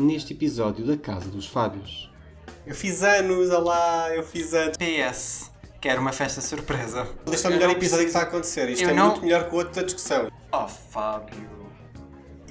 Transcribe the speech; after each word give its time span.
neste 0.00 0.32
episódio 0.32 0.84
da 0.86 0.96
Casa 0.96 1.28
dos 1.28 1.46
Fábios. 1.46 2.10
Eu 2.66 2.74
fiz 2.74 3.02
anos, 3.02 3.50
olá, 3.50 4.14
eu 4.14 4.22
fiz 4.22 4.52
anos. 4.54 4.76
PS. 4.76 5.50
Quero 5.80 6.00
uma 6.00 6.12
festa 6.12 6.40
surpresa. 6.40 7.08
Este 7.32 7.46
é 7.46 7.48
o 7.48 7.52
melhor 7.52 7.68
não 7.68 7.76
episódio 7.76 8.04
que 8.04 8.10
está 8.10 8.20
a 8.20 8.24
acontecer. 8.24 8.68
Isto 8.68 8.84
Eu 8.84 8.90
é 8.90 8.94
não- 8.94 9.06
muito 9.10 9.22
melhor 9.22 9.48
que 9.48 9.54
o 9.54 9.58
outro 9.58 9.74
da 9.74 9.82
discussão. 9.82 10.30
Oh, 10.52 10.68
Fábio. 10.68 11.60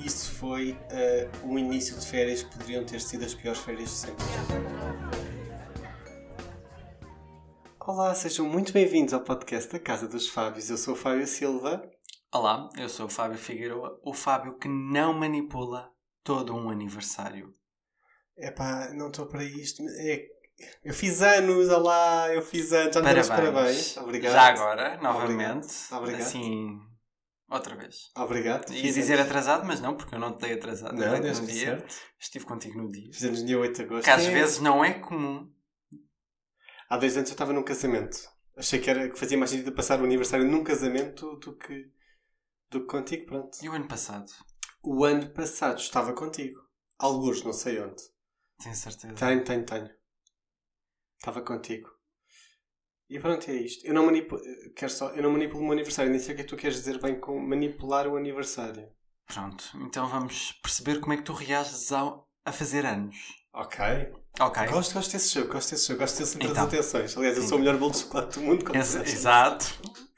Isso 0.04 0.32
foi 0.32 0.78
eh, 0.90 1.28
um 1.44 1.60
início 1.60 1.96
de 1.98 2.06
férias 2.08 2.42
que 2.42 2.58
poderiam 2.58 2.84
ter 2.86 3.00
sido 3.02 3.26
as 3.26 3.34
piores 3.34 3.60
férias 3.60 3.90
de 3.90 3.96
sempre. 3.96 4.26
Olá, 7.86 8.14
sejam 8.16 8.46
muito 8.48 8.72
bem-vindos 8.72 9.14
ao 9.14 9.22
podcast 9.22 9.72
da 9.72 9.80
Casa 9.80 10.08
dos 10.08 10.28
Fábios. 10.30 10.70
Eu 10.70 10.78
sou 10.78 10.94
o 10.94 10.98
Fábio 10.98 11.26
Silva. 11.28 11.82
Olá, 12.34 12.70
eu 12.78 12.88
sou 12.88 13.08
o 13.08 13.10
Fábio 13.10 13.38
Figueiredo, 13.38 14.00
o 14.04 14.14
Fábio 14.14 14.58
que 14.58 14.68
não 14.68 15.14
manipula 15.14 15.90
todo 16.30 16.56
um 16.56 16.70
aniversário. 16.70 17.52
Epá, 18.38 18.92
não 18.94 19.08
estou 19.08 19.26
para 19.26 19.44
isto. 19.44 19.82
É- 20.00 20.28
Eu 20.84 20.94
fiz 20.94 21.22
anos, 21.24 21.70
olá, 21.70 22.32
eu 22.34 22.42
fiz 22.44 22.72
anos. 22.72 22.94
Já 22.94 23.02
Parabéns. 23.02 23.28
parabéns. 23.30 23.98
Obrigado. 23.98 24.34
Já 24.34 24.42
agora, 24.48 24.98
novamente. 25.02 25.68
Obrigado. 25.92 26.22
Assim, 26.22 26.78
outra 27.50 27.76
vez. 27.76 28.12
Obrigado. 28.16 28.72
Ia 28.72 28.94
dizer 28.94 29.14
anos. 29.16 29.26
atrasado, 29.26 29.66
mas 29.66 29.80
não, 29.82 29.96
porque 29.98 30.14
eu 30.14 30.20
não 30.20 30.38
te 30.38 30.42
dei 30.42 30.54
atrasado. 30.54 30.94
Não, 30.96 31.20
desde 31.20 31.42
no 31.42 31.48
dia. 31.48 31.66
certo. 31.80 31.96
Estive 32.20 32.46
contigo 32.46 32.78
no 32.78 32.90
dia. 32.92 33.12
Fiz 33.12 33.24
anos 33.24 33.40
no 33.42 33.48
dia 33.48 33.58
8 33.58 33.76
de 33.78 33.82
agosto. 33.84 34.04
Que 34.04 34.10
às 34.12 34.26
É. 34.26 34.32
vezes 34.32 34.60
não 34.60 34.84
é 34.86 34.94
comum. 35.00 35.52
Há 36.90 36.98
dois 36.98 37.18
anos 37.18 37.30
eu 37.30 37.34
estava 37.34 37.54
num 37.54 37.64
casamento. 37.64 38.18
Achei 38.56 38.80
que, 38.80 38.90
era, 38.90 39.10
que 39.10 39.18
fazia 39.18 39.38
mais 39.38 39.50
sentido 39.50 39.72
passar 39.72 40.00
o 40.02 40.04
aniversário 40.04 40.46
num 40.46 40.64
casamento 40.64 41.36
do 41.38 41.56
que, 41.58 41.86
do 42.70 42.82
que 42.82 42.88
contigo, 42.88 43.26
pronto. 43.26 43.58
E 43.64 43.70
o 43.70 43.72
ano 43.74 43.88
passado? 43.88 44.30
O 44.82 45.04
ano 45.04 45.30
passado 45.32 45.80
estava 45.80 46.14
contigo. 46.14 46.62
Alguns, 46.98 47.44
não 47.44 47.54
sei 47.54 47.80
onde. 47.82 48.02
Tenho 48.62 48.76
certeza. 48.76 49.14
Tenho, 49.14 49.44
tenho, 49.44 49.66
tenho. 49.66 49.90
Estava 51.18 51.42
contigo. 51.42 51.90
E 53.10 53.20
pronto, 53.20 53.50
é 53.50 53.56
isto. 53.56 53.86
Eu 53.86 53.94
não 53.94 54.06
manipulo, 54.06 54.42
quero 54.76 54.92
só, 54.92 55.10
eu 55.10 55.24
não 55.24 55.32
manipulo 55.32 55.62
o 55.62 55.64
meu 55.64 55.74
aniversário. 55.74 56.12
Nem 56.12 56.20
sei 56.20 56.34
o 56.34 56.36
que 56.36 56.42
é 56.42 56.44
que 56.46 56.50
tu 56.50 56.56
queres 56.58 56.78
dizer 56.78 57.00
bem 57.02 57.20
com 57.20 57.40
manipular 57.40 58.08
o 58.08 58.16
aniversário. 58.18 58.88
Pronto, 59.26 59.66
então 59.82 60.08
vamos 60.08 60.54
perceber 60.62 61.00
como 61.00 61.14
é 61.14 61.18
que 61.18 61.24
tu 61.24 61.34
reages 61.34 61.92
ao, 61.92 62.28
a 62.46 62.52
fazer 62.52 62.86
anos. 62.86 63.16
Ok. 63.54 63.80
Ok. 64.40 64.68
Gosto, 64.68 64.94
gosto 64.94 65.12
desse 65.12 65.34
jogo, 65.36 65.52
gosto 65.54 65.72
desse 65.72 65.88
jogo, 65.88 66.00
gosto 66.00 66.18
desse 66.20 66.32
centro 66.34 66.50
Então. 66.52 66.66
das 66.66 66.74
atenções. 66.74 67.18
Aliás, 67.18 67.38
eu 67.38 67.44
sou 67.44 67.58
o 67.58 67.60
melhor 67.60 67.78
bolo 67.78 67.92
de 67.92 67.98
chocolate 68.00 68.40
do 68.40 68.46
mundo. 68.46 68.64
como 68.66 68.78
Ex- 68.78 68.96
exato. 68.96 69.66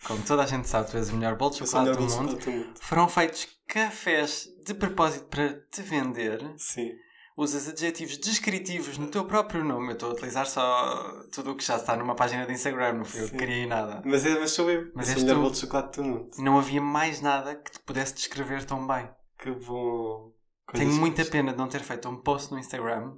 Como 0.06 0.24
toda 0.24 0.44
a 0.44 0.46
gente 0.48 0.68
sabe, 0.68 0.90
tu 0.90 0.98
és 0.98 1.10
o 1.10 1.16
melhor 1.16 1.36
bolo 1.36 1.52
de 1.52 1.58
chocolate 1.58 1.98
do 1.98 2.04
mundo. 2.04 2.36
do 2.36 2.52
mundo. 2.52 2.74
Foram 2.82 3.08
feitos 3.08 3.48
cafés 3.68 4.50
de 4.66 4.74
propósito 4.74 5.26
para 5.26 5.54
te 5.72 5.82
vender. 5.82 6.54
Sim. 6.58 6.92
Usas 7.38 7.70
adjetivos 7.70 8.18
descritivos 8.18 8.98
no 8.98 9.08
teu 9.08 9.26
próprio 9.26 9.64
nome. 9.64 9.88
Eu 9.88 9.94
estou 9.94 10.10
a 10.10 10.14
utilizar 10.14 10.46
só 10.46 11.24
tudo 11.32 11.52
o 11.52 11.56
que 11.56 11.64
já 11.64 11.78
está 11.78 11.96
numa 11.96 12.16
página 12.16 12.46
de 12.46 12.54
Instagram, 12.54 12.94
não 12.94 13.06
fui 13.06 13.22
eu 13.22 13.30
que 13.30 13.38
criei 13.38 13.66
nada. 13.66 14.02
Mas, 14.04 14.26
é, 14.26 14.38
mas 14.38 14.52
sou 14.52 14.70
eu. 14.70 14.92
Mas 14.94 15.08
sou 15.08 15.18
o 15.18 15.22
melhor 15.22 15.38
bolo 15.38 15.52
de 15.52 15.58
chocolate 15.58 16.02
do 16.02 16.04
mundo. 16.04 16.30
Não 16.38 16.58
havia 16.60 16.82
mais 16.82 17.22
nada 17.22 17.56
que 17.56 17.72
te 17.72 17.80
pudesse 17.80 18.16
descrever 18.16 18.66
tão 18.66 18.86
bem. 18.86 19.10
Que 19.40 19.52
bom. 19.52 20.34
Coisas 20.68 20.88
Tenho 20.88 20.94
muita 20.94 21.24
pena 21.26 21.52
de 21.52 21.58
não 21.58 21.68
ter 21.68 21.82
feito 21.82 22.10
um 22.10 22.18
post 22.18 22.52
no 22.52 22.60
Instagram 22.60 23.18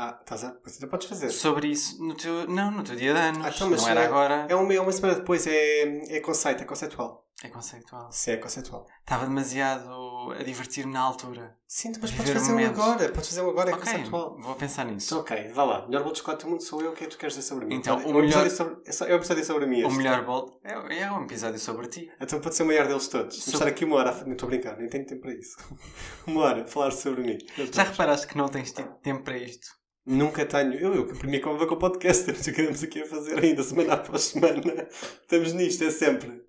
Ah, 0.00 0.16
estás 0.20 0.44
a... 0.44 0.52
Pois 0.52 0.74
ainda 0.76 0.86
podes 0.86 1.08
fazer. 1.08 1.28
sobre 1.30 1.66
isso 1.68 2.00
no 2.02 2.14
teu. 2.14 2.46
Não, 2.46 2.70
no 2.70 2.84
teu 2.84 2.94
dia 2.94 3.12
de 3.12 3.18
anos. 3.18 3.44
Ah, 3.44 3.50
então, 3.54 3.68
mas 3.68 3.82
não 3.82 3.88
era 3.88 4.02
é- 4.02 4.06
agora. 4.06 4.46
É 4.48 4.54
uma, 4.54 4.72
é 4.72 4.80
uma 4.80 4.92
semana 4.92 5.14
depois, 5.16 5.44
é, 5.46 6.16
é 6.16 6.20
conceito, 6.20 6.62
é 6.62 6.66
conceitual. 6.66 7.26
É 7.42 7.48
conceitual. 7.48 8.10
Sim, 8.10 8.32
é 8.32 8.36
conceitual. 8.36 8.84
Estava 9.00 9.24
demasiado 9.24 10.32
a 10.32 10.42
divertir-me 10.42 10.92
na 10.92 11.00
altura. 11.00 11.56
Sim, 11.68 11.92
mas 12.00 12.10
podes 12.10 12.30
fazer 12.32 12.52
um 12.52 12.58
agora. 12.66 13.08
Podes 13.10 13.28
fazer 13.28 13.42
um 13.42 13.50
agora, 13.50 13.70
é 13.70 13.74
ok, 13.74 13.84
conceitual. 13.84 14.36
vou 14.40 14.54
pensar 14.56 14.84
nisso. 14.86 15.06
Então, 15.14 15.20
ok, 15.20 15.48
vá 15.52 15.62
lá. 15.64 15.86
Melhor 15.86 16.02
bolo 16.02 16.12
de 16.14 16.18
chocolate 16.18 16.44
do 16.44 16.50
mundo 16.50 16.62
sou 16.64 16.82
eu. 16.82 16.90
O 16.90 16.94
que 16.94 17.04
é 17.04 17.06
que 17.06 17.14
tu 17.14 17.18
queres 17.18 17.36
dizer 17.36 17.46
sobre 17.48 17.66
mim? 17.66 17.76
Então, 17.76 18.00
é 18.00 18.04
o 18.04 18.08
um 18.08 18.14
melhor- 18.14 18.44
episódio 18.44 18.50
sobre, 18.50 18.74
é, 18.84 19.10
é 19.10 19.14
um 19.14 19.18
episódio 19.18 19.44
sobre 19.44 19.66
mim. 19.66 19.84
O 19.84 19.90
melhor 19.92 20.24
bolo 20.24 20.60
é, 20.64 20.98
é 21.02 21.12
um 21.12 21.22
episódio 21.22 21.60
sobre 21.60 21.86
ti. 21.86 22.10
Então 22.20 22.40
pode 22.40 22.56
ser 22.56 22.64
o 22.64 22.66
maior 22.66 22.88
deles 22.88 23.06
todos. 23.06 23.36
Vou 23.36 23.44
Sobre- 23.44 23.54
estar 23.56 23.66
aqui 23.68 23.84
uma 23.84 23.96
hora. 23.96 24.12
Não 24.24 24.32
estou 24.32 24.46
a 24.48 24.50
brincar, 24.50 24.76
nem 24.76 24.88
tenho 24.88 25.06
tempo 25.06 25.22
para 25.22 25.32
isso. 25.34 25.56
uma 26.26 26.42
hora 26.42 26.66
falar 26.66 26.90
sobre 26.90 27.22
mim. 27.22 27.38
Já 27.72 27.84
reparaste 27.84 28.26
que 28.26 28.36
não 28.36 28.48
tens 28.48 28.72
tempo 28.72 29.22
para 29.22 29.38
isto? 29.38 29.77
Nunca 30.08 30.46
tenho. 30.46 30.72
Eu, 30.74 30.94
eu 30.94 31.06
para 31.06 31.28
mim 31.28 31.36
é 31.36 31.40
como 31.40 31.66
com 31.66 31.74
o 31.74 31.78
podcast. 31.78 32.24
Temos 32.24 32.46
o 32.46 32.52
que 32.52 32.60
andamos 32.62 32.82
aqui 32.82 33.02
a 33.02 33.06
fazer 33.06 33.38
ainda, 33.44 33.62
semana 33.62 33.92
após 33.92 34.22
semana. 34.22 34.88
Estamos 35.20 35.52
nisto, 35.52 35.84
é 35.84 35.90
sempre. 35.90 36.42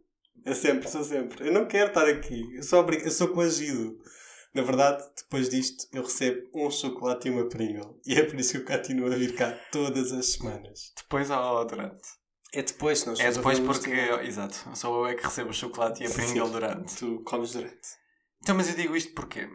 É 0.45 0.53
sempre, 0.53 0.87
sou 0.87 1.03
sempre. 1.03 1.47
Eu 1.47 1.51
não 1.51 1.67
quero 1.67 1.89
estar 1.89 2.07
aqui. 2.07 2.55
Eu 2.55 2.63
sou, 2.63 2.79
obrig... 2.79 3.03
eu 3.03 3.11
sou 3.11 3.27
coagido. 3.27 3.97
Na 4.55 4.61
verdade, 4.61 5.03
depois 5.15 5.49
disto, 5.49 5.85
eu 5.91 6.03
recebo 6.03 6.41
um 6.55 6.71
chocolate 6.71 7.27
e 7.27 7.31
uma 7.31 7.47
Pringle. 7.47 7.99
E 8.05 8.15
é 8.15 8.23
por 8.23 8.39
isso 8.39 8.53
que 8.53 8.57
eu 8.57 8.77
continuo 8.77 9.11
a 9.11 9.15
vir 9.15 9.35
cá 9.35 9.51
todas 9.71 10.11
as 10.13 10.33
semanas. 10.33 10.93
Depois 10.97 11.29
ou 11.29 11.65
durante? 11.65 12.07
É 12.53 12.63
depois, 12.63 13.05
nós 13.05 13.19
É 13.19 13.29
depois 13.29 13.59
porque. 13.59 14.07
tudo. 14.07 14.21
Exato. 14.21 14.75
Sou 14.75 15.05
eu 15.05 15.07
é 15.07 15.15
que 15.15 15.23
recebo 15.23 15.49
o 15.49 15.53
chocolate 15.53 16.01
e 16.01 16.07
a 16.07 16.09
Sim. 16.09 16.15
Pringle 16.15 16.49
durante. 16.49 16.95
Tu 16.95 17.21
comes 17.23 17.51
durante. 17.51 17.99
Então, 18.41 18.55
mas 18.55 18.69
eu 18.69 18.75
digo 18.75 18.95
isto 18.95 19.13
porque 19.13 19.47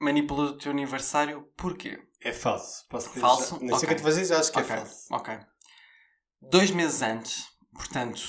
manipulas 0.00 0.50
o 0.50 0.58
teu 0.58 0.70
aniversário 0.70 1.48
porquê? 1.56 1.98
É 2.20 2.32
falso. 2.32 2.86
Posso 2.88 3.08
dizer 3.08 3.20
Falso? 3.20 3.58
Nem 3.60 3.76
sei 3.78 3.84
o 3.84 3.88
que 3.88 3.94
é 3.94 3.96
tu 3.96 4.04
dizer, 4.04 4.24
já 4.24 4.40
acho 4.40 4.52
que 4.52 4.58
ok, 4.58 4.74
é 4.74 4.78
falso. 4.78 5.14
ok. 5.14 5.38
Dois 6.40 6.70
meses 6.70 7.02
antes, 7.02 7.46
portanto, 7.74 8.22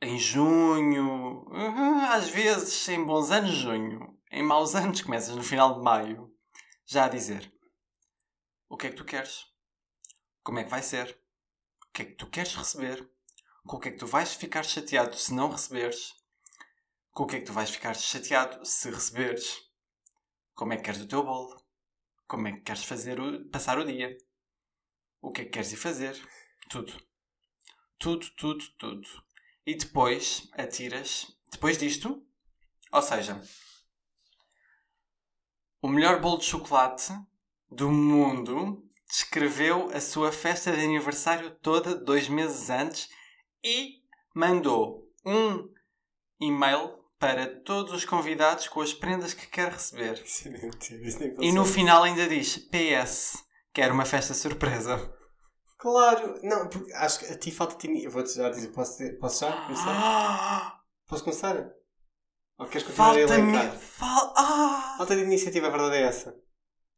em 0.00 0.18
junho, 0.18 1.44
às 2.10 2.28
vezes 2.28 2.88
em 2.88 3.04
bons 3.04 3.30
anos, 3.30 3.54
junho, 3.54 4.18
em 4.30 4.42
maus 4.42 4.74
anos, 4.74 5.02
começas 5.02 5.34
no 5.34 5.42
final 5.42 5.74
de 5.74 5.82
maio, 5.82 6.32
já 6.86 7.06
a 7.06 7.08
dizer. 7.08 7.52
O 8.68 8.76
que 8.76 8.88
é 8.88 8.90
que 8.90 8.96
tu 8.96 9.04
queres, 9.04 9.44
como 10.42 10.58
é 10.58 10.64
que 10.64 10.70
vai 10.70 10.82
ser, 10.82 11.18
o 11.88 11.92
que 11.92 12.02
é 12.02 12.04
que 12.04 12.14
tu 12.14 12.28
queres 12.28 12.54
receber, 12.54 13.08
com 13.64 13.76
o 13.76 13.80
que 13.80 13.88
é 13.88 13.92
que 13.92 13.98
tu 13.98 14.06
vais 14.06 14.32
ficar 14.34 14.64
chateado 14.64 15.16
se 15.16 15.32
não 15.32 15.50
receberes, 15.50 16.14
com 17.12 17.24
o 17.24 17.26
que 17.26 17.36
é 17.36 17.40
que 17.40 17.46
tu 17.46 17.52
vais 17.52 17.70
ficar 17.70 17.94
chateado 17.94 18.64
se 18.64 18.90
receberes, 18.90 19.60
como 20.54 20.72
é 20.72 20.76
que 20.76 20.82
queres 20.82 21.00
o 21.00 21.06
teu 21.06 21.22
bolo, 21.22 21.65
como 22.26 22.48
é 22.48 22.52
que 22.52 22.60
queres 22.60 22.84
fazer 22.84 23.20
o, 23.20 23.44
passar 23.48 23.78
o 23.78 23.84
dia, 23.84 24.16
o 25.20 25.30
que 25.30 25.42
é 25.42 25.44
que 25.44 25.50
queres 25.50 25.72
ir 25.72 25.76
fazer, 25.76 26.20
tudo. 26.68 26.92
Tudo, 27.98 28.28
tudo, 28.36 28.64
tudo. 28.78 29.08
E 29.64 29.74
depois 29.74 30.48
atiras, 30.52 31.26
depois 31.50 31.78
disto, 31.78 32.24
ou 32.92 33.02
seja, 33.02 33.42
o 35.80 35.88
melhor 35.88 36.20
bolo 36.20 36.38
de 36.38 36.44
chocolate 36.44 37.12
do 37.70 37.90
mundo 37.90 38.84
descreveu 39.08 39.90
a 39.94 40.00
sua 40.00 40.32
festa 40.32 40.72
de 40.72 40.80
aniversário 40.80 41.50
toda 41.56 41.94
dois 41.94 42.28
meses 42.28 42.70
antes 42.70 43.08
e 43.62 44.02
mandou 44.34 45.08
um 45.24 45.72
e-mail 46.40 47.05
para 47.18 47.46
todos 47.62 47.92
os 47.92 48.04
convidados 48.04 48.68
com 48.68 48.80
as 48.80 48.92
prendas 48.92 49.32
que 49.34 49.46
quer 49.46 49.72
receber. 49.72 50.22
Isso 50.24 50.50
mentira, 50.50 51.02
isso 51.06 51.18
nem 51.20 51.34
E 51.40 51.52
no 51.52 51.64
final 51.64 52.02
ainda 52.02 52.26
diz: 52.28 52.56
PS, 52.70 53.38
quero 53.72 53.94
uma 53.94 54.04
festa 54.04 54.34
surpresa. 54.34 55.12
Claro, 55.78 56.38
não, 56.42 56.68
porque 56.68 56.92
acho 56.94 57.18
que 57.20 57.26
a 57.26 57.38
ti 57.38 57.50
falta-te. 57.50 57.86
ini- 57.86 58.04
Eu 58.04 58.10
vou-te 58.10 58.34
já 58.34 58.48
dizer, 58.48 58.68
posso, 58.68 58.96
posso 59.20 59.40
já 59.44 59.52
começar? 59.66 60.76
Posso 61.08 61.22
começar? 61.22 61.56
Ou 62.58 62.66
queres 62.66 62.84
continuar 62.86 63.10
a 63.10 63.14
Falta-me. 63.14 63.52
elencar? 63.56 63.76
Fal... 63.78 64.34
Ah! 64.36 64.94
Falta 64.98 65.14
de 65.14 65.22
iniciativa, 65.22 65.68
a 65.68 65.70
verdade 65.70 65.96
é 65.96 66.02
essa. 66.02 66.34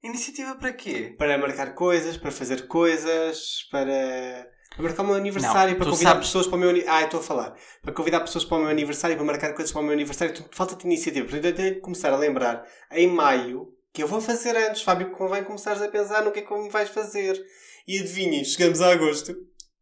Iniciativa 0.02 0.54
para 0.54 0.72
quê? 0.72 1.14
Para 1.18 1.36
marcar 1.36 1.74
coisas, 1.74 2.16
para 2.16 2.30
fazer 2.30 2.66
coisas, 2.68 3.64
para. 3.70 4.48
Para 4.70 4.82
marcar 4.82 5.02
o 5.02 5.06
meu 5.06 5.14
aniversário, 5.16 5.72
Não, 5.72 5.78
para 5.78 5.90
convidar 5.90 6.10
sabes- 6.10 6.26
pessoas 6.28 6.46
para 6.46 6.56
o 6.56 6.58
meu 6.58 6.70
aniversário. 6.70 7.02
Ah, 7.02 7.04
estou 7.04 7.20
a 7.20 7.22
falar. 7.22 7.56
Para 7.82 7.92
convidar 7.92 8.20
pessoas 8.20 8.44
para 8.44 8.56
o 8.56 8.60
meu 8.60 8.68
aniversário, 8.68 9.16
para 9.16 9.24
marcar 9.24 9.52
coisas 9.54 9.72
para 9.72 9.80
o 9.80 9.84
meu 9.84 9.92
aniversário. 9.92 10.34
Falta-te 10.52 10.84
iniciativa. 10.84 11.24
Portanto, 11.24 11.44
eu 11.46 11.54
tenho 11.54 11.74
que 11.74 11.80
começar 11.80 12.12
a 12.12 12.16
lembrar 12.16 12.64
em 12.92 13.08
maio 13.08 13.74
que 13.92 14.02
eu 14.02 14.06
vou 14.06 14.20
fazer 14.20 14.56
antes. 14.56 14.82
Fábio, 14.82 15.10
convém 15.12 15.42
começares 15.42 15.82
a 15.82 15.88
pensar 15.88 16.22
no 16.22 16.30
que 16.30 16.40
é 16.40 16.42
que 16.42 16.54
me 16.54 16.70
vais 16.70 16.88
fazer. 16.90 17.42
E 17.86 17.98
adivinhem, 17.98 18.44
chegamos 18.44 18.80
a 18.80 18.92
agosto. 18.92 19.34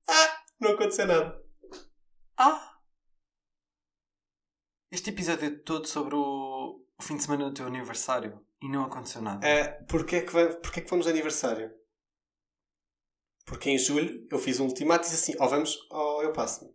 Ah, 0.09 0.37
não 0.61 0.71
aconteceu 0.71 1.07
nada. 1.07 1.37
Ah! 2.39 2.73
Este 4.91 5.11
episódio 5.11 5.47
é 5.49 5.51
todo 5.51 5.87
sobre 5.87 6.15
o, 6.15 6.81
o 6.99 7.03
fim 7.03 7.17
de 7.17 7.25
semana 7.25 7.45
do 7.47 7.53
teu 7.55 7.67
aniversário 7.67 8.41
e 8.63 8.69
não 8.71 8.85
aconteceu 8.85 9.21
nada. 9.21 9.45
Uh, 9.47 9.87
porquê, 9.87 10.17
é 10.17 10.21
que 10.23 10.31
porquê 10.33 10.81
é 10.81 10.83
que 10.83 10.91
vamos 10.91 11.07
de 11.07 11.13
aniversário? 11.13 11.71
Porque 13.47 13.71
em 13.71 13.79
julho 13.79 14.27
eu 14.31 14.39
fiz 14.39 14.61
um 14.61 14.65
ultimato 14.67 15.07
e 15.07 15.11
disse 15.11 15.31
assim: 15.33 15.41
ou 15.43 15.49
vamos 15.49 15.79
ou 15.91 16.23
eu 16.23 16.33
passo-me. 16.33 16.71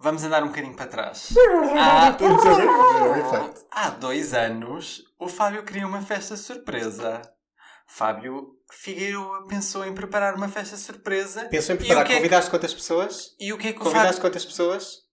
Vamos 0.00 0.24
andar 0.24 0.42
um 0.42 0.48
bocadinho 0.48 0.74
para 0.74 0.86
trás. 0.90 1.28
Ah, 1.76 2.08
Há, 2.08 3.54
há 3.86 3.90
dois 3.90 4.32
anos, 4.34 5.02
o 5.18 5.28
Fábio 5.28 5.64
queria 5.64 5.86
uma 5.86 6.00
festa 6.02 6.36
surpresa. 6.36 7.22
Fábio 7.86 8.58
Figueiredo 8.72 9.46
pensou 9.48 9.84
em 9.84 9.94
preparar 9.94 10.34
uma 10.34 10.48
festa 10.48 10.76
surpresa. 10.76 11.44
Pensou 11.48 11.74
em 11.74 11.78
preparar. 11.78 12.04
que 12.04 12.12
é 12.12 12.14
que- 12.14 12.20
Convidaste 12.22 12.50
quantas 12.50 12.74
pessoas? 12.74 13.36
E 13.38 13.52
o 13.52 13.58
que 13.58 13.68
é 13.68 13.72
que 13.72 13.78
o 13.78 13.82
Convidaste 13.82 14.08
Fábio... 14.08 14.20
quantas 14.22 14.44
pessoas? 14.44 15.04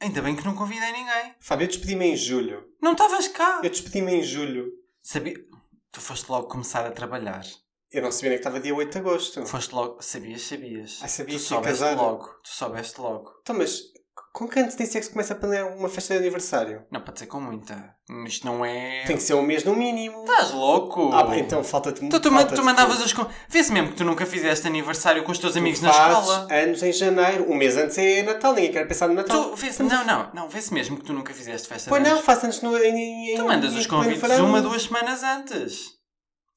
Ainda 0.00 0.22
bem 0.22 0.36
que 0.36 0.44
não 0.44 0.54
convidei 0.54 0.92
ninguém. 0.92 1.34
Fábio, 1.40 1.64
eu 1.64 1.68
despedi-me 1.68 2.06
em 2.06 2.16
julho. 2.16 2.64
Não 2.80 2.92
estavas 2.92 3.26
cá. 3.28 3.60
Eu 3.64 3.70
despedi-me 3.70 4.14
em 4.14 4.22
julho. 4.22 4.70
Sabia... 5.02 5.34
Tu 5.90 6.00
foste 6.00 6.28
logo 6.30 6.46
começar 6.48 6.84
a 6.86 6.90
trabalhar. 6.90 7.42
Eu 7.92 8.02
não 8.02 8.10
sabia 8.12 8.30
nem 8.30 8.38
que 8.38 8.46
estava 8.46 8.60
dia 8.60 8.74
8 8.74 8.92
de 8.92 8.98
agosto. 8.98 9.46
Foste 9.46 9.74
logo. 9.74 9.96
Sabias, 10.02 10.42
sabias. 10.42 10.98
Ah, 11.02 11.08
sabia 11.08 11.36
tu 11.36 11.40
que 11.40 11.46
soubeste 11.48 11.80
casar. 11.84 11.96
logo. 11.96 12.24
Tu 12.42 12.48
soubeste 12.50 13.00
logo. 13.00 13.30
Então, 13.42 13.56
mas 13.56 13.80
com 14.32 14.46
que 14.46 14.60
antecedência 14.60 14.98
é 14.98 15.00
que 15.00 15.06
se 15.06 15.12
começa 15.12 15.32
a 15.32 15.36
planear 15.36 15.74
uma 15.74 15.88
festa 15.88 16.12
de 16.14 16.20
aniversário? 16.20 16.84
Não 16.92 17.00
pode 17.00 17.18
ser 17.18 17.26
com 17.26 17.40
muita. 17.40 17.94
Isto 18.26 18.46
não 18.46 18.62
é. 18.64 19.04
Tem 19.06 19.16
que 19.16 19.22
ser 19.22 19.34
um 19.34 19.42
mês 19.42 19.64
no 19.64 19.74
mínimo. 19.74 20.20
Estás 20.20 20.52
louco? 20.52 21.10
Ah, 21.12 21.24
pá, 21.24 21.36
então 21.38 21.64
falta-te 21.64 22.02
muito. 22.02 22.12
Tu, 22.20 22.20
tu, 22.30 22.54
tu 22.54 22.62
mandavas 22.62 23.00
as. 23.00 23.12
con- 23.12 23.26
Vê-se 23.48 23.72
mesmo 23.72 23.88
que 23.90 23.96
tu 23.96 24.04
nunca 24.04 24.26
fizeste 24.26 24.66
aniversário 24.66 25.24
com 25.24 25.32
os 25.32 25.38
teus 25.38 25.56
amigos 25.56 25.80
na 25.80 25.90
escola. 25.90 26.46
anos 26.52 26.82
em 26.82 26.92
janeiro. 26.92 27.50
Um 27.50 27.56
mês 27.56 27.76
antes 27.76 27.96
é 27.96 28.22
Natal. 28.22 28.52
Ninguém 28.54 28.70
quer 28.72 28.86
pensar 28.86 29.08
no 29.08 29.14
Natal. 29.14 29.50
Tu, 29.50 29.56
vê-se, 29.56 29.82
não, 29.82 30.04
não, 30.04 30.30
não, 30.34 30.48
vê-se 30.48 30.72
mesmo 30.74 30.98
que 30.98 31.04
tu 31.04 31.12
nunca 31.14 31.32
fizeste 31.32 31.66
festa 31.66 31.88
Pois 31.88 32.02
não, 32.02 32.22
faça 32.22 32.46
antes 32.46 32.60
no, 32.60 32.76
em, 32.76 33.32
em, 33.32 33.34
Tu 33.36 33.44
mandas 33.44 33.74
os 33.74 33.86
convites 33.86 34.38
uma, 34.38 34.60
duas 34.60 34.82
semanas 34.82 35.22
antes. 35.22 35.97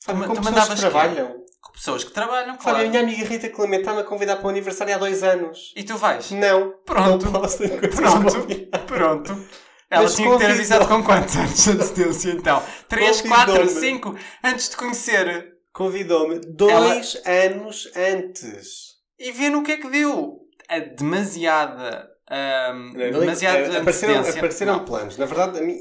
Tu 0.06 0.14
com 0.14 0.36
pessoas 0.36 0.70
que 0.70 0.76
trabalham. 0.76 1.42
Com 1.62 1.72
pessoas 1.74 2.04
que 2.04 2.12
trabalham, 2.12 2.58
claro. 2.58 2.80
a 2.80 2.84
minha 2.90 3.02
amiga 3.02 3.24
Rita 3.26 3.50
Clemente 3.50 3.82
está-me 3.82 4.02
a 4.02 4.04
convidar 4.04 4.38
para 4.38 4.48
o 4.48 4.50
aniversário 4.50 4.96
há 4.96 4.98
dois 4.98 5.22
anos. 5.24 5.74
E 5.76 5.84
tu 5.84 5.96
vais? 5.98 6.32
Não. 6.32 6.74
Pronto. 6.86 7.26
Não 7.26 7.42
posso, 7.42 7.58
Pronto. 7.60 8.48
Pronto. 8.88 9.46
Ela 9.90 10.04
Mas 10.04 10.16
tinha 10.16 10.32
que 10.32 10.38
ter 10.38 10.52
avisado 10.52 10.88
com 10.88 11.04
quantos 11.04 11.36
anos 11.36 11.64
de 11.64 11.72
antecedência 11.72 12.32
então? 12.32 12.64
3, 12.88 13.22
4, 13.22 13.54
Convidou-me. 13.54 13.80
5 13.80 14.16
antes 14.44 14.70
de 14.70 14.78
conhecer. 14.78 15.52
Convidou-me 15.74 16.40
dois 16.40 17.22
anos 17.26 17.92
antes. 17.96 18.96
E 19.20 19.32
vê 19.32 19.50
no 19.50 19.64
que 19.64 19.74
é 19.74 19.78
que 19.78 19.90
deu. 19.90 20.40
A 20.70 20.80
demasiada. 20.80 22.10
ahm, 22.30 22.94
demasiada 22.94 23.58
Eh, 23.58 23.78
apareceram, 23.80 24.14
antecedência. 24.16 24.40
apareceram 24.40 24.74
Não, 24.78 24.86
planos. 24.86 25.18
Na 25.18 25.26
verdade, 25.26 25.60
a 25.60 25.62
mim, 25.62 25.76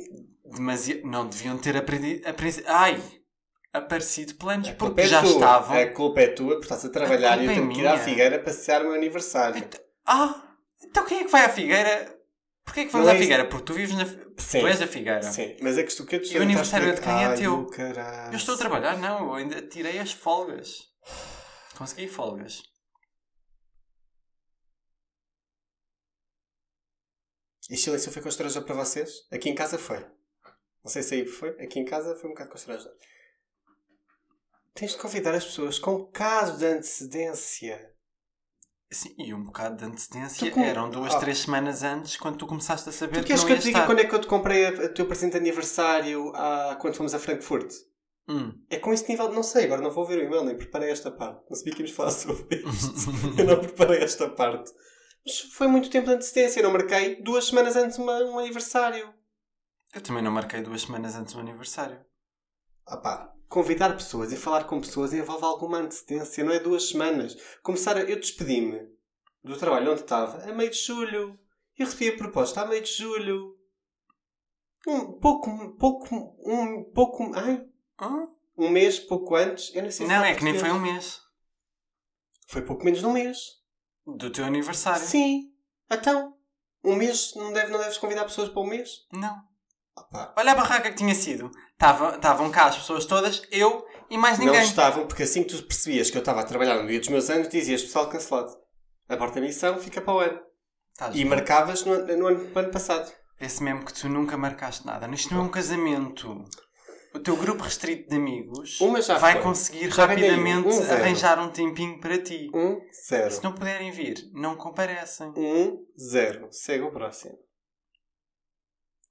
demasi- 0.44 1.00
não 1.04 1.26
deviam 1.28 1.56
ter 1.56 1.76
aprendido. 1.76 2.28
aprendido- 2.28 2.64
Ai! 2.66 3.00
Aparecido 3.72 4.34
planos 4.34 4.68
a 4.68 4.74
porque 4.74 5.02
é 5.02 5.06
já 5.06 5.22
estavam. 5.22 5.76
A 5.80 5.86
culpa 5.92 6.20
é 6.20 6.26
tua 6.28 6.56
por 6.56 6.62
estás 6.62 6.84
a 6.84 6.88
trabalhar 6.88 7.38
e 7.40 7.46
eu 7.46 7.52
culpa 7.52 7.52
é 7.52 7.54
tenho 7.54 7.72
que 7.72 7.80
ir 7.80 7.86
à. 7.86 7.98
Figueira 7.98 8.38
passear 8.42 8.80
o 8.82 8.86
meu 8.86 8.94
aniversário. 8.94 9.58
Então- 9.58 9.80
Ah! 10.06 10.56
Então 10.82 11.04
quem 11.06 11.20
é 11.20 11.24
que 11.24 11.30
vai 11.30 11.44
à 11.44 11.48
Figueira? 11.48 12.18
Porquê 12.64 12.80
é 12.80 12.84
que 12.86 12.92
vamos 12.92 13.06
à 13.08 13.14
é. 13.14 13.18
Figueira? 13.18 13.44
Porque 13.48 13.64
tu 13.64 13.74
vives 13.74 13.94
na. 13.96 14.06
Sim. 14.38 14.60
Tu 14.60 14.66
és 14.66 14.78
da 14.80 14.86
Figueira. 14.88 15.22
Sim, 15.22 15.56
mas 15.60 15.78
a 15.78 15.84
questão 15.84 16.04
que 16.04 16.16
eu 16.16 16.22
te 16.22 16.34
E 16.34 16.38
o 16.38 16.42
aniversário 16.42 16.94
de 16.94 17.00
quem 17.00 17.24
é 17.24 17.34
teu? 17.34 17.70
Eu 18.32 18.36
estou 18.36 18.54
a 18.54 18.58
trabalhar, 18.58 18.96
não, 18.98 19.26
eu 19.28 19.34
ainda 19.34 19.62
tirei 19.62 19.98
as 19.98 20.12
folgas. 20.12 20.78
Consegui 21.76 22.08
folgas. 22.08 22.62
E 27.68 27.76
silêncio 27.76 28.10
foi 28.10 28.22
constrangedor 28.22 28.64
para 28.64 28.74
vocês? 28.74 29.10
Aqui 29.30 29.48
em 29.48 29.54
casa 29.54 29.78
foi. 29.78 30.00
Não 30.82 30.90
sei 30.90 31.02
se 31.02 31.14
aí 31.14 31.26
foi. 31.26 31.50
Aqui 31.62 31.78
em 31.78 31.84
casa 31.84 32.16
foi 32.16 32.28
um 32.28 32.32
bocado 32.32 32.50
constrangedor. 32.50 32.92
Tens 34.74 34.92
de 34.92 34.98
convidar 34.98 35.34
as 35.34 35.44
pessoas 35.44 35.78
com 35.78 36.04
caso 36.06 36.58
de 36.58 36.64
antecedência. 36.66 37.90
Sim, 38.92 39.14
e 39.18 39.32
um 39.32 39.44
bocado 39.44 39.76
de 39.76 39.84
antecedência. 39.84 40.50
Com- 40.50 40.62
Eram 40.64 40.90
duas, 40.90 41.14
Ah. 41.14 41.20
três 41.20 41.38
semanas 41.38 41.82
antes 41.82 42.16
quando 42.16 42.38
tu 42.38 42.46
começaste 42.46 42.88
a 42.88 42.92
saber 42.92 43.18
Tu 43.18 43.20
que 43.20 43.26
queres 43.28 43.40
não 43.42 43.46
que 43.46 43.52
eu 43.54 43.58
te 43.58 43.62
diga 43.64 43.78
estar. 43.78 43.86
quando 43.86 44.00
é 44.00 44.04
que 44.04 44.14
eu 44.14 44.20
te 44.20 44.26
comprei 44.26 44.66
a, 44.66 44.68
a 44.86 44.88
teu 44.88 45.06
presente 45.06 45.32
de 45.32 45.38
aniversário 45.38 46.32
ah, 46.34 46.76
quando 46.80 46.94
fomos 46.96 47.14
a 47.14 47.18
Frankfurt? 47.18 47.72
Hum. 48.28 48.52
É 48.68 48.78
com 48.78 48.92
esse 48.92 49.08
nível, 49.08 49.32
não 49.32 49.42
sei, 49.42 49.64
agora 49.64 49.80
não 49.80 49.90
vou 49.90 50.06
ver 50.06 50.18
o 50.18 50.24
e-mail, 50.24 50.44
nem 50.44 50.56
preparei 50.56 50.90
esta 50.90 51.10
parte. 51.10 51.44
Não 51.48 51.56
sabia 51.56 51.72
que 51.74 51.80
íamos 51.82 51.94
falar 51.94 52.10
sobre 52.12 52.56
isto. 52.56 53.10
eu 53.38 53.44
não 53.46 53.60
preparei 53.60 54.02
esta 54.02 54.28
parte. 54.28 54.72
Mas 55.24 55.38
foi 55.52 55.66
muito 55.68 55.90
tempo 55.90 56.06
de 56.06 56.14
antecedência, 56.14 56.60
eu 56.60 56.64
não 56.64 56.72
marquei 56.72 57.20
duas 57.22 57.46
semanas 57.46 57.76
antes 57.76 57.98
uma, 57.98 58.18
um 58.24 58.38
aniversário. 58.38 59.12
Eu 59.94 60.00
também 60.00 60.22
não 60.22 60.30
marquei 60.32 60.62
duas 60.62 60.82
semanas 60.82 61.14
antes 61.16 61.34
do 61.34 61.40
aniversário. 61.40 62.00
Ah 62.90 62.96
pá, 62.96 63.32
convidar 63.48 63.96
pessoas 63.96 64.32
e 64.32 64.36
falar 64.36 64.64
com 64.64 64.80
pessoas 64.80 65.12
envolve 65.12 65.44
alguma 65.44 65.78
antecedência, 65.78 66.42
não 66.42 66.52
é 66.52 66.58
duas 66.58 66.88
semanas. 66.88 67.36
Começar 67.62 67.96
a... 67.96 68.00
Eu 68.00 68.18
despedi-me 68.18 68.80
do 69.44 69.56
trabalho 69.56 69.92
onde 69.92 70.00
estava 70.00 70.42
a 70.42 70.52
meio 70.52 70.70
de 70.70 70.76
julho. 70.76 71.38
E 71.78 71.84
recebi 71.84 72.08
a 72.08 72.16
proposta 72.16 72.62
a 72.62 72.66
meio 72.66 72.82
de 72.82 72.92
julho. 72.92 73.56
Um 74.88 75.12
pouco, 75.12 75.76
pouco, 75.78 76.14
um 76.44 76.90
pouco, 76.92 77.30
ai, 77.34 77.64
um 78.58 78.68
mês, 78.68 78.98
pouco 78.98 79.36
antes. 79.36 79.72
Eu 79.74 79.82
nem 79.82 79.90
sei 79.90 80.04
se 80.04 80.12
Não, 80.12 80.24
é 80.24 80.34
que 80.34 80.42
nem 80.42 80.58
foi 80.58 80.70
um 80.70 80.80
mês. 80.80 81.20
Foi 82.48 82.62
pouco 82.62 82.84
menos 82.84 82.98
de 82.98 83.06
um 83.06 83.12
mês. 83.12 83.38
Do 84.04 84.30
teu 84.30 84.44
aniversário. 84.44 85.06
Sim. 85.06 85.52
Então, 85.88 86.36
um 86.82 86.96
mês, 86.96 87.34
não, 87.36 87.52
deve, 87.52 87.70
não 87.70 87.78
deves 87.78 87.98
convidar 87.98 88.24
pessoas 88.24 88.48
para 88.48 88.60
um 88.60 88.66
mês? 88.66 89.06
Não. 89.12 89.49
Pá. 90.10 90.32
Olha 90.36 90.52
a 90.52 90.54
barraca 90.54 90.90
que 90.90 90.96
tinha 90.96 91.14
sido. 91.14 91.50
Tava- 91.78 92.16
Estavam 92.16 92.50
cá 92.50 92.66
as 92.66 92.76
pessoas 92.76 93.04
todas, 93.04 93.42
eu 93.50 93.84
e 94.10 94.16
mais 94.18 94.38
Não 94.38 94.46
ninguém. 94.46 94.62
estavam, 94.62 95.06
porque 95.06 95.22
assim 95.22 95.42
que 95.44 95.54
tu 95.56 95.62
percebias 95.64 96.10
que 96.10 96.16
eu 96.16 96.20
estava 96.20 96.40
a 96.40 96.44
trabalhar 96.44 96.80
no 96.82 96.88
dia 96.88 96.98
dos 96.98 97.08
meus 97.08 97.30
anos, 97.30 97.48
dizias 97.48 97.82
pessoal 97.82 98.08
cancelado. 98.08 98.52
A 99.08 99.40
missão, 99.40 99.78
fica 99.78 100.00
para 100.00 100.14
o 100.14 100.18
ano. 100.20 100.40
Estás 100.92 101.14
E 101.16 101.24
bom. 101.24 101.30
marcavas 101.30 101.84
no, 101.84 101.98
no 102.06 102.26
ano, 102.26 102.44
no 102.44 102.58
ano 102.58 102.70
passado. 102.70 103.10
Vê-se 103.38 103.62
mesmo 103.62 103.84
que 103.84 103.92
tu 103.94 104.08
nunca 104.08 104.36
marcaste 104.36 104.84
nada. 104.86 105.08
Isto 105.08 105.34
não 105.34 105.42
é 105.42 105.44
um 105.44 105.48
casamento. 105.48 106.44
O 107.14 107.18
teu 107.18 107.36
grupo 107.36 107.64
restrito 107.64 108.08
de 108.08 108.16
amigos 108.16 108.78
vai 109.18 109.32
foi. 109.32 109.42
conseguir 109.42 109.90
Já 109.90 110.06
rapidamente 110.06 110.68
um, 110.68 110.92
arranjar 110.92 111.38
um 111.40 111.50
tempinho 111.50 111.98
para 111.98 112.18
ti. 112.22 112.48
Um, 112.54 112.78
zero. 113.08 113.30
Se 113.32 113.42
não 113.42 113.52
puderem 113.52 113.90
vir, 113.90 114.16
não 114.32 114.54
comparecem. 114.54 115.32
Um, 115.36 115.78
zero. 115.98 116.46
Segue 116.52 116.84
o 116.84 116.92
próximo. 116.92 117.36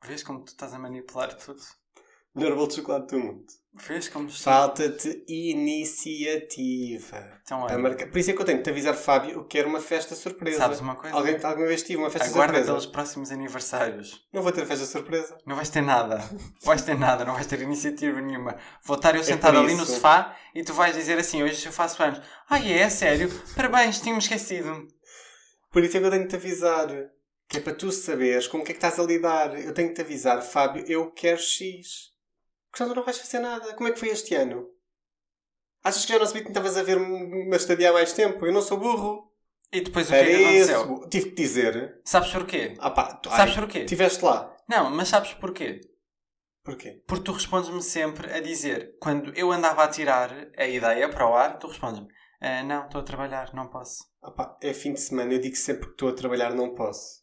Vês 0.05 0.23
como 0.23 0.43
tu 0.43 0.49
estás 0.49 0.73
a 0.73 0.79
manipular 0.79 1.33
tudo? 1.35 1.61
Melhor 2.35 2.55
bolo 2.55 2.67
de 2.67 2.75
chocolate 2.75 3.07
do 3.15 3.19
mundo. 3.19 3.45
Vês 3.73 4.07
como 4.07 4.29
estou... 4.29 4.43
Falta-te 4.53 5.23
iniciativa. 5.27 7.39
Então, 7.43 7.59
A 7.61 7.65
olha, 7.65 7.77
marcar- 7.77 8.07
Por 8.09 8.17
isso 8.17 8.31
é 8.31 8.33
que 8.33 8.41
eu 8.41 8.45
tenho 8.45 8.59
que 8.59 8.63
te 8.63 8.69
avisar, 8.69 8.93
Fábio, 8.95 9.45
que 9.45 9.57
era 9.57 9.67
uma 9.67 9.81
festa 9.81 10.15
surpresa. 10.15 10.57
sabes 10.57 10.79
uma 10.79 10.95
coisa? 10.95 11.15
Alguém 11.15 11.37
alguma 11.43 11.67
vez 11.67 11.83
tive 11.83 11.97
uma 11.97 12.09
festa 12.09 12.27
Aguarda 12.29 12.53
surpresa? 12.53 12.71
pelos 12.71 12.85
próximos 12.85 13.31
aniversários. 13.31 14.27
Não 14.31 14.41
vou 14.41 14.51
ter 14.51 14.65
festa 14.65 14.85
surpresa. 14.85 15.37
Não 15.45 15.55
vais 15.55 15.69
ter 15.69 15.81
nada. 15.81 16.17
Não 16.17 16.39
vais 16.63 16.81
ter 16.81 16.97
nada. 16.97 17.25
Não 17.25 17.33
vais 17.33 17.47
ter 17.47 17.61
iniciativa 17.61 18.21
nenhuma. 18.21 18.57
Vou 18.83 18.95
estar 18.95 19.15
eu 19.15 19.21
É 19.21 19.23
sentado 19.23 19.57
ali 19.59 19.75
no 19.75 19.85
sofá 19.85 20.35
e 20.55 20.63
tu 20.63 20.73
vais 20.73 20.95
dizer 20.95 21.17
assim, 21.17 21.43
hoje 21.43 21.65
eu 21.65 21.71
faço 21.71 22.01
anos. 22.01 22.21
Ah, 22.49 22.59
é? 22.59 22.79
É 22.79 22.89
sério? 22.89 23.29
Parabéns, 23.55 23.99
tinha-me 24.01 24.19
esquecido. 24.19 24.87
Por 25.71 25.83
isso 25.83 25.97
é 25.97 25.99
que 25.99 26.05
eu 26.05 26.11
tenho 26.11 26.23
que 26.23 26.29
te 26.29 26.35
avisar. 26.35 26.87
Que 27.49 27.57
é 27.57 27.59
para 27.59 27.73
tu 27.73 27.91
saberes 27.91 28.47
com 28.47 28.59
o 28.59 28.63
que 28.63 28.71
é 28.71 28.73
que 28.75 28.77
estás 28.77 28.99
a 28.99 29.03
lidar. 29.03 29.59
Eu 29.59 29.73
tenho 29.73 29.89
que 29.89 29.95
te 29.95 30.01
avisar, 30.01 30.41
Fábio, 30.41 30.85
eu 30.87 31.11
quero 31.11 31.39
X. 31.39 32.13
Porque 32.69 32.83
senão 32.83 32.95
não 32.95 33.03
vais 33.03 33.17
fazer 33.17 33.39
nada. 33.39 33.73
Como 33.73 33.89
é 33.89 33.91
que 33.91 33.99
foi 33.99 34.09
este 34.09 34.35
ano? 34.35 34.69
Achas 35.83 36.05
que 36.05 36.13
já 36.13 36.19
não 36.19 36.25
sabia 36.27 36.43
que 36.43 36.49
estavas 36.49 36.77
a 36.77 36.83
ver-me 36.83 37.55
estadia 37.55 37.89
há 37.89 37.93
mais 37.93 38.13
tempo? 38.13 38.45
Eu 38.45 38.53
não 38.53 38.61
sou 38.61 38.77
burro. 38.77 39.33
E 39.71 39.81
depois 39.81 40.07
o 40.07 40.09
que 40.09 40.15
é 40.15 40.25
que 40.25 40.43
aconteceu? 40.43 41.09
Tive 41.09 41.29
que 41.29 41.35
dizer. 41.35 42.01
Sabes 42.03 42.31
porquê? 42.31 42.75
Ah 42.79 42.91
pá, 42.91 43.13
tu, 43.15 43.29
Sabes 43.29 43.53
ai, 43.53 43.55
porquê? 43.55 43.79
Estiveste 43.79 44.23
lá. 44.23 44.55
Não, 44.67 44.89
mas 44.91 45.07
sabes 45.07 45.33
porquê? 45.33 45.81
Porquê? 46.63 47.01
Porque 47.07 47.23
tu 47.23 47.31
respondes-me 47.31 47.81
sempre 47.81 48.31
a 48.31 48.39
dizer, 48.39 48.95
quando 48.99 49.33
eu 49.35 49.51
andava 49.51 49.83
a 49.83 49.87
tirar 49.87 50.31
a 50.57 50.67
ideia 50.67 51.07
para 51.09 51.27
o 51.27 51.33
ar, 51.35 51.57
tu 51.57 51.67
respondes-me, 51.67 52.07
"Ah, 52.41 52.63
não, 52.63 52.85
estou 52.85 53.01
a 53.01 53.03
trabalhar, 53.03 53.53
não 53.53 53.69
posso. 53.69 54.03
Ah 54.21 54.31
pá, 54.31 54.57
é 54.61 54.73
fim 54.73 54.93
de 54.93 54.99
semana. 54.99 55.33
Eu 55.33 55.39
digo 55.39 55.55
sempre 55.55 55.85
que 55.85 55.91
estou 55.93 56.09
a 56.09 56.13
trabalhar, 56.13 56.53
não 56.53 56.75
posso. 56.75 57.18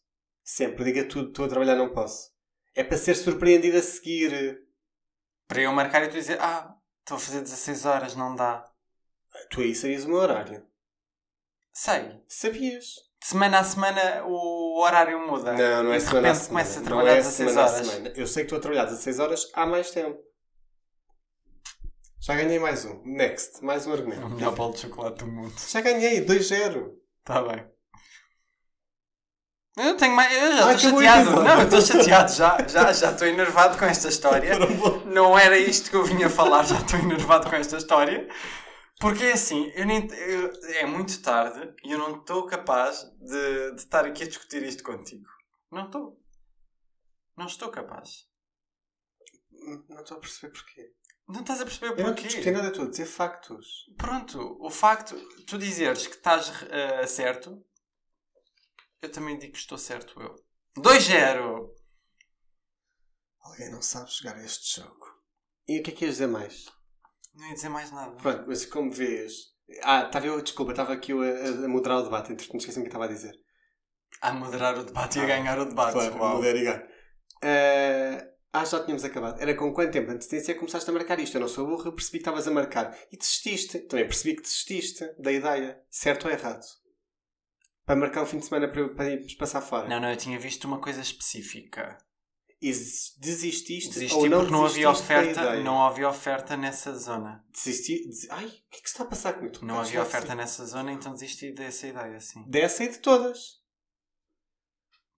Sempre. 0.49 0.85
Diga 0.85 1.03
tudo, 1.03 1.27
estou 1.27 1.43
a 1.43 1.49
trabalhar, 1.49 1.75
não 1.75 1.91
posso. 1.93 2.31
É 2.73 2.81
para 2.81 2.97
ser 2.97 3.15
surpreendido 3.15 3.77
a 3.77 3.81
seguir. 3.81 4.61
Para 5.45 5.61
eu 5.61 5.73
marcar 5.73 6.03
e 6.03 6.07
tu 6.07 6.13
dizer, 6.13 6.39
ah, 6.39 6.73
estou 7.01 7.17
a 7.17 7.19
fazer 7.19 7.41
16 7.41 7.85
horas, 7.85 8.15
não 8.15 8.33
dá. 8.33 8.63
Tu 9.49 9.59
aí 9.59 9.75
sabias 9.75 10.05
o 10.05 10.07
meu 10.07 10.17
horário. 10.19 10.65
Sei. 11.73 12.21
Sabias? 12.29 12.85
De 13.21 13.27
semana 13.27 13.59
a 13.59 13.63
semana 13.65 14.23
o 14.25 14.79
horário 14.81 15.19
muda. 15.27 15.51
Não, 15.51 15.83
não 15.83 15.93
é 15.93 15.97
e 15.97 16.01
semana 16.01 16.31
a 16.31 16.35
semana. 16.35 16.47
começa 16.47 16.71
a 16.71 16.81
Não 16.81 16.85
trabalhar 16.87 17.11
é 17.11 17.15
16 17.17 17.35
semana 17.51 17.61
a 17.67 17.73
horas. 17.73 17.87
semana. 17.87 18.13
Eu 18.15 18.27
sei 18.27 18.43
que 18.43 18.45
estou 18.45 18.57
a 18.57 18.61
trabalhar 18.61 18.85
16 18.85 19.19
horas 19.19 19.49
há 19.53 19.65
mais 19.65 19.91
tempo. 19.91 20.23
Já 22.21 22.35
ganhei 22.35 22.57
mais 22.59 22.85
um. 22.85 23.01
Next. 23.03 23.63
Mais 23.65 23.85
um 23.85 23.89
É 23.89 23.93
o 23.93 23.97
argumento. 23.97 24.29
melhor 24.29 24.55
bolo 24.55 24.73
de 24.73 24.79
chocolate 24.79 25.19
do 25.19 25.27
mundo. 25.27 25.53
Já 25.67 25.81
ganhei. 25.81 26.25
2-0. 26.25 26.93
Está 27.19 27.41
bem. 27.41 27.69
Eu 29.77 29.95
tenho 29.95 30.15
mais. 30.15 30.33
Eu 30.33 30.51
já 30.57 30.73
estou 30.73 30.91
chateado. 30.91 31.31
Não, 31.43 31.59
eu 31.59 31.63
estou 31.65 31.81
chateado 31.81 32.33
já. 32.33 32.67
Já 32.67 32.91
já 32.93 33.11
estou 33.11 33.27
enervado 33.27 33.77
com 33.77 33.85
esta 33.85 34.07
história. 34.09 34.53
Não 35.05 35.37
era 35.37 35.57
isto 35.57 35.89
que 35.89 35.95
eu 35.95 36.03
vinha 36.03 36.29
falar, 36.29 36.63
já 36.63 36.77
estou 36.77 36.99
enervado 36.99 37.49
com 37.49 37.55
esta 37.55 37.77
história. 37.77 38.27
Porque 38.99 39.23
é 39.25 39.33
assim, 39.33 39.71
eu 39.75 39.85
nem, 39.85 40.07
eu- 40.11 40.51
é 40.73 40.85
muito 40.87 41.21
tarde 41.21 41.71
e 41.83 41.91
eu 41.91 41.99
não 41.99 42.17
estou 42.17 42.47
capaz 42.47 43.03
de, 43.21 43.71
de 43.75 43.81
estar 43.81 44.03
aqui 44.05 44.23
a 44.23 44.27
discutir 44.27 44.63
isto 44.63 44.83
contigo. 44.83 45.29
Não 45.71 45.85
estou. 45.85 46.19
Não 47.37 47.45
estou 47.45 47.69
capaz. 47.69 48.25
Não 49.89 50.01
estou 50.01 50.17
a 50.17 50.19
perceber 50.19 50.51
porquê. 50.51 50.91
Não 51.27 51.41
estás 51.41 51.61
a 51.61 51.65
perceber 51.65 51.99
Eu 52.01 52.07
não 52.07 52.15
porquê? 52.15 52.51
nada. 52.51 52.69
Estou 52.69 52.85
a 52.85 52.89
dizer 52.89 53.05
factos. 53.05 53.67
Pronto, 53.97 54.57
o 54.59 54.69
facto 54.71 55.15
tu 55.45 55.57
dizeres 55.59 56.07
que 56.07 56.15
estás 56.15 56.51
eh, 56.69 57.05
certo, 57.05 57.63
eu 59.01 59.11
também 59.11 59.37
digo 59.37 59.53
que 59.53 59.59
estou 59.59 59.77
certo 59.77 60.19
eu. 60.21 60.35
2-0! 60.77 61.69
Alguém 63.41 63.71
não 63.71 63.81
sabe 63.81 64.11
jogar 64.11 64.43
este 64.43 64.79
jogo. 64.81 65.05
E 65.67 65.79
o 65.79 65.83
que 65.83 65.91
é 65.91 65.93
que 65.93 66.05
ias 66.05 66.15
dizer 66.15 66.27
mais? 66.27 66.65
Não 67.33 67.47
ia 67.47 67.53
dizer 67.53 67.69
mais 67.69 67.91
nada. 67.91 68.15
Pronto, 68.17 68.45
mas 68.47 68.65
como 68.65 68.91
vês. 68.91 69.33
Ah, 69.83 70.03
estava 70.05 70.25
eu, 70.27 70.41
desculpa, 70.41 70.71
estava 70.71 70.93
aqui 70.93 71.11
eu 71.11 71.21
a, 71.21 71.65
a- 71.65 71.67
moderar 71.67 71.99
o 71.99 72.03
debate, 72.03 72.31
entretanto 72.31 72.59
esqueci-me 72.59 72.83
o 72.83 72.85
que 72.85 72.89
estava 72.89 73.05
a 73.05 73.13
dizer. 73.13 73.33
A 74.21 74.33
moderar 74.33 74.77
o 74.77 74.83
debate 74.83 75.19
e 75.19 75.21
a 75.21 75.25
ganhar 75.25 75.59
o 75.59 75.65
debate. 75.65 75.93
Claro, 75.93 76.17
Uau. 76.17 76.35
moderar 76.35 76.55
e 76.55 76.63
ganhar. 76.63 76.87
Ah, 77.43 78.27
ah, 78.53 78.65
já 78.65 78.83
tínhamos 78.83 79.03
acabado. 79.03 79.39
Era 79.41 79.53
com 79.55 79.73
quanto 79.73 79.91
tempo 79.91 80.07
de 80.07 80.15
antecedência 80.15 80.55
começaste 80.55 80.89
a 80.89 80.93
marcar 80.93 81.19
isto? 81.19 81.35
Eu 81.35 81.41
não 81.41 81.47
sou 81.47 81.67
burro, 81.67 81.87
eu 81.87 81.93
percebi 81.93 82.17
que 82.17 82.21
estavas 82.23 82.47
a 82.47 82.51
marcar. 82.51 82.97
E 83.11 83.17
desististe. 83.17 83.79
Também 83.79 84.05
percebi 84.07 84.35
que 84.35 84.41
desististe 84.41 85.05
da 85.21 85.31
ideia. 85.31 85.79
Certo 85.89 86.25
ou 86.25 86.31
errado? 86.31 86.65
Para 87.87 87.95
marcar 87.95 88.21
um 88.21 88.25
fim 88.25 88.37
de 88.37 88.45
semana 88.45 88.67
para, 88.71 88.89
para 88.93 89.09
irmos 89.09 89.33
passar 89.33 89.61
fora. 89.61 89.87
Não, 89.87 89.99
não, 89.99 90.09
eu 90.11 90.17
tinha 90.17 90.37
visto 90.37 90.65
uma 90.65 90.79
coisa 90.79 90.99
específica. 91.01 91.97
E 92.61 92.67
des- 92.71 93.13
desististe 93.17 93.93
Desisti 93.93 94.13
ou 94.15 94.27
não 94.27 94.39
porque 94.39 94.51
não 94.51 94.65
havia 94.65 94.89
oferta, 94.89 95.59
não 95.63 95.85
havia 95.85 96.09
oferta 96.09 96.57
nessa 96.57 96.93
zona. 96.93 97.45
Desisti... 97.49 98.05
des- 98.07 98.29
Ai, 98.29 98.45
o 98.45 98.49
que 98.49 98.77
é 98.77 98.81
que 98.81 98.87
está 98.89 99.03
a 99.03 99.07
passar 99.07 99.33
comigo? 99.33 99.63
Não 99.63 99.79
havia 99.79 100.01
assim. 100.01 100.09
oferta 100.09 100.35
nessa 100.35 100.65
zona, 100.65 100.91
então 100.91 101.13
desisti 101.13 101.53
dessa 101.53 101.87
ideia, 101.87 102.19
sim. 102.19 102.43
Dessa 102.49 102.83
e 102.83 102.89
de 102.89 102.97
todas. 102.99 103.61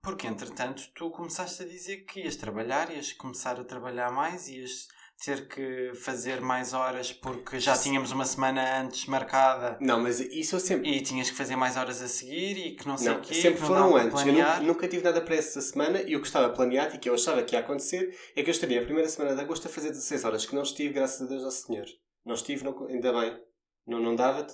Porque, 0.04 0.28
entretanto, 0.28 0.84
tu 0.94 1.10
começaste 1.12 1.64
a 1.64 1.66
dizer 1.66 2.06
que 2.06 2.22
ias 2.22 2.36
trabalhar, 2.36 2.92
ias 2.92 3.12
começar 3.14 3.60
a 3.60 3.64
trabalhar 3.66 4.12
mais, 4.12 4.48
ias 4.48 4.88
ter 5.24 5.48
que 5.48 5.94
fazer 5.96 6.40
mais 6.40 6.74
horas 6.74 7.12
porque 7.12 7.60
já 7.60 7.78
tínhamos 7.78 8.12
uma 8.12 8.26
semana 8.26 8.82
antes 8.82 9.06
marcada 9.06 9.78
Não, 9.82 10.00
mas 10.00 10.20
isso 10.20 10.56
eu 10.56 10.60
sempre... 10.60 10.90
e 10.90 11.02
tinhas 11.02 11.30
que 11.30 11.36
fazer 11.36 11.56
mais 11.56 11.76
horas 11.76 12.02
a 12.02 12.08
seguir 12.08 12.58
e 12.58 12.76
que 12.76 12.88
não 12.88 12.98
sei 12.98 13.12
o 13.12 13.20
quê, 13.20 13.34
sempre 13.34 13.60
foram 13.60 13.96
antes. 13.96 14.26
Eu 14.26 14.34
nunca, 14.34 14.60
nunca 14.62 14.88
tive 14.88 15.04
nada 15.04 15.22
para 15.22 15.36
essa 15.36 15.62
semana 15.62 16.02
e 16.02 16.16
o 16.16 16.22
que 16.22 16.28
estava 16.28 16.50
planeado 16.50 16.96
e 16.96 17.00
que 17.00 17.10
eu 17.10 17.14
achava 17.14 17.44
que 17.44 17.56
ia 17.56 17.60
acontecer 17.60 18.18
é 18.36 18.42
que 18.42 18.50
eu 18.50 18.54
estaria 18.54 18.82
a 18.82 18.84
primeira 18.86 19.10
semana 19.10 19.36
de 19.36 19.42
agosto 19.42 19.68
a 19.68 19.70
fazer 19.70 19.90
16 19.90 20.24
horas, 20.24 20.46
que 20.46 20.56
não 20.56 20.64
estive, 20.64 20.94
graças 20.94 21.22
a 21.22 21.26
Deus 21.26 21.44
ao 21.44 21.52
Senhor. 21.52 21.86
Não 22.26 22.36
estive, 22.36 22.64
não, 22.64 22.88
ainda 22.88 23.12
bem. 23.12 23.38
Não, 23.88 24.00
não 24.00 24.16
dava, 24.16 24.46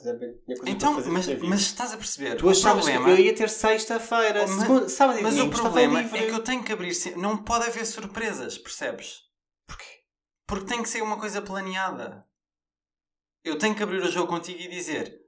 Então, 0.65 0.93
mas, 1.07 1.27
mas 1.43 1.60
estás 1.62 1.91
a 1.91 1.98
perceber? 1.98 2.38
tu 2.38 2.50
o 2.50 2.62
problema, 2.62 3.03
que 3.05 3.12
eu 3.12 3.17
ia 3.17 3.36
ter 3.36 3.50
sexta-feira, 3.50 4.48
Mas- 4.48 4.93
sábado 4.93 5.19
e 5.19 5.24
mas 5.24 5.38
o 5.38 5.50
problema 5.50 6.00
é 6.00 6.07
que 6.07 6.31
eu 6.31 6.39
tenho 6.39 6.63
que 6.63 6.72
abrir. 6.72 6.95
Não 7.17 7.38
pode 7.38 7.67
haver 7.67 7.86
surpresas, 7.86 8.57
percebes? 8.57 9.24
Porquê? 9.67 9.95
Porque 10.48 10.66
tem 10.66 10.84
que 10.84 10.90
ser 10.90 11.02
uma 11.02 11.20
coisa 11.20 11.42
planeada. 11.42 12.25
Eu 13.44 13.58
tenho 13.58 13.75
que 13.75 13.84
abrir 13.84 14.02
o 14.02 14.12
jogo 14.12 14.28
contigo 14.28 14.60
e 14.60 14.68
dizer: 14.68 15.20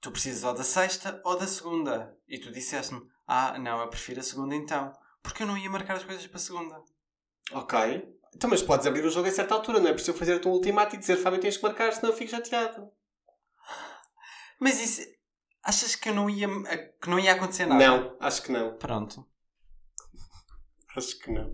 tu 0.00 0.10
precisas 0.10 0.44
ou 0.44 0.54
da 0.54 0.64
sexta 0.64 1.20
ou 1.24 1.38
da 1.38 1.46
segunda. 1.46 2.16
E 2.28 2.38
tu 2.38 2.50
disseste-me: 2.50 3.02
ah, 3.26 3.58
não, 3.58 3.80
eu 3.80 3.88
prefiro 3.88 4.20
a 4.20 4.24
segunda 4.24 4.54
então. 4.54 4.92
Porque 5.22 5.42
eu 5.42 5.46
não 5.46 5.56
ia 5.56 5.70
marcar 5.70 5.96
as 5.96 6.04
coisas 6.04 6.26
para 6.26 6.36
a 6.36 6.40
segunda. 6.40 6.82
Ok. 7.52 7.78
Então, 8.34 8.48
mas 8.48 8.62
podes 8.62 8.86
abrir 8.86 9.04
o 9.04 9.10
jogo 9.10 9.28
a 9.28 9.32
certa 9.32 9.54
altura, 9.54 9.78
não 9.78 9.88
é 9.88 9.92
preciso 9.92 10.16
fazer-te 10.16 10.48
um 10.48 10.52
ultimato 10.52 10.96
e 10.96 10.98
dizer 10.98 11.16
Fábio 11.16 11.40
tens 11.40 11.56
que 11.56 11.62
marcar, 11.62 11.92
senão 11.92 12.10
eu 12.10 12.16
fico 12.16 12.30
chateado. 12.30 12.90
Mas 14.58 14.80
isso. 14.80 15.02
Achas 15.64 15.94
que, 15.94 16.08
eu 16.08 16.14
não 16.14 16.28
ia, 16.28 16.48
que 17.00 17.08
não 17.08 17.20
ia 17.20 17.34
acontecer 17.34 17.66
nada? 17.66 17.86
Não, 17.86 18.16
acho 18.18 18.42
que 18.42 18.50
não. 18.50 18.76
Pronto. 18.78 19.24
Acho 20.96 21.18
que 21.20 21.30
não. 21.30 21.52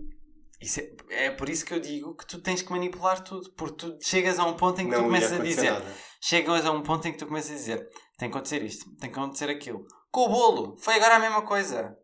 É, 0.61 1.25
é 1.25 1.31
por 1.31 1.49
isso 1.49 1.65
que 1.65 1.73
eu 1.73 1.79
digo 1.79 2.15
que 2.15 2.25
tu 2.25 2.41
tens 2.41 2.61
que 2.61 2.71
manipular 2.71 3.23
tudo. 3.23 3.51
Porque 3.53 3.75
tu 3.75 3.97
chegas 4.01 4.39
a 4.39 4.45
um 4.45 4.55
ponto 4.55 4.79
em 4.81 4.85
que 4.89 4.91
tu 4.91 4.97
não 4.97 5.03
ia 5.03 5.05
começas 5.05 5.39
a 5.39 5.43
dizer. 5.43 5.71
nada. 5.71 5.95
Chegas 6.21 6.65
a 6.65 6.71
um 6.71 6.83
ponto 6.83 7.07
em 7.07 7.11
que 7.11 7.17
tu 7.17 7.27
começas 7.27 7.51
a 7.51 7.55
dizer: 7.55 7.89
tem 8.17 8.29
que 8.29 8.37
acontecer 8.37 8.63
isto, 8.63 8.85
tem 8.97 9.11
que 9.11 9.19
acontecer 9.19 9.49
aquilo. 9.49 9.85
Com 10.11 10.25
o 10.25 10.29
bolo, 10.29 10.77
foi 10.77 10.95
agora 10.95 11.15
a 11.15 11.19
mesma 11.19 11.43
coisa. 11.43 11.97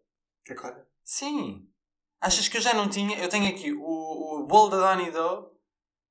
Agora? 0.50 0.88
Sim. 1.04 1.68
Achas 2.22 2.48
que 2.48 2.58
eu 2.58 2.62
já 2.62 2.74
não 2.74 2.90
tinha? 2.90 3.18
Eu 3.20 3.30
tenho 3.30 3.50
aqui 3.50 3.74
o, 3.74 3.82
o 3.82 4.46
bolo 4.48 4.70
da 4.70 4.96
Donny 4.96 5.12
Do 5.12 5.52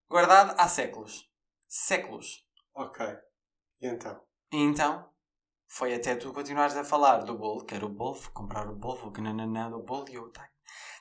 guardado 0.08 0.54
há 0.58 0.68
séculos. 0.68 1.28
Séculos. 1.68 2.46
Ok. 2.74 3.06
E 3.80 3.88
então? 3.88 4.20
E 4.52 4.58
então, 4.58 5.08
foi 5.66 5.94
até 5.94 6.14
tu 6.14 6.32
continuares 6.32 6.76
a 6.76 6.84
falar 6.84 7.18
do 7.24 7.36
bolo, 7.36 7.64
quero 7.64 7.86
o 7.86 7.90
bolo, 7.90 8.14
vou 8.14 8.32
comprar 8.32 8.68
o 8.68 8.76
bolo, 8.76 8.96
vou 8.96 9.12
que 9.12 9.20
nananã 9.20 9.70
do 9.70 9.82
bolo 9.82 10.08
e 10.08 10.14
eu, 10.14 10.30
tá, 10.30 10.48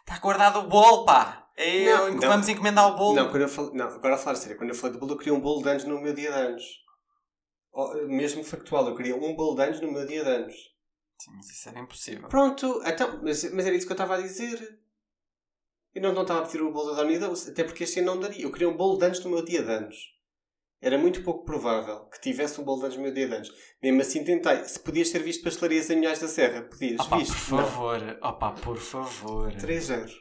tá 0.06 0.20
guardado 0.20 0.60
o 0.60 0.68
bolo, 0.68 1.06
pá! 1.06 1.50
É, 1.56 1.86
Não, 1.86 2.08
eu- 2.08 2.14
não. 2.16 2.22
vamos 2.22 2.48
encomendar 2.50 2.88
o 2.92 2.96
bolo. 2.98 3.16
Não, 3.16 3.30
quando 3.30 3.44
eu 3.44 3.50
falei, 3.50 3.72
não, 3.74 3.86
agora 3.88 4.16
a 4.16 4.18
falar 4.18 4.36
sério, 4.36 4.58
quando 4.58 4.70
eu 4.70 4.76
falei 4.76 4.94
de 4.94 5.00
bolo, 5.00 5.14
eu 5.14 5.18
queria 5.18 5.34
um 5.34 5.40
bolo 5.40 5.62
de 5.62 5.70
anos 5.70 5.84
no 5.84 6.02
meu 6.02 6.14
dia 6.14 6.32
de 6.32 6.38
anos. 6.38 6.64
Oh, 7.72 7.94
mesmo 8.08 8.44
factual, 8.44 8.88
eu 8.88 8.96
queria 8.96 9.16
um 9.16 9.36
bolo 9.36 9.56
de 9.56 9.64
anos 9.64 9.80
no 9.82 9.92
meu 9.92 10.06
dia 10.06 10.24
de 10.24 10.30
anos. 10.30 10.54
Sim, 11.20 11.32
mas 11.36 11.50
isso 11.50 11.70
era 11.70 11.80
impossível. 11.80 12.28
Pronto, 12.28 12.82
então, 12.86 13.20
mas, 13.24 13.44
mas 13.54 13.66
era 13.66 13.76
isso 13.76 13.86
que 13.86 13.92
eu 13.92 13.96
estava 13.96 14.16
a 14.16 14.22
dizer. 14.22 14.80
Eu 15.94 16.02
não, 16.02 16.12
não 16.14 16.24
estava 16.24 16.42
a 16.42 16.46
pedir 16.46 16.62
o 16.62 16.72
bolo 16.72 16.90
da 16.92 16.98
Dona 17.04 17.12
Ida, 17.12 17.32
até 17.32 17.64
porque 17.64 17.84
este 17.84 18.00
ano 18.00 18.14
não 18.16 18.20
daria. 18.20 18.44
Eu 18.44 18.52
queria 18.52 18.68
um 18.68 18.76
bolo 18.76 18.98
de 18.98 19.06
anos 19.06 19.24
no 19.24 19.30
meu 19.30 19.46
dia 19.46 19.62
de 19.64 19.72
anos. 19.72 19.96
Era 20.84 20.98
muito 20.98 21.24
pouco 21.24 21.46
provável 21.46 22.02
que 22.12 22.20
tivesse 22.20 22.60
um 22.60 22.66
bolo 22.66 22.80
de 22.80 22.86
anos 22.88 22.98
no 22.98 23.04
meu 23.04 23.14
dia 23.14 23.26
de 23.26 23.36
anos. 23.36 23.50
Mesmo 23.82 24.02
assim 24.02 24.22
tentei. 24.22 24.66
Se 24.66 24.78
podias 24.78 25.10
ter 25.10 25.24
visto 25.24 25.42
pastelarias 25.42 25.90
em 25.90 25.96
Milhares 25.96 26.20
da 26.20 26.28
Serra, 26.28 26.62
podias. 26.64 27.00
Opa, 27.00 27.18
Viste? 27.18 27.32
por 27.34 27.40
favor, 27.40 28.18
opa, 28.22 28.52
por 28.52 28.78
favor. 28.78 29.54
3-0. 29.54 30.12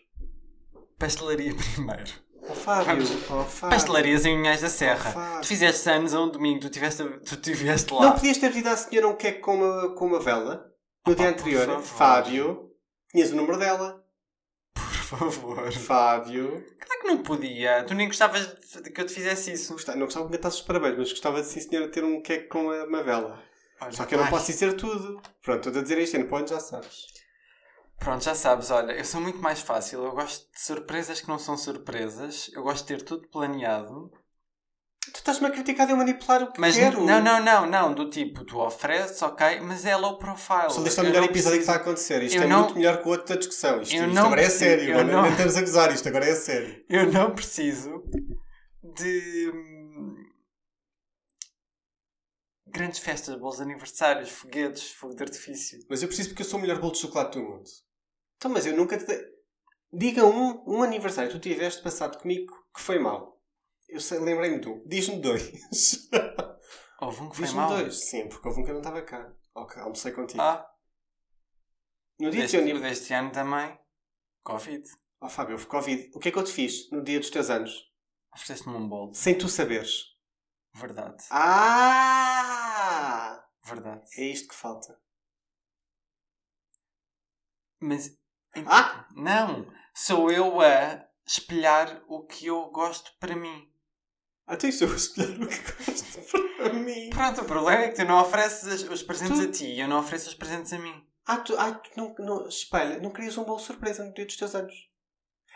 Pastelaria 0.96 1.52
primeiro. 1.74 2.12
Oh 2.48 2.54
Fábio, 2.54 3.02
oh 3.02 3.42
Fábio. 3.42 3.76
Pastelarias 3.76 4.24
em 4.24 4.38
Unhais 4.38 4.60
da 4.60 4.68
Serra. 4.68 5.10
Fábio. 5.10 5.40
Tu 5.40 5.48
fizeste 5.48 5.90
anos 5.90 6.14
a 6.14 6.20
um 6.20 6.28
domingo, 6.28 6.60
tu 6.60 6.70
tiveste, 6.70 7.02
tu 7.24 7.36
tiveste 7.36 7.92
lá. 7.92 8.02
Não 8.02 8.12
podias 8.12 8.38
ter 8.38 8.48
pedido 8.48 8.68
à 8.68 8.76
senhora 8.76 9.08
um 9.08 9.16
queque 9.16 9.40
com 9.40 9.56
uma, 9.56 9.94
com 9.96 10.06
uma 10.06 10.20
vela? 10.20 10.64
No 11.04 11.14
dia 11.16 11.28
anterior? 11.28 11.82
Fábio. 11.82 12.70
Tinhas 13.10 13.32
o 13.32 13.36
número 13.36 13.58
dela. 13.58 14.01
Por 15.18 15.30
favor. 15.30 15.72
Fábio. 15.72 16.64
Claro 16.80 17.00
que 17.02 17.06
não 17.08 17.22
podia. 17.22 17.84
Tu 17.84 17.94
nem 17.94 18.06
gostavas 18.08 18.46
de 18.82 18.90
que 18.90 19.00
eu 19.00 19.06
te 19.06 19.12
fizesse 19.12 19.52
isso. 19.52 19.72
Gostava- 19.74 19.98
Não 19.98 20.06
gostava 20.06 20.26
que 20.26 20.32
me 20.32 20.38
cantasses 20.38 20.60
os 20.60 20.66
parabéns, 20.66 20.96
mas 20.96 21.10
gostava 21.10 21.40
de 21.42 21.46
sim 21.48 21.60
senhora 21.60 21.88
ter 21.88 22.02
um 22.02 22.20
queque 22.22 22.48
com 22.48 22.62
uma, 22.64 22.84
uma 22.84 23.02
vela. 23.02 23.42
Olha, 23.80 23.92
Só 23.92 24.04
que 24.06 24.14
eu 24.14 24.18
não 24.20 24.26
posso 24.28 24.46
dizer 24.50 24.74
tudo. 24.74 25.20
Pronto, 25.42 25.68
estou 25.68 25.80
a 25.80 25.82
dizer 25.82 25.98
isto, 25.98 26.18
não 26.18 26.26
podes, 26.26 26.50
já 26.50 26.60
sabes. 26.60 27.06
Pronto, 27.98 28.24
já 28.24 28.34
sabes, 28.34 28.70
olha, 28.70 28.92
eu 28.92 29.04
sou 29.04 29.20
muito 29.20 29.38
mais 29.38 29.60
fácil. 29.60 30.04
Eu 30.04 30.12
gosto 30.12 30.50
de 30.52 30.60
surpresas 30.60 31.20
que 31.20 31.28
não 31.28 31.38
são 31.38 31.56
surpresas. 31.56 32.50
Eu 32.54 32.62
gosto 32.62 32.86
de 32.86 32.96
ter 32.96 33.02
tudo 33.04 33.28
planeado. 33.28 34.10
Tu 35.12 35.18
estás-me 35.18 35.46
a 35.46 35.50
criticar 35.50 35.86
de 35.86 35.92
eu 35.92 35.96
manipular 35.96 36.42
o 36.42 36.52
que 36.52 36.60
Mas 36.60 36.74
quero. 36.76 37.04
não, 37.04 37.20
não, 37.22 37.42
não, 37.44 37.66
não. 37.66 37.94
Do 37.94 38.08
tipo, 38.08 38.44
tu 38.44 38.58
ofereces, 38.58 39.20
ok, 39.20 39.60
mas 39.60 39.84
é 39.84 39.94
low 39.96 40.16
profile. 40.18 40.70
Só 40.70 40.80
deste 40.82 41.00
é 41.00 41.02
o 41.02 41.06
melhor 41.06 41.24
episódio 41.24 41.28
que 41.28 41.32
preciso- 41.32 41.60
está 41.60 41.72
a 41.74 41.76
acontecer. 41.76 42.22
Isto 42.22 42.36
eu 42.38 42.42
é 42.44 42.46
não- 42.46 42.60
muito 42.62 42.74
melhor 42.76 43.02
que 43.02 43.08
o 43.08 43.10
outro 43.10 43.26
da 43.28 43.36
discussão. 43.36 43.82
Isto, 43.82 43.94
Eu 43.94 44.04
isto 44.06 44.14
não 44.14 44.26
agora 44.26 44.40
é 44.40 44.44
preciso- 44.44 44.64
sério. 44.64 44.94
eu 44.98 45.04
não- 45.04 45.22
nem 45.22 45.30
estamos 45.32 45.56
a 45.56 45.60
gozar, 45.60 45.92
isto 45.92 46.08
agora 46.08 46.24
é 46.24 46.34
sério. 46.34 46.84
Eu 46.88 47.12
não 47.12 47.34
preciso 47.34 48.02
de 48.82 49.50
hum, 49.54 50.14
grandes 52.66 52.98
festas, 53.00 53.34
bolos 53.38 53.56
de 53.56 53.62
aniversários, 53.64 54.30
foguetes, 54.30 54.92
fogo 54.92 55.14
de 55.14 55.22
artifício. 55.22 55.78
Mas 55.90 56.00
eu 56.02 56.08
preciso 56.08 56.30
porque 56.30 56.42
eu 56.42 56.46
sou 56.46 56.58
o 56.58 56.62
melhor 56.62 56.80
bolo 56.80 56.92
de 56.92 56.98
chocolate 56.98 57.38
do 57.38 57.44
mundo. 57.44 57.64
Então, 58.36 58.50
mas 58.50 58.64
eu 58.66 58.74
nunca 58.76 58.96
te 58.96 59.04
dei... 59.06 59.20
Diga 59.92 60.24
um, 60.24 60.62
um 60.66 60.82
aniversário 60.82 61.30
que 61.30 61.38
tu 61.38 61.42
tiveste 61.42 61.82
passado 61.82 62.16
comigo 62.18 62.50
que 62.74 62.80
foi 62.80 62.98
mau. 62.98 63.38
Eu 63.92 64.00
lembrei-me 64.24 64.58
de 64.58 64.68
um. 64.68 64.82
Diz-me 64.86 65.20
dois. 65.20 65.52
Houve 66.98 67.20
um 67.20 67.28
que 67.28 67.36
foi 67.36 67.44
Diz-me 67.44 67.60
mau. 67.60 67.68
dois. 67.68 68.08
Sim, 68.08 68.26
porque 68.28 68.48
houve 68.48 68.60
um 68.60 68.64
que 68.64 68.70
eu 68.70 68.74
não 68.74 68.80
estava 68.80 69.02
cá. 69.02 69.30
Ok, 69.54 69.82
almocei 69.82 70.12
contigo. 70.12 70.40
Ah, 70.40 70.66
no 72.18 72.30
dia 72.30 72.38
do 72.40 72.42
deste, 72.42 72.56
teu 72.56 72.60
aniversário... 72.62 72.96
deste 72.96 73.12
ano 73.12 73.32
também. 73.32 73.78
Covid. 74.44 74.88
Oh, 75.20 75.28
Fábio, 75.28 75.54
houve 75.54 75.66
Covid. 75.66 76.10
O 76.14 76.20
que 76.20 76.28
é 76.28 76.32
que 76.32 76.38
eu 76.38 76.44
te 76.44 76.52
fiz 76.52 76.88
no 76.90 77.02
dia 77.02 77.18
dos 77.18 77.28
teus 77.28 77.50
anos? 77.50 77.92
Ofereceste-me 78.32 78.76
um 78.76 78.88
bolo. 78.88 79.12
Sem 79.12 79.36
tu 79.36 79.48
saberes. 79.48 80.12
Verdade. 80.74 81.24
Ah! 81.30 82.64
Verdade. 83.64 84.06
É 84.16 84.24
isto 84.24 84.48
que 84.48 84.54
falta. 84.54 84.96
Mas. 87.80 88.16
Ah! 88.66 89.06
Não! 89.16 89.66
Sou 89.92 90.30
eu 90.30 90.60
a 90.60 91.04
espelhar 91.26 92.02
o 92.06 92.24
que 92.24 92.46
eu 92.46 92.70
gosto 92.70 93.12
para 93.18 93.34
mim. 93.36 93.71
Até 94.52 94.68
isso 94.68 94.84
eu 94.84 94.88
vou 94.88 94.96
escolher 94.96 95.30
o 95.42 95.48
que 95.48 95.58
gosto 95.58 96.42
para 96.58 96.72
mim. 96.74 97.10
Pronto, 97.10 97.40
o 97.40 97.44
problema 97.44 97.82
é 97.84 97.88
que 97.88 97.96
tu 97.96 98.04
não 98.04 98.20
ofereces 98.20 98.82
os 98.88 99.02
presentes 99.02 99.38
Tu- 99.38 99.44
a 99.48 99.50
ti 99.50 99.64
e 99.66 99.80
eu 99.80 99.88
não 99.88 99.98
ofereço 100.00 100.28
os 100.28 100.34
presentes 100.34 100.72
a 100.72 100.78
mim. 100.78 100.94
Ah, 101.26 101.38
tu, 101.38 101.54
ah, 101.58 101.72
tu 101.72 101.90
não, 101.96 102.14
não, 102.18 102.48
espelha, 102.48 102.98
não 103.00 103.10
querias 103.10 103.38
um 103.38 103.44
bolo 103.44 103.58
surpresa 103.58 104.04
no 104.04 104.12
dia 104.12 104.26
dos 104.26 104.36
teus 104.36 104.54
anos. 104.54 104.74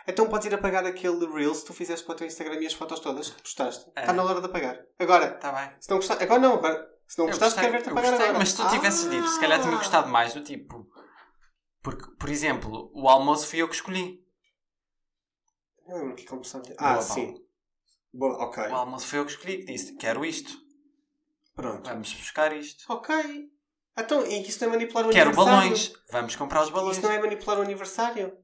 Então 0.07 0.27
podes 0.29 0.47
ir 0.47 0.53
apagar 0.53 0.85
aquele 0.85 1.25
Reels 1.27 1.59
que 1.61 1.67
tu 1.67 1.73
fizeste 1.73 2.05
para 2.05 2.13
o 2.13 2.17
teu 2.17 2.27
Instagram 2.27 2.55
e 2.61 2.65
as 2.65 2.73
fotos 2.73 2.99
todas 3.01 3.29
que 3.29 3.41
postaste. 3.41 3.91
É. 3.95 4.01
Está 4.01 4.13
na 4.13 4.23
hora 4.23 4.39
de 4.39 4.45
apagar. 4.45 4.79
Agora, 4.97 5.35
Está 5.35 5.51
bem. 5.51 5.75
se 5.79 5.89
não 5.89 5.97
gostaste. 5.97 6.23
Agora 6.23 6.39
não, 6.39 6.53
agora. 6.53 6.89
Se 7.07 7.17
não 7.19 7.25
Eu 7.25 7.31
gostaste, 7.31 7.59
quero 7.59 7.71
ver-te 7.73 7.87
eu 7.87 7.91
apagar 7.91 8.11
gostei, 8.11 8.27
agora. 8.29 8.39
Mas 8.39 8.49
se 8.49 8.57
tu 8.57 8.69
tivesses 8.69 9.09
dito, 9.09 9.27
se 9.27 9.39
calhar 9.39 9.61
tinha 9.61 9.73
Ah! 9.73 9.77
gostado 9.77 10.07
mais 10.09 10.33
do 10.33 10.41
tipo. 10.43 10.87
Porque, 11.83 12.09
por 12.17 12.29
exemplo, 12.29 12.89
o 12.93 13.07
almoço 13.07 13.47
fui 13.47 13.61
eu 13.61 13.67
que 13.69 13.75
escolhi. 13.75 14.19
Não 15.87 15.97
lembro 15.99 16.15
que 16.15 16.25
começamos. 16.25 16.67
Ah, 16.77 16.93
Boa, 16.93 17.01
sim. 17.01 17.35
Boa, 18.13 18.43
ok. 18.45 18.63
O 18.63 18.75
almoço 18.75 19.07
foi 19.07 19.19
eu 19.19 19.25
que 19.25 19.31
escolhi, 19.31 19.57
que 19.59 19.65
disse: 19.73 19.95
quero 19.95 20.25
isto, 20.25 20.57
Pronto. 21.55 21.87
vamos 21.87 22.13
buscar 22.13 22.55
isto. 22.55 22.83
Ok. 22.91 23.15
Então, 23.99 24.25
e 24.25 24.41
isso 24.47 24.59
não 24.63 24.69
é 24.73 24.77
manipular 24.77 25.07
o 25.07 25.09
Quero 25.11 25.29
aniversário? 25.29 25.59
balões, 25.61 25.93
vamos 26.11 26.35
comprar 26.35 26.63
os 26.63 26.69
balões. 26.69 26.97
Isso 26.97 27.05
não 27.05 27.13
é 27.13 27.19
manipular 27.19 27.57
o 27.59 27.61
aniversário? 27.63 28.37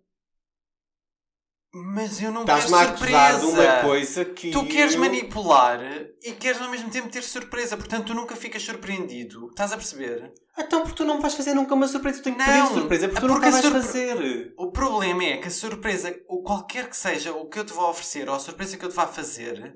Mas 1.75 2.21
eu 2.21 2.31
não 2.31 2.45
quero 2.45 2.59
Estás-me 2.59 2.77
a 2.77 2.81
acusar 2.91 3.33
de 3.35 3.41
surpresa. 3.41 3.61
uma 3.63 3.81
coisa 3.81 4.25
que. 4.25 4.51
Tu 4.51 4.65
queres 4.67 4.93
eu- 4.93 4.99
manipular 4.99 5.79
e 6.21 6.31
queres 6.33 6.61
ao 6.61 6.69
mesmo 6.69 6.89
tempo 6.91 7.09
ter 7.09 7.23
surpresa, 7.23 7.75
portanto 7.75 8.05
tu 8.07 8.13
nunca 8.13 8.35
ficas 8.35 8.61
surpreendido. 8.61 9.47
Estás 9.49 9.71
a 9.73 9.77
perceber? 9.77 10.31
Então, 10.55 10.81
porque 10.81 10.97
tu 10.97 11.03
não 11.03 11.19
vais 11.19 11.33
fazer 11.33 11.55
nunca 11.55 11.73
uma 11.73 11.87
surpresa. 11.87 12.19
Tu 12.19 12.23
tens 12.25 12.35
que 12.35 12.39
Não, 12.51 12.67
pedir 12.67 12.79
surpresa 12.79 13.07
porque 13.09 13.21
tu 13.21 13.27
porque 13.27 13.33
nunca 13.33 13.47
a 13.47 13.51
vais 13.51 13.65
surpre- 13.65 13.81
fazer. 13.81 14.53
O 14.55 14.71
problema 14.71 15.23
é 15.23 15.37
que 15.37 15.47
a 15.47 15.51
surpresa, 15.51 16.15
ou 16.27 16.43
qualquer 16.43 16.87
que 16.87 16.95
seja 16.95 17.31
o 17.33 17.49
que 17.49 17.57
eu 17.57 17.65
te 17.65 17.73
vou 17.73 17.89
oferecer, 17.89 18.29
ou 18.29 18.35
a 18.35 18.39
surpresa 18.39 18.77
que 18.77 18.85
eu 18.85 18.89
te 18.89 18.95
vá 18.95 19.07
fazer, 19.07 19.73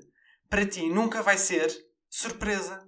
para 0.48 0.64
ti 0.64 0.88
nunca 0.88 1.20
vai 1.20 1.36
ser 1.36 1.68
surpresa. 2.08 2.80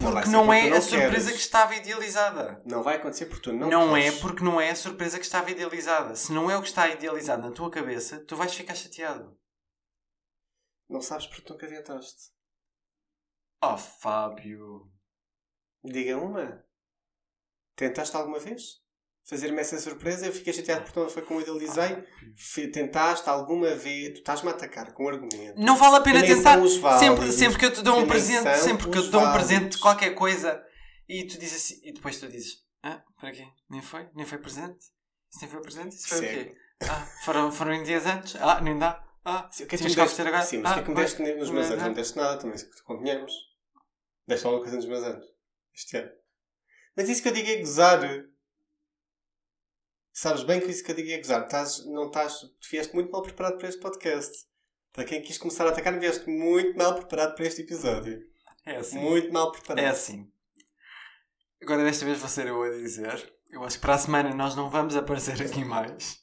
Porque 0.00 0.28
não, 0.30 0.46
porque 0.46 0.58
é 0.58 0.70
não 0.70 0.76
a 0.76 0.80
surpresa 0.80 1.10
queres. 1.26 1.32
que 1.32 1.38
estava 1.40 1.74
idealizada. 1.76 2.62
Não 2.64 2.82
vai 2.82 2.96
acontecer 2.96 3.26
porque 3.26 3.42
tu 3.42 3.52
não 3.52 3.68
Não, 3.68 3.96
é 3.96 4.04
queres. 4.04 4.20
porque 4.20 4.42
não 4.42 4.60
é 4.60 4.70
a 4.70 4.76
surpresa 4.76 5.18
que 5.18 5.24
estava 5.24 5.50
idealizada. 5.50 6.16
Se 6.16 6.32
não 6.32 6.50
é 6.50 6.56
o 6.56 6.62
que 6.62 6.68
está 6.68 6.88
idealizado 6.88 7.42
na 7.42 7.54
tua 7.54 7.70
cabeça, 7.70 8.24
tu 8.24 8.34
vais 8.36 8.54
ficar 8.54 8.74
chateado. 8.74 9.38
Não 10.88 11.00
sabes 11.00 11.26
porque 11.26 11.42
tu 11.42 11.52
nunca 11.52 11.68
tentaste. 11.68 12.32
Oh, 13.62 13.76
Fábio. 13.76 14.90
Diga 15.84 16.16
uma. 16.16 16.64
Tentaste 17.76 18.16
alguma 18.16 18.38
vez? 18.38 18.79
Fazer-me 19.30 19.60
essa 19.60 19.78
surpresa? 19.78 20.26
Eu 20.26 20.32
fiquei 20.32 20.52
chateado 20.52 20.82
porque 20.82 20.98
não 20.98 21.08
foi 21.08 21.22
como 21.22 21.38
eu 21.40 21.44
idealizei. 21.44 22.04
Fe- 22.36 22.66
Tentaste 22.68 23.28
alguma 23.30 23.74
vez? 23.76 24.14
Tu 24.14 24.18
estás-me 24.18 24.48
a 24.48 24.52
atacar 24.52 24.92
com 24.92 25.08
argumento. 25.08 25.54
Não 25.56 25.76
vale 25.76 25.96
a 25.96 26.00
pena 26.00 26.20
tentar. 26.20 26.58
Sempre, 26.98 27.30
sempre 27.32 27.58
que 27.58 27.64
eu 27.64 27.72
te 27.72 27.80
dou 27.82 28.00
um 28.00 28.06
presente, 28.08 28.56
sempre 28.58 28.90
que 28.90 28.98
eu 28.98 29.02
te 29.04 29.10
dou 29.10 29.22
um 29.22 29.32
presente 29.32 29.76
de 29.76 29.78
qualquer 29.78 30.14
coisa 30.16 30.60
e 31.08 31.24
tu 31.28 31.38
dizes 31.38 31.56
assim, 31.64 31.80
e 31.84 31.92
depois 31.92 32.18
tu 32.18 32.26
dizes: 32.28 32.56
Ah, 32.82 33.02
para 33.20 33.30
quê? 33.30 33.46
Nem 33.70 33.80
foi? 33.80 34.08
Nem 34.16 34.26
foi 34.26 34.38
presente? 34.38 34.78
Isso 35.30 35.40
nem 35.42 35.48
foi 35.50 35.60
presente? 35.62 35.94
Isso 35.94 36.08
foi 36.08 36.18
o 36.18 36.20
Percebe? 36.22 36.44
quê? 36.50 36.56
Ah, 36.88 37.06
foram, 37.24 37.52
foram 37.52 37.72
em 37.72 37.84
dias 37.84 38.04
antes? 38.06 38.34
Ah, 38.36 38.60
nem 38.60 38.76
dá. 38.78 39.00
Ah, 39.24 39.48
Sim, 39.52 39.62
o 39.62 39.66
que 39.68 39.74
é 39.76 39.78
que 39.78 39.84
Tínhamos 39.84 39.92
tu 39.92 39.94
que 39.94 40.00
me 40.00 40.06
oferecer 40.06 40.24
deste? 40.24 40.28
agora? 40.28 40.44
Sim, 40.46 40.58
mas 40.58 40.70
o 40.72 40.74
que 40.74 40.78
é 40.78 40.82
Ah, 40.82 40.84
que 40.84 40.90
me 40.90 40.96
deste 40.96 41.22
nos 41.38 41.50
meus 41.50 41.66
anos? 41.66 41.82
Não 41.82 41.88
me 41.90 41.94
deste 41.94 42.16
nada, 42.16 42.36
também 42.38 42.58
se 42.58 42.82
convenhamos. 42.82 43.32
Deste 44.26 44.46
alguma 44.46 44.62
coisa 44.62 44.76
nos 44.76 44.86
meus 44.86 45.04
anos. 45.04 45.24
Este 45.74 45.96
ano. 45.98 46.10
Mas 46.96 47.08
isso 47.08 47.22
que 47.22 47.28
eu 47.28 47.32
digo 47.32 47.48
é 47.48 47.56
gozar. 47.58 48.00
Sabes 50.12 50.42
bem 50.42 50.60
que 50.60 50.70
isso 50.70 50.84
que 50.84 50.90
eu 50.90 50.96
digo 50.96 51.10
é 51.10 51.18
gozar. 51.18 51.44
Estás, 51.44 51.84
não 51.86 52.06
estás, 52.06 52.40
tu 52.40 52.68
vieste 52.70 52.94
muito 52.94 53.10
mal 53.10 53.22
preparado 53.22 53.58
para 53.58 53.68
este 53.68 53.80
podcast. 53.80 54.46
Para 54.92 55.04
quem 55.04 55.22
quis 55.22 55.38
começar 55.38 55.66
a 55.66 55.70
atacar, 55.70 55.98
vieste 55.98 56.28
muito 56.28 56.76
mal 56.76 56.94
preparado 56.94 57.34
para 57.36 57.46
este 57.46 57.62
episódio. 57.62 58.20
é 58.66 58.76
assim. 58.76 58.98
Muito 58.98 59.32
mal 59.32 59.52
preparado. 59.52 59.84
É 59.84 59.88
assim. 59.88 60.30
Agora 61.62 61.84
desta 61.84 62.04
vez 62.04 62.18
vou 62.18 62.28
ser 62.28 62.46
eu 62.46 62.62
a 62.62 62.70
dizer. 62.70 63.32
Eu 63.50 63.62
acho 63.64 63.76
que 63.76 63.82
para 63.82 63.94
a 63.94 63.98
semana 63.98 64.34
nós 64.34 64.56
não 64.56 64.70
vamos 64.70 64.96
aparecer 64.96 65.40
aqui 65.42 65.64
mais. 65.64 66.18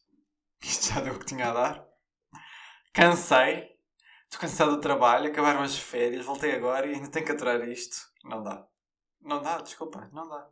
Isto 0.61 0.93
já 0.93 1.01
deu 1.01 1.13
o 1.13 1.19
que 1.19 1.25
tinha 1.25 1.49
a 1.49 1.53
dar. 1.53 1.87
Cansei. 2.93 3.69
Estou 4.25 4.41
cansado 4.41 4.71
do 4.71 4.81
trabalho. 4.81 5.29
Acabaram 5.29 5.61
as 5.61 5.77
férias. 5.77 6.25
Voltei 6.25 6.53
agora 6.53 6.87
e 6.87 6.95
ainda 6.95 7.09
tenho 7.09 7.25
que 7.25 7.31
aturar 7.31 7.61
isto. 7.67 7.97
Não 8.23 8.41
dá. 8.41 8.67
Não 9.21 9.41
dá, 9.41 9.57
desculpa. 9.57 10.09
Não 10.11 10.27
dá. 10.27 10.49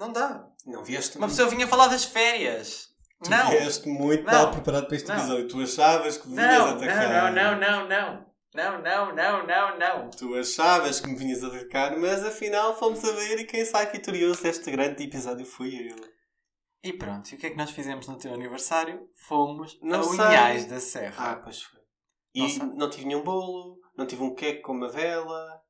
Não 0.00 0.10
dá. 0.10 0.46
Não 0.66 0.82
vieste 0.82 1.18
Uma 1.18 1.28
pessoa 1.28 1.46
vinha 1.48 1.66
falar 1.68 1.88
das 1.88 2.04
férias. 2.06 2.88
Tu 3.22 3.28
não. 3.28 3.50
vieste 3.50 3.86
muito 3.86 4.24
Não. 4.24 4.32
mal 4.32 4.50
preparado 4.50 4.86
para 4.86 4.96
este 4.96 5.08
Não. 5.08 5.16
episódio. 5.18 5.48
Tu 5.48 5.60
achavas 5.60 6.16
que 6.16 6.26
me 6.26 6.36
vinhas 6.36 6.58
Não, 6.58 6.68
atacar. 6.70 7.32
não, 7.32 7.58
não, 7.58 7.60
não, 7.60 7.88
não. 7.88 8.30
Não, 8.54 8.82
não, 8.82 9.14
não, 9.14 9.46
não, 9.46 9.78
não. 9.78 10.10
Tu 10.10 10.34
achavas 10.36 11.00
que 11.00 11.06
me 11.08 11.14
vinhas 11.16 11.44
atacar, 11.44 11.96
mas 11.98 12.24
afinal 12.24 12.76
fomos 12.78 13.04
a 13.04 13.12
ver 13.12 13.40
e 13.40 13.44
quem 13.44 13.62
sai 13.64 13.92
vitorioso 13.92 14.42
deste 14.42 14.70
grande 14.70 15.04
episódio 15.04 15.44
fui 15.44 15.90
eu. 15.92 15.96
E 16.82 16.94
pronto, 16.94 17.30
e 17.30 17.34
o 17.34 17.38
que 17.38 17.46
é 17.46 17.50
que 17.50 17.58
nós 17.58 17.70
fizemos 17.70 18.08
no 18.08 18.16
teu 18.16 18.32
aniversário? 18.32 19.06
Fomos 19.28 19.78
Não 19.82 20.00
a. 20.00 20.06
Unhais 20.30 20.64
da 20.64 20.80
Serra. 20.80 21.32
Ah, 21.32 21.36
pois 21.36 21.62
foi. 21.62 21.78
E 22.34 22.42
Nossa. 22.42 22.64
não 22.74 22.88
tive 22.88 23.04
nenhum 23.04 23.22
bolo, 23.22 23.78
não 23.96 24.06
tive 24.06 24.22
um 24.22 24.34
queque 24.34 24.62
com 24.62 24.72
uma 24.72 24.88
vela, 24.88 25.60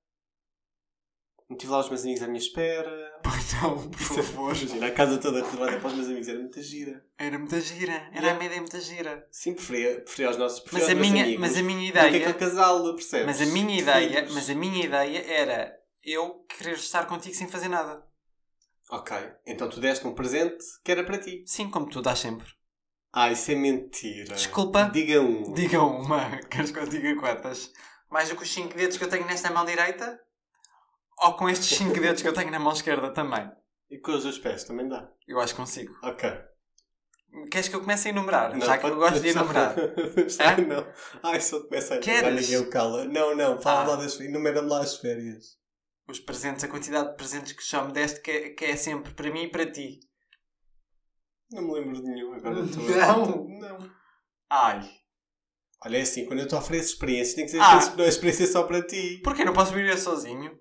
não 1.51 1.57
tive 1.57 1.73
lá 1.73 1.81
os 1.81 1.89
meus 1.89 2.03
amigos 2.03 2.23
à 2.23 2.27
minha 2.29 2.39
espera. 2.39 3.19
Pois 3.23 3.53
não, 3.61 3.91
por 3.91 4.01
favor. 4.01 4.57
Imagina, 4.57 4.87
a 4.87 4.91
casa 4.93 5.19
toda 5.19 5.43
reservada 5.43 5.79
para 5.79 5.89
os 5.89 5.95
meus 5.95 6.07
amigos 6.07 6.29
era 6.29 6.39
muita 6.39 6.63
gira. 6.63 7.05
Era 7.19 7.39
muita 7.39 7.61
gira, 7.61 8.09
era 8.15 8.33
a 8.33 8.45
ideia 8.45 8.61
muita 8.61 8.81
gira. 8.81 9.27
Sim, 9.33 9.55
preferia, 9.55 10.01
preferia 10.01 10.31
os 10.31 10.37
nossos 10.37 10.61
Mas 10.61 10.71
preferia 10.71 10.93
a, 10.93 10.95
meus 10.95 11.11
minha, 11.11 11.25
amigos 11.25 11.41
mas 11.41 11.57
a 11.57 11.63
minha 11.63 11.79
do 11.79 11.93
que 11.93 11.99
ideia, 11.99 12.17
aquele 12.17 12.35
casal, 12.35 12.95
percebes? 12.95 13.27
mas 13.27 13.41
a 13.43 13.47
minha 13.53 13.79
ideia, 13.79 14.09
Filhos. 14.21 14.35
mas 14.35 14.49
a 14.51 14.55
minha 14.55 14.85
ideia 14.85 15.19
era 15.27 15.77
eu 16.05 16.47
querer 16.49 16.75
estar 16.77 17.07
contigo 17.07 17.35
sem 17.35 17.49
fazer 17.49 17.69
nada. 17.69 18.03
Ok, 18.91 19.17
então 19.45 19.69
tu 19.69 19.81
deste 19.81 20.07
um 20.07 20.15
presente 20.15 20.65
que 20.85 20.91
era 20.93 21.05
para 21.05 21.19
ti. 21.19 21.43
Sim, 21.47 21.69
como 21.69 21.89
tu 21.91 22.01
dás 22.01 22.21
sempre. 22.21 22.47
Ah, 23.13 23.31
isso 23.33 23.51
é 23.51 23.57
mentira. 23.57 24.35
Desculpa. 24.35 24.89
Diga 24.93 25.21
um. 25.21 25.53
Diga 25.53 25.83
uma, 25.83 26.39
queres 26.49 26.71
que 26.71 26.79
eu 26.79 26.87
diga 26.87 27.17
quantas? 27.17 27.73
Mais 28.09 28.29
do 28.29 28.37
que 28.37 28.43
os 28.45 28.53
5 28.53 28.77
dedos 28.77 28.97
que 28.97 29.05
eu 29.05 29.09
tenho 29.09 29.27
nesta 29.27 29.51
mão 29.51 29.65
direita? 29.65 30.21
Ou 31.23 31.35
com 31.35 31.49
estes 31.49 31.77
5 31.77 31.93
dedos 32.01 32.23
que 32.23 32.29
eu 32.29 32.33
tenho 32.33 32.51
na 32.51 32.59
mão 32.59 32.73
esquerda 32.73 33.13
também? 33.13 33.51
E 33.91 33.99
com 33.99 34.13
os 34.13 34.23
dois 34.23 34.39
pés 34.39 34.65
também 34.65 34.89
dá. 34.89 35.09
Eu 35.27 35.39
acho 35.41 35.55
que 35.55 35.61
consigo. 35.61 35.95
Ok. 36.03 36.31
Queres 37.51 37.69
que 37.69 37.77
eu 37.77 37.81
comece 37.81 38.09
a 38.09 38.11
enumerar? 38.11 38.53
Não, 38.57 38.65
já 38.67 38.77
que 38.79 38.87
eu 38.87 38.97
gosto 38.97 39.21
de 39.21 39.29
enumerar. 39.29 39.75
Hã? 39.79 40.57
não. 40.67 40.87
Ai, 41.23 41.41
se 41.41 41.53
eu 41.55 41.65
começo 41.65 41.95
a 41.95 41.99
Queres? 41.99 42.23
enumerar, 42.23 42.41
ninguém 42.43 42.57
o 42.59 42.71
cala. 42.71 43.05
Não, 43.05 43.37
não. 43.37 43.61
Fala 43.61 43.83
Ah. 43.83 43.89
lá 43.91 43.97
das 43.97 44.15
férias. 44.15 44.35
Enumera-me 44.35 44.69
lá 44.69 44.81
as 44.81 44.97
férias. 44.97 45.57
Os 46.09 46.19
presentes, 46.19 46.65
a 46.65 46.69
quantidade 46.69 47.11
de 47.11 47.17
presentes 47.17 47.53
que 47.53 47.65
já 47.65 47.85
me 47.85 47.93
deste, 47.93 48.21
que 48.21 48.31
é, 48.31 48.51
que 48.51 48.65
é 48.65 48.77
sempre 48.77 49.15
para 49.15 49.31
mim 49.31 49.45
e 49.45 49.51
para 49.51 49.71
ti. 49.71 50.01
Não 51.53 51.63
me 51.63 51.75
lembro 51.75 51.95
de 52.01 52.03
nenhum. 52.03 52.33
Agora 52.35 52.61
estou... 52.65 52.83
Não. 52.85 53.49
Não. 53.61 53.91
Ai. 54.51 54.91
Olha, 55.85 55.99
é 55.99 56.01
assim. 56.03 56.27
Quando 56.27 56.41
eu 56.41 56.49
te 56.49 56.55
ofereço 56.55 56.95
experiências, 56.95 57.35
tem 57.35 57.45
que 57.45 57.51
ser 57.53 57.61
Ah. 57.61 57.79
a 57.79 58.07
experiência 58.09 58.47
só 58.47 58.65
para 58.65 58.83
ti. 58.85 59.21
Porquê? 59.23 59.45
Não 59.45 59.53
posso 59.53 59.73
viver 59.73 59.97
sozinho? 59.99 60.59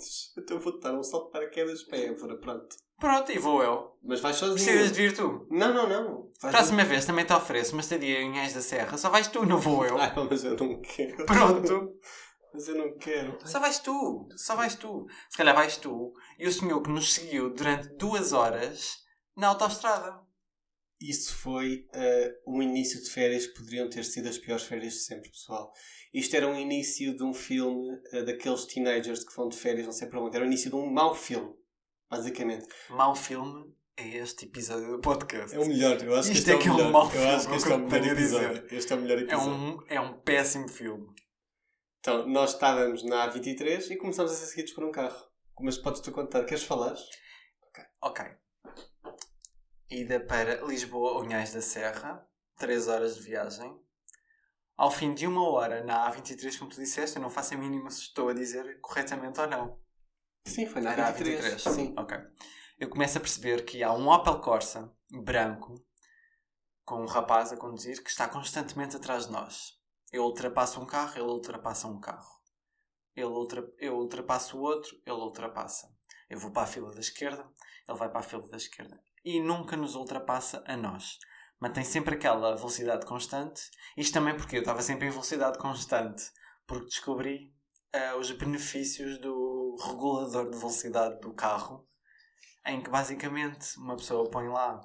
Podes. 0.00 0.32
Então 0.36 0.56
eu 0.56 0.62
vou-te 0.62 0.80
dar 0.80 0.94
um 0.94 1.02
salto 1.02 1.26
de 1.26 1.32
paraquedas 1.32 1.82
para 1.82 1.98
Évora. 1.98 2.36
Pronto. 2.38 2.76
Pronto, 2.98 3.32
e 3.32 3.38
vou 3.38 3.62
eu. 3.62 3.96
Mas 4.02 4.20
vais 4.20 4.36
sozinho. 4.36 4.56
Precisas 4.56 4.92
de 4.92 5.02
vir 5.02 5.14
tu. 5.14 5.46
Não, 5.50 5.72
não, 5.72 5.88
não. 5.88 6.30
Vais 6.40 6.54
Próxima 6.54 6.84
vez 6.84 7.04
também 7.04 7.24
te 7.24 7.32
ofereço 7.32 7.72
uma 7.72 7.80
estadia 7.80 8.20
em 8.20 8.38
Ães 8.38 8.54
da 8.54 8.60
Serra. 8.60 8.96
Só 8.96 9.10
vais 9.10 9.28
tu, 9.28 9.44
não 9.46 9.58
vou 9.58 9.84
eu. 9.84 9.98
Ai, 9.98 10.12
mas 10.28 10.44
eu 10.44 10.56
não 10.56 10.80
quero. 10.80 11.24
Pronto. 11.26 11.94
Mas 12.52 12.66
eu 12.66 12.74
não 12.74 12.98
quero. 12.98 13.38
Só 13.44 13.60
vais 13.60 13.78
tu. 13.78 14.26
Só 14.34 14.56
vais 14.56 14.74
tu. 14.74 15.06
Se 15.28 15.36
calhar 15.36 15.54
vais 15.54 15.76
tu 15.76 16.12
e 16.36 16.48
o 16.48 16.52
senhor 16.52 16.82
que 16.82 16.90
nos 16.90 17.14
seguiu 17.14 17.54
durante 17.54 17.90
duas 17.90 18.32
horas 18.32 18.96
na 19.36 19.46
autoestrada. 19.46 20.18
Isso 21.00 21.34
foi 21.34 21.86
eh, 21.94 22.34
um 22.46 22.60
início 22.60 23.02
de 23.02 23.08
férias 23.10 23.46
que 23.46 23.54
poderiam 23.54 23.88
ter 23.88 24.04
sido 24.04 24.28
as 24.28 24.36
piores 24.36 24.64
férias 24.64 24.92
de 24.94 25.00
sempre, 25.00 25.30
pessoal. 25.30 25.72
Isto 26.12 26.36
era 26.36 26.46
um 26.46 26.54
início 26.58 27.16
de 27.16 27.22
um 27.24 27.32
filme 27.32 27.88
eh, 28.12 28.22
daqueles 28.22 28.66
teenagers 28.66 29.24
que 29.24 29.34
vão 29.34 29.48
de 29.48 29.56
férias, 29.56 29.86
não 29.86 29.92
sei 29.92 30.08
para 30.08 30.20
onde. 30.20 30.36
Era 30.36 30.44
o 30.44 30.46
início 30.48 30.68
de 30.70 30.76
um 30.76 30.90
mau 30.92 31.14
filme, 31.14 31.54
basicamente. 32.10 32.66
Mau 32.90 33.14
filme 33.14 33.74
é 33.96 34.08
este 34.18 34.44
episódio 34.44 34.90
do 34.92 35.00
podcast. 35.00 35.54
É 35.56 35.58
o 35.58 35.66
melhor, 35.66 36.02
eu 36.02 36.14
acho 36.16 36.32
Isto 36.32 36.32
que 36.32 36.38
este 36.38 36.50
é 36.50 36.54
é, 36.54 36.58
que 36.58 36.68
o 36.68 36.70
é 36.70 36.72
um 36.72 36.76
melhor. 36.76 36.92
mau 36.92 37.04
eu 37.04 37.10
filme, 37.12 37.26
acho 37.28 37.46
que 37.48 37.52
é 37.52 37.56
este 37.56 37.68
é 37.68 37.72
eu 37.72 37.76
o 37.76 37.78
melhor 37.80 38.06
episódio. 38.12 38.66
Este 38.76 38.92
é 38.92 38.96
o 38.96 39.00
melhor 39.00 39.18
É 39.18 39.22
episódio. 39.22 39.50
um, 39.52 39.78
é 39.88 40.00
um 40.00 40.20
péssimo 40.20 40.68
filme. 40.68 41.06
Então, 42.00 42.26
nós 42.28 42.52
estávamos 42.54 43.02
na 43.04 43.30
A23 43.32 43.90
e 43.90 43.96
começámos 43.96 44.32
a 44.32 44.34
ser 44.34 44.46
seguidos 44.46 44.72
por 44.72 44.84
um 44.84 44.90
carro. 44.92 45.30
Mas 45.60 45.78
podes-te 45.78 46.10
contar, 46.10 46.44
queres 46.44 46.64
falar? 46.64 46.94
Ok. 48.02 48.24
Ida 49.90 50.20
para 50.20 50.62
Lisboa, 50.64 51.20
Unhais 51.20 51.52
da 51.52 51.60
Serra. 51.60 52.24
3 52.56 52.86
horas 52.86 53.16
de 53.16 53.22
viagem. 53.22 53.76
Ao 54.76 54.88
fim 54.88 55.12
de 55.12 55.26
uma 55.26 55.42
hora 55.50 55.82
na 55.82 56.08
A23, 56.08 56.58
como 56.58 56.70
tu 56.70 56.76
disseste, 56.76 57.16
eu 57.16 57.22
não 57.22 57.28
faço 57.28 57.54
a 57.54 57.56
mínima 57.56 57.90
se 57.90 58.02
estou 58.02 58.28
a 58.28 58.32
dizer 58.32 58.80
corretamente 58.80 59.40
ou 59.40 59.48
não. 59.48 59.80
Sim, 60.46 60.66
foi 60.66 60.80
na 60.80 60.92
Era 60.92 61.08
a 61.08 61.12
A23. 61.12 61.24
23. 61.24 61.62
Sim. 61.62 61.94
Ok. 61.98 62.16
Eu 62.78 62.88
começo 62.88 63.18
a 63.18 63.20
perceber 63.20 63.64
que 63.64 63.82
há 63.82 63.92
um 63.92 64.08
Opel 64.08 64.40
Corsa 64.40 64.94
branco 65.10 65.74
com 66.84 67.02
um 67.02 67.06
rapaz 67.06 67.52
a 67.52 67.56
conduzir 67.56 68.00
que 68.00 68.10
está 68.10 68.28
constantemente 68.28 68.94
atrás 68.94 69.26
de 69.26 69.32
nós. 69.32 69.72
Eu 70.12 70.22
ultrapasso 70.22 70.80
um 70.80 70.86
carro, 70.86 71.14
ele 71.16 71.28
ultrapassa 71.28 71.88
um 71.88 71.98
carro. 71.98 72.40
Ele 73.16 73.26
ultra... 73.26 73.68
Eu 73.76 73.96
ultrapasso 73.96 74.56
o 74.56 74.60
outro, 74.60 74.96
ele 75.04 75.16
ultrapassa. 75.16 75.92
Eu 76.28 76.38
vou 76.38 76.52
para 76.52 76.62
a 76.62 76.66
fila 76.66 76.92
da 76.92 77.00
esquerda, 77.00 77.44
ele 77.88 77.98
vai 77.98 78.08
para 78.08 78.20
a 78.20 78.22
fila 78.22 78.48
da 78.48 78.56
esquerda. 78.56 79.00
E 79.24 79.40
nunca 79.40 79.76
nos 79.76 79.94
ultrapassa 79.94 80.62
a 80.66 80.76
nós. 80.76 81.18
Mantém 81.60 81.84
sempre 81.84 82.14
aquela 82.14 82.56
velocidade 82.56 83.04
constante. 83.04 83.70
Isto 83.96 84.14
também 84.14 84.36
porque 84.36 84.56
eu 84.56 84.60
estava 84.60 84.80
sempre 84.80 85.06
em 85.06 85.10
velocidade 85.10 85.58
constante. 85.58 86.24
Porque 86.66 86.86
descobri 86.86 87.54
ah, 87.92 88.16
os 88.16 88.30
benefícios 88.30 89.18
do 89.18 89.76
regulador 89.82 90.50
de 90.50 90.56
velocidade 90.56 91.20
do 91.20 91.34
carro. 91.34 91.86
Em 92.64 92.82
que 92.82 92.90
basicamente 92.90 93.76
uma 93.78 93.96
pessoa 93.96 94.30
põe 94.30 94.48
lá 94.48 94.80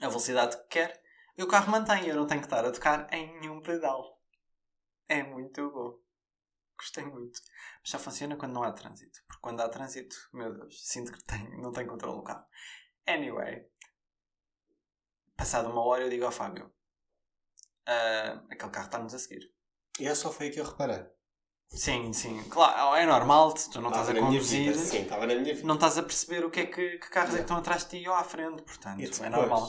a 0.00 0.08
velocidade 0.08 0.56
que 0.56 0.68
quer 0.68 1.00
e 1.36 1.42
o 1.42 1.48
carro 1.48 1.70
mantém. 1.70 2.06
Eu 2.06 2.16
não 2.16 2.26
tenho 2.26 2.40
que 2.40 2.46
estar 2.46 2.64
a 2.64 2.72
tocar 2.72 3.06
em 3.12 3.38
nenhum 3.40 3.62
pedal. 3.62 4.20
É 5.06 5.22
muito 5.22 5.70
bom. 5.70 6.07
Gostei 6.78 7.04
muito. 7.04 7.40
Mas 7.80 7.90
só 7.90 7.98
funciona 7.98 8.36
quando 8.36 8.52
não 8.52 8.62
há 8.62 8.72
trânsito. 8.72 9.20
Porque 9.26 9.40
quando 9.42 9.60
há 9.60 9.68
trânsito, 9.68 10.16
meu 10.32 10.52
Deus, 10.54 10.80
sinto 10.86 11.12
que 11.12 11.22
tenho, 11.24 11.60
não 11.60 11.72
tenho 11.72 11.88
controle 11.88 12.18
do 12.18 12.22
carro. 12.22 12.46
Anyway. 13.06 13.66
passado 15.36 15.70
uma 15.70 15.84
hora, 15.84 16.04
eu 16.04 16.10
digo 16.10 16.24
ao 16.24 16.32
Fábio: 16.32 16.72
"Ah, 17.86 18.42
aquele 18.50 18.70
carro 18.70 18.86
está-nos 18.86 19.14
a 19.14 19.18
seguir. 19.18 19.52
E 19.98 20.06
é 20.06 20.14
só 20.14 20.30
foi 20.32 20.50
que 20.50 20.60
eu 20.60 20.64
reparei. 20.64 21.04
Sim, 21.70 22.12
sim, 22.14 22.42
claro, 22.48 22.94
é 22.96 23.04
normal, 23.04 23.52
tu 23.52 23.80
não 23.82 23.90
estás 23.90 24.08
a 24.08 24.14
conduzir, 24.14 24.74
Sim, 24.74 25.02
estava 25.02 25.26
na 25.26 25.34
minha 25.34 25.54
vida. 25.54 25.66
não 25.66 25.74
estás 25.74 25.98
a 25.98 26.02
perceber 26.02 26.42
o 26.42 26.50
que 26.50 26.60
é 26.60 26.66
que, 26.66 26.96
que 26.96 27.10
carros 27.10 27.34
é 27.34 27.36
que 27.36 27.42
estão 27.42 27.58
atrás 27.58 27.84
de 27.86 28.00
ti 28.00 28.08
ou 28.08 28.14
à 28.14 28.24
frente, 28.24 28.62
portanto, 28.62 29.22
é 29.22 29.28
normal. 29.28 29.68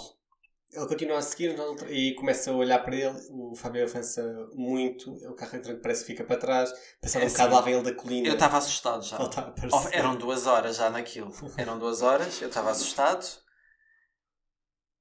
Ele 0.71 0.87
continua 0.87 1.17
a 1.17 1.21
seguir 1.21 1.55
e 1.89 2.13
começa 2.13 2.51
a 2.51 2.55
olhar 2.55 2.79
para 2.79 2.95
ele. 2.95 3.17
O 3.31 3.55
Fábio 3.55 3.83
avança 3.83 4.21
muito. 4.53 5.11
O 5.11 5.33
carro 5.33 5.57
entrante 5.57 5.81
parece 5.81 6.01
que 6.01 6.11
fica 6.11 6.23
para 6.23 6.37
trás. 6.37 6.71
Passado 7.01 7.23
É 7.23 7.25
um 7.25 7.29
bocado 7.29 7.47
assim, 7.47 7.55
lá 7.55 7.61
vem 7.61 7.73
ele 7.73 7.83
da 7.83 7.95
colina. 7.95 8.27
Eu 8.27 8.33
estava 8.35 8.57
assustado 8.57 9.03
já. 9.03 9.17
Oh, 9.19 9.89
eram 9.91 10.15
duas 10.15 10.45
horas 10.45 10.75
já 10.75 10.89
naquilo. 10.89 11.31
Eram 11.57 11.79
duas 11.79 12.01
horas, 12.03 12.39
eu 12.41 12.49
estava 12.49 12.69
assustado. 12.69 13.25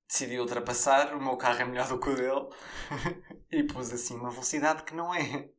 Decidi 0.09 0.40
ultrapassar, 0.40 1.14
o 1.14 1.22
meu 1.22 1.37
carro 1.37 1.61
é 1.61 1.64
melhor 1.66 1.87
do 1.87 2.00
que 2.00 2.09
o 2.09 2.16
dele. 2.16 2.48
e 3.52 3.62
pus 3.64 3.92
assim 3.92 4.16
uma 4.16 4.31
velocidade 4.31 4.85
que 4.85 4.94
não 4.94 5.14
é 5.14 5.50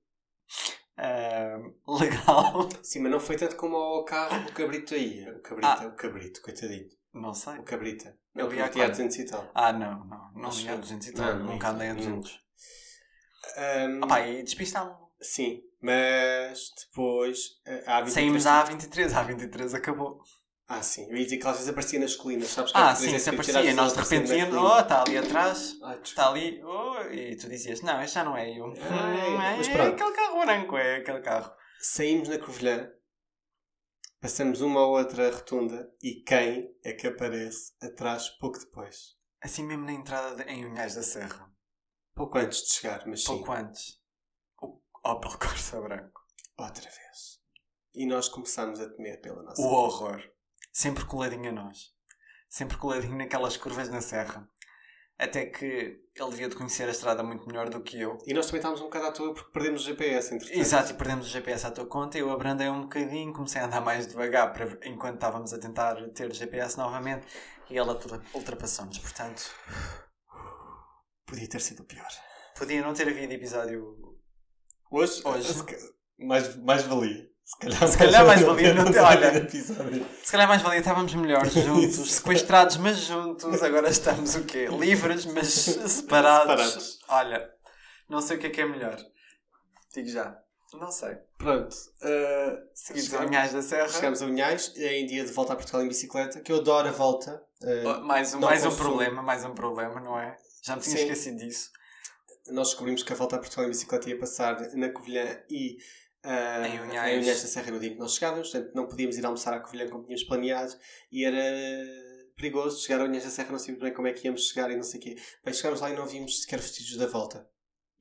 ah, 1.01 1.57
legal. 1.87 2.67
Sim, 2.83 2.99
mas 2.99 3.11
não 3.11 3.21
foi 3.21 3.37
tanto 3.37 3.55
como 3.55 3.77
ao 3.77 4.03
carro 4.03 4.43
do 4.45 4.51
cabrito 4.51 4.93
aí. 4.93 5.29
O 5.29 5.39
cabrito, 5.41 5.67
Ah. 5.67 5.87
o 5.87 5.95
cabrito, 5.95 6.41
coitadinho. 6.41 6.87
Não 7.13 7.33
sei. 7.33 7.57
O 7.59 7.63
cabrita. 7.63 8.15
Ele 8.35 8.55
ia 8.55 8.63
a 8.63 8.67
porque 8.67 8.79
ia 8.79 8.85
a 8.85 8.87
quanto? 8.89 8.97
200 8.97 9.17
e 9.17 9.25
tal. 9.25 9.51
Ah, 9.55 9.73
não, 9.73 10.05
não. 10.05 10.31
Não 10.35 10.49
Acho 10.49 10.61
ia 10.65 10.71
a 10.71 10.75
que- 10.75 10.81
200 10.81 11.07
e 11.07 11.13
tal. 11.13 11.35
não, 11.35 11.45
Nunca 11.53 11.69
andei 11.69 11.87
a 11.89 11.93
não. 11.93 11.99
200. 12.01 12.39
Ahm, 13.57 13.99
Ah 14.03 14.07
pá, 14.07 14.27
e 14.27 14.43
despistámos. 14.43 14.95
Sim, 15.21 15.61
mas 15.81 16.71
depois 16.87 17.39
eh, 17.65 17.83
há 17.87 18.01
23... 18.01 18.13
Saímos 18.13 18.43
da 18.43 18.65
A23. 18.65 19.13
A 19.13 19.25
A23 19.27 19.73
acabou. 19.75 20.21
Ah, 20.67 20.83
sim. 20.83 21.07
Eu 21.09 21.17
ia 21.17 21.23
dizer 21.23 21.37
que 21.37 21.47
às 21.47 21.53
vezes 21.55 21.67
aparecia 21.69 21.99
nas 21.99 22.15
colinas. 22.15 22.47
Sabes 22.49 22.71
que 22.71 22.77
Ah, 22.77 22.91
às 22.91 22.99
vezes 23.01 23.09
sim, 23.09 23.15
é 23.15 23.19
se 23.19 23.29
aparecia. 23.31 23.59
as 23.71 23.75
Nós 23.75 23.93
de 23.93 23.99
repente 24.01 24.29
na 24.29 24.35
íamos, 24.35 24.55
colina. 24.55 24.75
oh, 24.75 24.79
está 24.79 25.01
ali 25.01 25.17
atrás. 25.17 25.59
Ai, 25.83 25.99
desculpa. 25.99 26.03
Está 26.07 26.29
ali, 26.29 26.63
oh, 26.63 27.01
e 27.11 27.35
tu 27.35 27.49
dizias, 27.49 27.81
não, 27.81 28.01
este 28.03 28.13
já 28.15 28.23
não 28.23 28.37
é 28.37 28.51
eu. 28.57 28.65
Ai, 28.65 28.71
Hum, 28.77 29.41
é, 29.41 29.57
mas 29.57 29.67
é 29.67 29.71
pronto. 29.73 29.93
aquele 29.95 30.11
carro 30.15 30.39
branco, 30.45 30.77
é 30.77 30.95
aquele 30.97 31.21
carro. 31.21 31.51
Saímos 31.81 32.29
na 32.29 32.37
Covilhã, 32.37 32.87
passamos 34.19 34.61
uma 34.61 34.81
ou 34.81 34.97
outra 34.97 35.31
rotunda 35.31 35.91
e 36.01 36.21
quem 36.23 36.75
é 36.83 36.93
que 36.93 37.07
aparece 37.07 37.73
atrás 37.81 38.29
pouco 38.29 38.59
depois? 38.59 39.17
Assim 39.41 39.63
mesmo 39.63 39.85
na 39.85 39.93
entrada 39.93 40.35
de, 40.35 40.51
em 40.51 40.65
Unhais 40.65 40.95
da 40.95 41.03
Serra. 41.03 41.51
Pouco 42.13 42.37
antes 42.37 42.63
de 42.63 42.69
chegar, 42.71 43.05
mas 43.07 43.21
sim, 43.21 43.27
Pouco 43.27 43.51
antes. 43.51 44.01
O 44.61 44.81
Opel 45.05 45.37
Corsa 45.37 45.79
branco. 45.79 46.21
outra 46.57 46.83
vez. 46.83 47.39
E 47.93 48.05
nós 48.05 48.27
começámos 48.27 48.79
a 48.79 48.89
temer 48.89 49.21
pela 49.21 49.41
nossa 49.41 49.61
O 49.61 49.65
horror. 49.65 50.21
Sempre 50.71 51.05
coladinho 51.05 51.49
a 51.49 51.53
nós. 51.53 51.93
Sempre 52.49 52.77
coladinho 52.77 53.17
naquelas 53.17 53.55
curvas 53.55 53.89
na 53.89 54.01
serra. 54.01 54.49
Até 55.19 55.45
que 55.47 55.65
ele 56.15 56.29
devia 56.29 56.47
de 56.47 56.55
conhecer 56.55 56.87
a 56.87 56.91
estrada 56.91 57.21
muito 57.21 57.45
melhor 57.45 57.69
do 57.69 57.81
que 57.81 57.99
eu. 57.99 58.17
E 58.25 58.33
nós 58.33 58.45
também 58.45 58.59
estávamos 58.59 58.79
um 58.81 58.85
bocado 58.85 59.07
à 59.07 59.11
toa 59.11 59.33
porque 59.33 59.51
perdemos 59.51 59.81
o 59.81 59.85
GPS, 59.85 60.33
entretanto. 60.33 60.57
Exato, 60.57 60.91
e 60.91 60.95
perdemos 60.95 61.27
o 61.27 61.29
GPS 61.29 61.67
à 61.67 61.71
tua 61.71 61.85
conta. 61.85 62.17
Eu 62.17 62.31
abrandei 62.31 62.69
um 62.69 62.83
bocadinho, 62.83 63.33
comecei 63.33 63.59
a 63.61 63.65
andar 63.65 63.81
mais 63.81 64.07
devagar 64.07 64.53
para, 64.53 64.79
enquanto 64.87 65.15
estávamos 65.15 65.53
a 65.53 65.59
tentar 65.59 65.95
ter 66.11 66.31
o 66.31 66.33
GPS 66.33 66.77
novamente 66.77 67.27
e 67.69 67.77
ela 67.77 67.93
ultra- 67.93 68.21
ultrapassou-nos. 68.33 68.97
Portanto, 68.97 69.43
Podia 71.25 71.47
ter 71.47 71.61
sido 71.61 71.83
pior. 71.83 72.07
podia 72.57 72.81
não 72.81 72.93
ter 72.93 73.07
havido 73.07 73.33
episódio. 73.33 73.97
Hoje? 74.89 75.21
Hoje. 75.25 75.53
Mais, 76.17 76.55
mais 76.55 76.83
valia. 76.83 77.28
Se 77.49 77.57
calhar, 77.57 77.87
Se 77.87 77.97
calhar 77.97 78.25
mais 78.27 78.41
valia 78.41 78.73
não 78.75 78.91
ter- 78.91 78.99
olha. 78.99 79.37
episódio. 79.37 80.05
Se 80.23 80.31
calhar 80.31 80.47
mais 80.47 80.61
valia 80.61 80.79
estávamos 80.79 81.13
melhores 81.15 81.51
juntos, 81.65 82.11
sequestrados, 82.11 82.77
mas 82.77 82.97
juntos. 82.99 83.61
Agora 83.63 83.89
estamos 83.89 84.35
o 84.35 84.43
quê? 84.43 84.67
Livres, 84.67 85.25
mas 85.25 85.47
separados. 85.47 85.91
Separados. 86.71 86.99
Olha, 87.09 87.49
não 88.07 88.21
sei 88.21 88.37
o 88.37 88.39
que 88.39 88.47
é 88.47 88.49
que 88.51 88.61
é 88.61 88.65
melhor. 88.67 88.97
Digo 89.95 90.07
já. 90.09 90.37
Não 90.73 90.91
sei. 90.91 91.15
Pronto. 91.39 91.73
uh, 91.73 92.57
Seguidos 92.75 93.09
Chegamos- 93.09 93.25
a 93.25 93.29
Unhais 93.31 93.53
da 93.53 93.61
Serra. 93.63 93.87
Chegamos 93.89 94.21
a 94.21 94.25
Unhais, 94.27 94.71
em 94.77 95.07
dia 95.07 95.25
de 95.25 95.31
volta 95.31 95.53
a 95.53 95.55
Portugal 95.55 95.81
em 95.81 95.87
bicicleta, 95.87 96.41
que 96.41 96.51
eu 96.51 96.57
adoro 96.57 96.87
a 96.87 96.91
volta. 96.91 97.41
uh, 97.63 98.01
Mais 98.05 98.31
um, 98.35 98.39
mais 98.41 98.63
um 98.63 98.75
problema, 98.75 99.23
mais 99.23 99.43
um 99.43 99.55
problema, 99.55 99.99
não 99.99 100.19
é? 100.19 100.37
Já 100.63 100.75
me 100.75 100.81
tinha 100.83 100.95
Sim. 100.97 101.03
esquecido 101.03 101.37
disso. 101.37 101.71
nós 102.51 102.67
descobrimos 102.69 103.01
que 103.01 103.11
a 103.11 103.15
volta 103.15 103.35
a 103.37 103.39
Portugal 103.39 103.65
em 103.65 103.69
bicicleta 103.69 104.07
ia 104.09 104.19
passar 104.19 104.59
na 104.75 104.89
Covilhã 104.89 105.39
e 105.49 105.77
uh, 106.25 106.65
Em 106.65 106.79
Unhais. 106.89 107.25
da 107.25 107.33
Serra 107.35 107.71
no 107.71 107.79
dia 107.79 107.89
em 107.89 107.93
que 107.93 107.99
nós 107.99 108.13
chegávamos, 108.15 108.49
portanto 108.51 108.73
não 108.75 108.87
podíamos 108.87 109.17
ir 109.17 109.25
almoçar 109.25 109.53
à 109.53 109.59
Covilhã 109.59 109.87
como 109.89 110.03
tínhamos 110.03 110.23
planeado 110.23 110.73
e 111.11 111.23
era 111.25 111.41
perigoso 112.35 112.81
chegar 112.81 113.01
a 113.01 113.05
Unhais 113.05 113.23
da 113.23 113.29
Serra, 113.29 113.51
não 113.51 113.59
sabíamos 113.59 113.83
bem 113.83 113.93
como 113.93 114.07
é 114.07 114.13
que 114.13 114.25
íamos 114.27 114.47
chegar 114.47 114.71
e 114.71 114.75
não 114.75 114.83
sei 114.83 114.99
o 114.99 115.03
quê. 115.03 115.15
Bem, 115.43 115.53
chegámos 115.53 115.81
lá 115.81 115.89
e 115.89 115.95
não 115.95 116.05
vimos 116.05 116.41
sequer 116.41 116.59
vestígios 116.59 116.97
da 116.97 117.07
volta. 117.07 117.47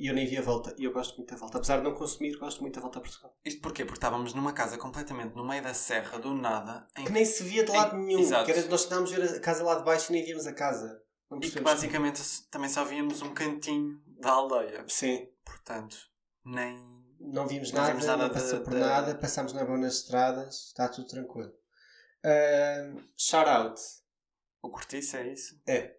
E 0.00 0.06
eu 0.06 0.14
nem 0.14 0.28
vi 0.28 0.38
a 0.38 0.42
volta, 0.42 0.72
e 0.78 0.84
eu 0.84 0.92
gosto 0.92 1.16
muito 1.16 1.28
da 1.28 1.36
volta. 1.36 1.58
Apesar 1.58 1.78
de 1.78 1.82
não 1.82 1.92
consumir, 1.92 2.36
gosto 2.38 2.60
muito 2.60 2.76
da 2.76 2.80
volta 2.80 3.00
a 3.00 3.02
Portugal. 3.02 3.36
Isto 3.44 3.60
porquê? 3.60 3.84
Porque 3.84 3.98
estávamos 3.98 4.32
numa 4.32 4.52
casa 4.52 4.78
completamente 4.78 5.34
no 5.34 5.44
meio 5.44 5.60
da 5.60 5.74
serra, 5.74 6.18
do 6.20 6.32
nada, 6.34 6.86
em 6.96 7.04
Que 7.04 7.10
nem 7.10 7.24
se 7.24 7.42
via 7.42 7.64
de 7.64 7.72
lado 7.72 7.96
Em- 7.96 8.04
nenhum. 8.04 8.20
Exato. 8.20 8.44
Que 8.44 8.52
era, 8.52 8.64
nós 8.68 8.84
tentámos 8.84 9.10
ver 9.10 9.24
a 9.24 9.40
casa 9.40 9.64
lá 9.64 9.74
de 9.74 9.84
baixo 9.84 10.12
e 10.12 10.14
nem 10.14 10.24
víamos 10.24 10.46
a 10.46 10.52
casa. 10.52 11.02
E 11.42 11.50
que 11.50 11.60
basicamente 11.60 12.22
também 12.48 12.70
só 12.70 12.84
víamos 12.84 13.20
um 13.22 13.34
cantinho 13.34 14.00
da 14.20 14.30
aldeia. 14.30 14.84
Sim. 14.86 15.26
Portanto, 15.44 15.96
nem. 16.44 16.97
Não 17.20 17.46
vimos 17.46 17.72
Não 17.72 17.80
nada, 17.80 17.90
vimos 17.92 18.06
nada 18.06 18.22
não 18.24 18.30
passou 18.34 18.58
de- 18.58 18.64
por 18.64 18.74
de- 18.74 18.80
nada, 18.80 19.14
passámos 19.16 19.52
na 19.52 19.64
boa 19.64 19.78
nas 19.78 19.94
estradas, 19.96 20.66
está 20.68 20.88
tudo 20.88 21.08
tranquilo. 21.08 21.52
Ahm, 22.24 22.96
shout 23.16 23.48
out. 23.48 23.80
O 24.62 24.70
cortiço 24.70 25.16
é 25.16 25.32
isso? 25.32 25.60
É. 25.66 25.94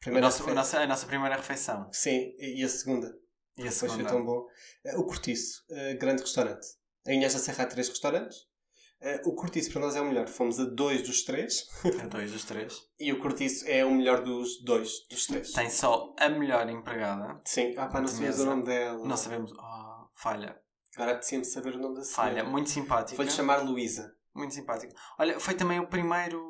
Primeira 0.00 0.26
nosso, 0.26 0.48
a, 0.48 0.54
nossa, 0.54 0.80
a 0.80 0.86
nossa 0.86 1.06
primeira 1.06 1.36
refeição. 1.36 1.88
Sim, 1.92 2.34
e 2.38 2.62
a 2.64 2.68
segunda. 2.68 3.08
E 3.56 3.62
a 3.62 3.64
Depois 3.64 3.78
foi 3.78 3.88
segunda. 3.90 4.08
tão 4.08 4.24
bom. 4.24 4.46
Eh, 4.84 4.96
o 4.96 5.04
Cortiço, 5.04 5.62
eh, 5.70 5.94
grande 5.94 6.22
restaurante. 6.22 6.66
Em 7.06 7.18
Inhas 7.18 7.34
da 7.34 7.38
Serra 7.40 7.64
há 7.64 7.66
três 7.66 7.88
restaurantes. 7.88 8.38
Eh, 9.02 9.20
o 9.26 9.34
Cortiço 9.34 9.70
para 9.70 9.80
nós 9.82 9.96
é 9.96 10.00
o 10.00 10.04
melhor. 10.06 10.26
Fomos 10.28 10.58
a 10.58 10.64
dois 10.64 11.02
dos 11.02 11.22
três. 11.24 11.66
É 11.84 12.06
dois 12.06 12.32
dos 12.32 12.44
três. 12.44 12.74
E 12.98 13.12
o 13.12 13.20
Cortiço 13.20 13.64
é 13.66 13.84
o 13.84 13.90
melhor 13.90 14.22
dos 14.22 14.62
dois 14.64 15.06
dos 15.10 15.26
três. 15.26 15.52
Tem 15.52 15.68
só 15.70 16.14
a 16.18 16.28
melhor 16.30 16.68
empregada. 16.70 17.40
Sim. 17.44 17.74
Ah 17.76 17.86
pá, 17.88 18.00
não 18.00 18.08
sabemos 18.08 18.40
o 18.40 18.44
nome 18.46 18.64
dela. 18.64 19.06
Não 19.06 19.16
sabemos. 19.16 19.52
Oh, 19.52 19.79
falha. 20.22 20.60
Agora 20.96 21.12
apetecia-me 21.12 21.44
saber 21.44 21.74
o 21.74 21.78
nome 21.78 21.96
da 21.96 22.02
senhora. 22.04 22.30
Falha. 22.34 22.44
Muito 22.44 22.70
simpática. 22.70 23.16
Vou-lhe 23.16 23.30
chamar 23.30 23.58
Luísa. 23.62 24.14
Muito 24.34 24.54
simpática. 24.54 24.94
Olha, 25.18 25.38
foi 25.40 25.54
também 25.54 25.78
o 25.80 25.86
primeiro 25.86 26.48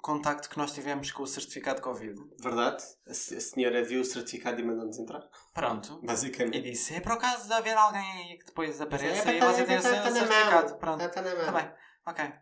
contacto 0.00 0.48
que 0.50 0.58
nós 0.58 0.72
tivemos 0.72 1.10
com 1.12 1.22
o 1.22 1.26
certificado 1.26 1.76
de 1.76 1.82
Covid. 1.82 2.14
Verdade? 2.40 2.82
A, 3.06 3.14
se- 3.14 3.36
a 3.36 3.40
senhora 3.40 3.82
viu 3.84 4.00
o 4.00 4.04
certificado 4.04 4.60
e 4.60 4.64
mandou-nos 4.64 4.98
entrar. 4.98 5.22
Pronto. 5.54 6.00
E 6.02 6.06
Basicamente. 6.06 6.60
disse: 6.62 6.94
é 6.94 7.00
por 7.00 7.12
acaso 7.12 7.46
de 7.46 7.52
haver 7.52 7.76
alguém 7.76 8.00
aí 8.30 8.38
que 8.38 8.44
depois 8.46 8.80
apareça 8.80 9.30
É, 9.30 9.36
e 9.36 9.40
tá- 9.40 9.52
você 9.52 9.64
tem 9.64 9.78
o 9.78 9.82
tá- 9.82 10.02
tá 10.02 10.10
certificado. 10.10 10.76
Pronto. 10.78 11.02
Está 11.04 11.22
na 11.22 11.30
mão. 11.30 11.38
Está 11.40 11.52
bem. 11.52 11.72
Ok. 12.06 12.32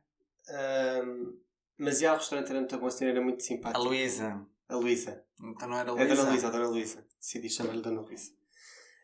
Mas 1.79 1.99
já 1.99 2.13
o 2.13 2.17
restaurante 2.17 2.51
era 2.51 2.59
muito 2.61 2.79
bom, 2.79 2.87
a 2.87 2.91
senhora 2.91 3.17
era 3.19 3.25
muito 3.25 3.41
A 3.41 3.45
simpática. 3.45 3.79
Luísa. 3.83 4.47
A 4.69 4.77
Luísa. 4.77 5.25
Então 5.43 5.69
não 5.69 5.79
era 5.79 5.89
É 5.89 5.93
a 5.93 5.95
Luísa. 5.95 6.15
Dona 6.17 6.31
Luísa, 6.31 6.47
a 6.47 6.51
Dona 6.51 6.67
Luísa. 6.69 7.07
Decidi 7.19 7.49
chamar-lhe 7.49 7.81
Dona 7.83 8.01
Luísa. 8.03 8.33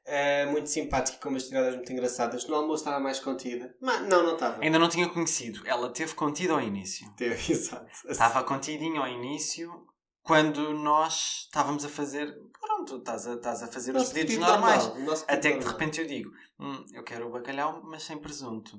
É, 0.09 0.47
muito 0.47 0.71
simpática, 0.71 1.19
com 1.19 1.31
umas 1.31 1.49
tiradas 1.49 1.75
muito 1.75 1.93
engraçadas. 1.93 2.47
No 2.47 2.55
almoço 2.55 2.83
estava 2.85 3.01
mais 3.01 3.19
contida. 3.19 3.75
Mas 3.81 4.03
não, 4.09 4.23
não 4.23 4.35
estava. 4.35 4.63
Ainda 4.63 4.79
não 4.79 4.89
tinha 4.89 5.09
conhecido. 5.09 5.61
Ela 5.67 5.93
teve 5.93 6.15
contido 6.15 6.53
ao 6.55 6.61
início. 6.61 7.13
Teve, 7.17 7.35
exato. 7.53 7.91
Estava 8.09 8.45
contidinho 8.45 9.03
ao 9.03 9.09
início 9.09 9.85
quando 10.23 10.73
nós 10.75 11.43
estávamos 11.47 11.85
a 11.85 11.89
fazer. 11.89 12.33
Pronto, 12.61 12.99
estás 12.99 13.27
a, 13.27 13.35
estás 13.35 13.63
a 13.65 13.67
fazer 13.67 13.91
os 13.91 13.99
Nosso 13.99 14.15
pedidos 14.15 14.37
pedido 14.37 14.51
normais. 14.53 14.87
normal, 14.87 15.17
Até 15.27 15.53
que 15.53 15.59
de 15.59 15.67
repente 15.67 16.01
eu 16.01 16.07
digo: 16.07 16.31
"Hum, 16.61 16.85
Eu 16.93 17.03
quero 17.03 17.27
o 17.27 17.33
bacalhau, 17.33 17.83
mas 17.83 18.05
sem 18.05 18.17
presunto. 18.19 18.79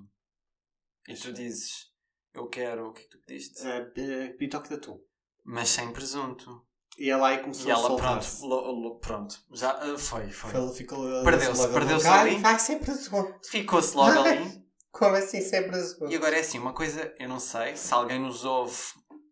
E 1.10 1.14
tu 1.14 1.34
dizes: 1.34 1.88
Eu 2.34 2.48
quero. 2.48 2.88
O 2.88 2.94
que 2.94 3.02
é 3.02 3.04
que 3.04 3.10
tu 3.10 3.20
pediste? 3.26 3.68
É, 3.68 3.92
é, 3.98 4.34
bitoque 4.38 4.70
de 4.70 4.76
atum. 4.76 4.98
Mas 5.44 5.70
sem 5.70 5.92
presunto. 5.92 6.66
E 6.98 7.10
ela 7.12 7.28
aí 7.28 7.38
começou 7.40 7.68
E 7.68 7.72
a 7.72 7.76
ela, 7.76 7.88
soltar 7.88 8.20
pronto, 8.20 8.46
lo- 8.46 8.72
lo- 8.72 9.00
pronto. 9.00 9.40
Já 9.52 9.72
ah, 9.72 9.98
foi, 9.98 10.32
foi. 10.32 10.52
Ela 10.52 10.74
ficou 10.74 11.24
Perdeu-se, 11.24 11.66
a 11.66 11.70
perdeu-se 11.70 12.08
ali. 12.08 12.36
Ai, 12.36 12.42
Vai 12.42 12.60
sem 12.60 12.80
presunto. 12.80 13.40
Ficou-se 13.48 13.96
logo 13.96 14.20
ali. 14.20 14.66
Como 14.92 15.16
assim 15.16 15.42
sem 15.42 15.68
presunto? 15.68 16.12
E 16.12 16.16
agora 16.16 16.36
é 16.38 16.40
assim: 16.40 16.58
uma 16.58 16.74
coisa, 16.74 17.14
eu 17.20 17.30
não 17.30 17.40
sei 17.40 17.76
se 17.76 17.94
alguém 17.94 18.20
nos 18.20 18.44
ouve 18.44 18.76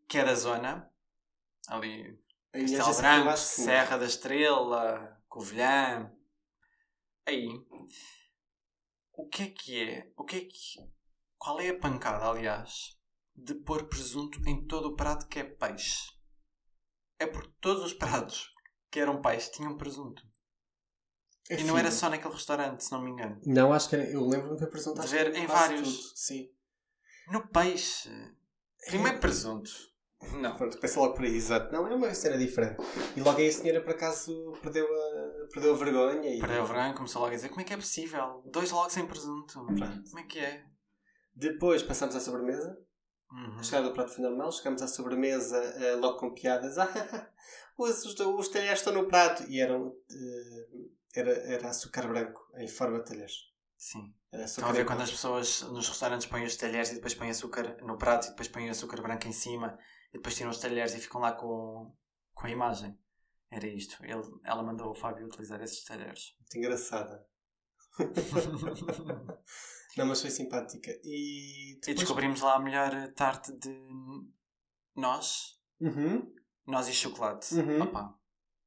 que 0.07 0.19
é 0.19 0.23
da 0.23 0.35
zona, 0.35 0.87
ali 1.67 2.19
A 2.53 2.59
Castelo 2.59 3.23
Branco. 3.23 3.37
Serra 3.37 3.97
da 3.97 4.05
Estrela, 4.05 5.19
Covilhã. 5.27 6.11
Aí. 7.25 7.47
O 9.13 9.27
que 9.27 9.43
é 9.43 9.47
que 9.47 9.89
é? 9.89 10.11
O 10.15 10.23
que 10.23 10.35
é 10.35 10.39
que. 10.41 10.79
Qual 11.37 11.59
é 11.59 11.69
a 11.69 11.79
pancada, 11.79 12.29
aliás, 12.29 12.95
de 13.35 13.55
pôr 13.55 13.85
presunto 13.85 14.39
em 14.47 14.67
todo 14.67 14.89
o 14.89 14.95
prato 14.95 15.27
que 15.27 15.39
é 15.39 15.43
peixe? 15.43 16.14
É 17.19 17.25
porque 17.25 17.51
todos 17.61 17.83
os 17.83 17.93
pratos 17.93 18.51
que 18.91 18.99
eram 18.99 19.21
peixe 19.21 19.51
tinham 19.51 19.77
presunto. 19.77 20.23
É 21.49 21.59
e 21.59 21.63
não 21.63 21.77
era 21.77 21.91
só 21.91 22.09
naquele 22.09 22.33
restaurante, 22.33 22.83
se 22.83 22.91
não 22.91 23.01
me 23.01 23.11
engano. 23.11 23.39
Não, 23.45 23.71
acho 23.71 23.87
que 23.87 23.95
era... 23.95 24.05
Eu 24.09 24.25
lembro-me 24.25 24.57
de 24.57 24.67
presunto. 24.67 24.99
De 25.01 25.07
ver 25.07 25.35
em 25.35 25.45
vários. 25.45 25.81
tudo, 25.81 26.17
Sim. 26.17 26.49
No 27.31 27.47
peixe. 27.47 28.09
Primeiro 28.87 29.19
presunto. 29.19 29.69
Não. 30.33 30.55
Pronto, 30.55 30.79
pensa 30.79 30.99
logo 30.99 31.13
por 31.13 31.23
aí, 31.25 31.35
exato. 31.35 31.71
Não, 31.71 31.87
é 31.87 31.93
uma 31.93 32.13
cena 32.13 32.37
diferente. 32.37 32.77
E 33.15 33.21
logo 33.21 33.37
aí 33.37 33.47
a 33.47 33.51
senhora, 33.51 33.81
por 33.81 33.91
acaso, 33.91 34.53
perdeu 34.61 34.85
a, 34.85 35.47
perdeu 35.53 35.73
a 35.73 35.77
vergonha. 35.77 36.29
E... 36.35 36.39
Para 36.39 36.63
o 36.63 36.65
verão 36.65 36.93
começou 36.95 37.21
logo 37.21 37.33
a 37.33 37.35
dizer 37.35 37.49
como 37.49 37.61
é 37.61 37.63
que 37.63 37.73
é 37.73 37.77
possível? 37.77 38.41
Dois 38.45 38.71
logo 38.71 38.89
sem 38.89 39.05
presunto. 39.05 39.65
Pronto. 39.65 40.03
Como 40.09 40.19
é 40.19 40.23
que 40.23 40.39
é? 40.39 40.65
Depois 41.35 41.83
passamos 41.83 42.15
à 42.15 42.19
sobremesa. 42.19 42.75
Uhum. 43.31 43.63
Chegada 43.63 43.87
do 43.89 43.93
prato 43.93 44.13
final 44.13 44.51
chegamos 44.51 44.81
à 44.81 44.87
sobremesa 44.87 45.57
eh, 45.57 45.95
logo 45.95 46.17
com 46.19 46.33
piadas. 46.33 46.75
Ah, 46.85 47.29
os, 47.77 48.05
os, 48.05 48.19
os 48.19 48.47
talheres 48.47 48.79
estão 48.79 48.93
no 48.93 49.07
prato. 49.07 49.43
E 49.49 49.59
eram. 49.59 49.93
eh, 50.09 51.19
era, 51.19 51.31
era 51.31 51.69
açúcar 51.69 52.07
branco 52.07 52.41
em 52.57 52.67
forma 52.67 52.99
de 52.99 53.05
talheres. 53.05 53.51
Sim. 53.77 54.13
Estão 54.33 54.67
a 54.67 54.71
ver 54.71 54.85
quando 54.85 55.01
as 55.01 55.11
pessoas 55.11 55.61
nos 55.61 55.87
restaurantes 55.87 56.27
põem 56.27 56.45
os 56.45 56.57
talheres 56.57 56.91
e 56.91 56.95
depois 56.95 57.13
põem 57.13 57.29
açúcar 57.29 57.77
no 57.81 57.97
prato 57.97 58.27
e 58.27 58.29
depois 58.31 58.47
põem 58.49 58.69
açúcar 58.69 59.01
branco 59.01 59.27
em 59.27 59.31
cima 59.31 59.77
e 60.09 60.17
depois 60.17 60.35
tiram 60.35 60.49
os 60.49 60.59
talheres 60.59 60.93
e 60.93 60.99
ficam 60.99 61.21
lá 61.21 61.31
com, 61.31 61.93
com 62.33 62.47
a 62.47 62.49
imagem. 62.49 62.97
Era 63.49 63.67
isto. 63.67 64.03
Ele, 64.03 64.23
ela 64.43 64.63
mandou 64.63 64.91
o 64.91 64.95
Fábio 64.95 65.25
utilizar 65.25 65.61
esses 65.61 65.83
talheres. 65.85 66.35
Muito 66.39 66.57
engraçada. 66.57 67.25
Não, 69.97 70.05
mas 70.05 70.21
foi 70.21 70.29
simpática. 70.29 70.91
E 71.03 71.71
E 71.73 71.75
depois... 71.79 71.99
descobrimos 71.99 72.41
lá 72.41 72.55
a 72.55 72.59
melhor 72.59 72.91
tarte 73.15 73.53
de 73.53 73.73
nós. 74.95 75.57
Uhum. 75.79 76.33
Nós 76.67 76.87
e 76.87 76.93
chocolate. 76.93 77.55
Uhum. 77.55 77.81
Opa, 77.81 78.13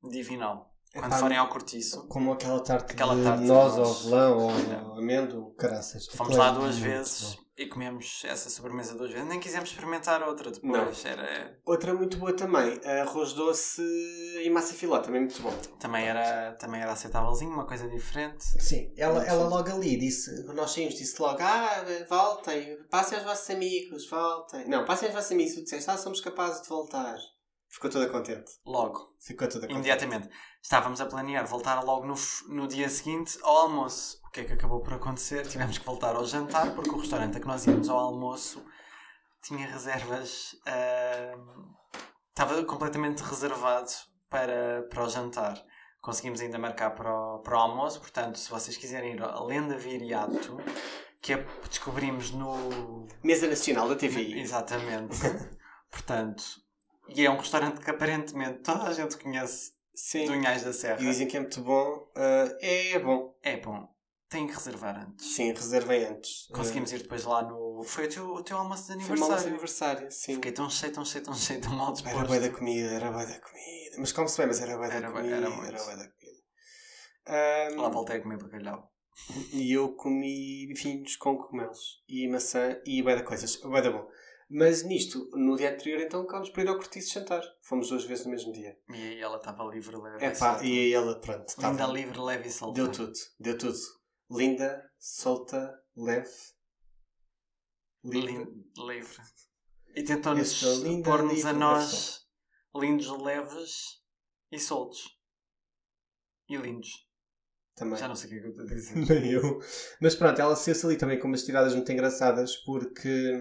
divinal. 0.05 0.75
Quando 0.93 1.07
Epá, 1.07 1.19
forem 1.19 1.37
ao 1.37 1.49
cortiço, 1.49 2.07
Como 2.09 2.33
aquela 2.33 2.61
tarte 2.63 2.93
Aquela 2.93 3.15
de 3.15 3.23
tarte 3.23 3.43
de 3.43 3.49
noz 3.49 3.77
ou 3.77 3.85
avelã 3.85 4.31
ou 4.35 4.99
amêndoa, 4.99 5.55
caraças. 5.57 6.07
fomos 6.07 6.35
é 6.35 6.39
lá 6.39 6.51
duas 6.51 6.79
vezes 6.79 7.35
bom. 7.35 7.48
E 7.59 7.67
comemos 7.67 8.23
essa 8.25 8.49
sobremesa 8.49 8.95
duas 8.95 9.11
vezes. 9.11 9.27
Nem 9.29 9.41
quisemos 9.41 9.69
experimentar 9.71 10.23
outra 10.23 10.51
depois. 10.51 11.05
Era, 11.05 11.59
Outra 11.65 11.93
muito 11.93 12.17
boa 12.17 12.33
também, 12.33 12.81
arroz 13.03 13.33
doce 13.33 13.83
e 14.43 14.49
massa 14.51 14.75
filó, 14.75 14.99
também 15.01 15.23
muito 15.23 15.41
bom. 15.43 15.53
também, 15.81 16.07
era, 16.07 16.53
também 16.53 16.81
era 16.81 16.93
aceitávelzinho, 16.93 17.51
uma 17.51 17.67
coisa 17.67 17.89
diferente. 17.89 18.45
Sim, 18.45 18.93
ela, 18.97 19.15
Muito 19.17 19.29
ela 19.29 19.45
bom. 19.45 19.57
logo 19.57 19.71
ali 19.71 19.97
disse, 19.99 20.45
nós 20.55 20.71
saímos, 20.71 20.95
disse 20.95 21.21
logo, 21.21 21.39
ah, 21.43 21.85
voltem, 22.09 22.79
passem 22.91 23.19
aos 23.19 23.27
vossos 23.27 23.51
amigos, 23.51 24.09
voltem. 24.09 24.69
Não, 24.69 24.85
passem 24.85 25.09
aos 25.09 25.15
vossos 25.17 25.33
amigos, 25.33 25.55
tu 25.55 25.63
disseste, 25.65 25.91
ah, 25.91 25.97
somos 25.99 26.21
capazes 26.21 26.63
de 26.63 26.69
voltar. 26.69 27.17
Ficou 27.69 27.91
toda 27.91 28.09
contente. 28.09 28.53
Logo. 28.65 29.15
Ficou 29.21 29.47
toda 29.47 29.67
contente. 29.67 29.77
Imediatamente. 29.77 30.29
Estávamos 30.63 31.01
a 31.01 31.07
planear 31.07 31.47
voltar 31.47 31.81
logo 31.83 32.07
no, 32.07 32.15
no 32.49 32.67
dia 32.67 32.89
seguinte 32.89 33.39
ao 33.43 33.57
almoço. 33.59 34.21
O 34.27 34.31
que 34.31 34.41
é 34.41 34.45
que 34.45 34.53
acabou 34.53 34.81
por 34.81 34.95
acontecer? 34.95 35.47
Tivemos 35.47 35.79
que 35.79 35.85
voltar 35.85 36.17
ao 36.17 36.25
jantar 36.25 36.75
porque 36.75 36.91
o 36.91 36.99
restaurante 36.99 37.37
a 37.37 37.41
que 37.41 37.47
nós 37.47 37.67
íamos 37.67 37.89
ao 37.89 37.99
almoço 37.99 38.65
tinha 39.43 39.67
reservas. 39.67 40.57
ahm, 40.67 41.75
estava 42.31 42.63
completamente 42.65 43.21
reservado 43.23 43.91
para, 44.31 44.83
para 44.89 45.05
o 45.05 45.09
jantar. 45.09 45.63
Conseguimos 46.01 46.41
ainda 46.41 46.59
marcar 46.59 46.91
para 46.95 47.13
o, 47.13 47.41
para 47.41 47.57
o 47.57 47.61
almoço. 47.61 48.01
Portanto, 48.01 48.39
se 48.39 48.51
vocês 48.51 48.77
quiserem 48.77 49.15
ir 49.15 49.23
à 49.23 49.41
Lenda 49.43 49.77
Viriato, 49.77 50.57
que 51.21 51.33
é, 51.33 51.47
descobrimos 51.69 52.31
no, 52.31 53.07
Mesa 53.23 53.47
Nacional 53.47 53.89
da 53.89 53.97
TVI. 53.97 54.41
Exatamente. 54.41 55.19
Portanto, 55.91 56.45
e 57.09 57.25
é 57.27 57.31
um 57.31 57.37
restaurante 57.37 57.81
que 57.81 57.91
aparentemente 57.91 58.59
toda 58.61 58.85
a 58.85 58.93
gente 58.93 59.17
conhece 59.19 59.73
Sim. 59.95 60.27
do 60.27 60.33
Unhais 60.33 60.63
da 60.65 60.73
Serra. 60.73 61.01
E 61.01 61.05
dizem 61.07 61.27
que 61.27 61.37
é 61.37 61.41
muito 61.41 61.61
bom. 61.63 62.11
Ah, 62.17 62.49
é 62.61 62.99
bom. 62.99 63.37
É 63.43 63.57
bom. 63.57 63.89
Tem 64.29 64.47
que 64.47 64.53
reservar 64.53 64.95
antes. 65.09 65.27
Sim, 65.35 65.53
reservem 65.53 66.05
antes. 66.05 66.47
Conseguimos 66.53 66.93
ir 66.93 66.99
depois 67.03 67.25
lá 67.25 67.43
no. 67.43 67.83
Foi 67.83 68.05
o 68.05 68.09
teu, 68.11 68.27
o 68.35 68.43
teu 68.43 68.59
almoço 68.59 68.87
de 68.87 68.93
Ah, 69.03 69.07
Foi 69.07 69.17
mal 69.17 69.29
aniversário. 69.31 69.49
aniversário, 69.53 70.13
sim. 70.13 70.35
Fiquei 70.35 70.53
tão 70.53 70.69
cheio, 70.69 70.93
tão 70.93 71.05
cheio, 71.05 71.25
tão 71.25 71.35
cheio, 71.35 71.61
tão 71.63 71.73
mal 71.73 71.87
Era 71.87 71.93
disposto. 71.95 72.27
boa 72.27 72.41
da 72.41 72.51
comida, 72.51 72.91
era 72.91 73.11
boa 73.11 73.25
da 73.25 73.41
comida. 73.41 73.97
Mas 73.99 74.13
como 74.13 74.29
se 74.29 74.37
bem, 74.37 74.47
mas 74.49 74.61
era 74.61 74.77
boa 74.77 74.89
da 74.89 74.95
Era 74.97 75.11
comida. 75.11 75.29
era 75.35 75.47
Era, 75.47 75.57
muito. 75.57 75.73
da 75.73 75.79
comida. 75.79 76.09
Ahm, 77.27 77.77
Lá 77.81 77.89
voltei 77.89 78.17
a 78.17 78.21
comer 78.23 78.39
bacalhau. 78.39 78.93
e 79.53 79.73
eu 79.73 79.95
comi 79.95 80.67
bifinhos 80.69 81.17
com 81.17 81.37
cogumelos 81.37 82.03
e 82.07 82.29
maçã 82.29 82.79
e 82.85 83.03
bué 83.03 83.17
da 83.17 83.23
coisas. 83.23 83.57
Bué 83.57 83.81
da 83.83 83.91
bom. 83.91 84.07
Mas 84.51 84.83
nisto, 84.83 85.29
no 85.35 85.57
dia 85.57 85.75
anterior, 85.75 86.01
então, 86.01 86.23
acabamos 86.23 86.49
por 86.49 86.61
ir 86.61 86.69
ao 86.69 86.77
cortiço 86.77 87.13
jantar. 87.13 87.43
Fomos 87.63 87.91
duas 87.91 88.05
vezes 88.05 88.25
no 88.25 88.31
mesmo 88.31 88.51
dia. 88.53 88.79
E 88.89 88.95
aí 88.95 89.21
ela 89.21 89.37
estava 89.37 89.63
livre, 89.65 89.95
leve 89.97 90.25
É 90.25 90.29
e 90.29 90.31
pá, 90.31 90.53
solta. 90.53 90.65
e 90.65 90.79
aí 90.79 90.93
ela, 90.95 91.21
pronto, 91.21 91.55
Linda, 91.59 91.87
livre, 91.87 92.19
leve 92.21 92.49
e 92.49 92.53
solta. 92.53 92.75
Deu 92.83 92.91
tudo, 92.91 93.13
deu 93.39 93.59
tudo. 93.59 93.79
Linda, 94.31 94.91
solta, 94.99 95.79
leve. 95.95 96.31
Livre. 98.05 98.47
Livre. 98.79 99.23
E 99.95 100.03
tentou-nos 100.03 100.63
pôr-nos 101.05 101.45
a 101.45 101.53
nós 101.53 102.27
lindos, 102.75 103.09
leves 103.23 104.01
e 104.51 104.59
soltos. 104.59 105.19
E 106.49 106.57
lindos. 106.57 107.07
Também. 107.75 107.99
Já 107.99 108.09
não 108.09 108.17
sei 108.17 108.29
o 108.29 108.31
que 108.31 108.37
é 108.39 108.41
que 108.41 108.47
eu 108.47 108.51
estou 108.51 108.65
a 108.65 108.69
dizer. 108.69 108.97
Nem 109.21 109.33
eu. 109.33 109.61
Mas 110.01 110.15
pronto, 110.15 110.41
ela 110.41 110.57
saiu-se 110.57 110.87
ali 110.87 110.97
também 110.97 111.19
com 111.19 111.29
umas 111.29 111.45
tiradas 111.45 111.75
muito 111.75 111.91
engraçadas 111.93 112.57
porque 112.65 113.39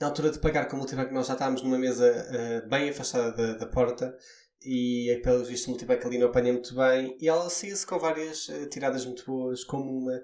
na 0.00 0.08
altura 0.08 0.30
de 0.30 0.38
pagar 0.38 0.68
com 0.68 0.76
o 0.76 0.78
multibanco 0.78 1.12
nós 1.12 1.26
já 1.26 1.32
estávamos 1.34 1.62
numa 1.62 1.78
mesa 1.78 2.06
eh, 2.06 2.60
bem 2.68 2.90
afastada 2.90 3.32
da, 3.32 3.58
da 3.58 3.66
porta 3.66 4.16
e 4.62 5.10
eh, 5.10 5.20
pelo 5.20 5.44
visto 5.44 5.66
o 5.66 5.70
multibanco 5.70 6.06
ali 6.06 6.18
não 6.18 6.28
apanha 6.28 6.52
muito 6.52 6.74
bem 6.74 7.16
e 7.20 7.28
ela 7.28 7.48
saiu-se 7.48 7.86
com 7.86 7.98
várias 7.98 8.48
eh, 8.48 8.66
tiradas 8.66 9.06
muito 9.06 9.24
boas, 9.24 9.64
como 9.64 9.90
uma 9.98 10.22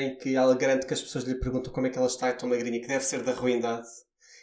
em 0.00 0.16
que 0.16 0.34
ela 0.34 0.54
garante 0.56 0.86
que 0.86 0.94
as 0.94 1.02
pessoas 1.02 1.24
lhe 1.24 1.38
perguntam 1.38 1.72
como 1.72 1.86
é 1.86 1.90
que 1.90 1.98
ela 1.98 2.06
está 2.06 2.32
tão 2.32 2.48
magrinha, 2.48 2.80
que 2.80 2.88
deve 2.88 3.04
ser 3.04 3.22
da 3.22 3.32
ruindade 3.32 3.88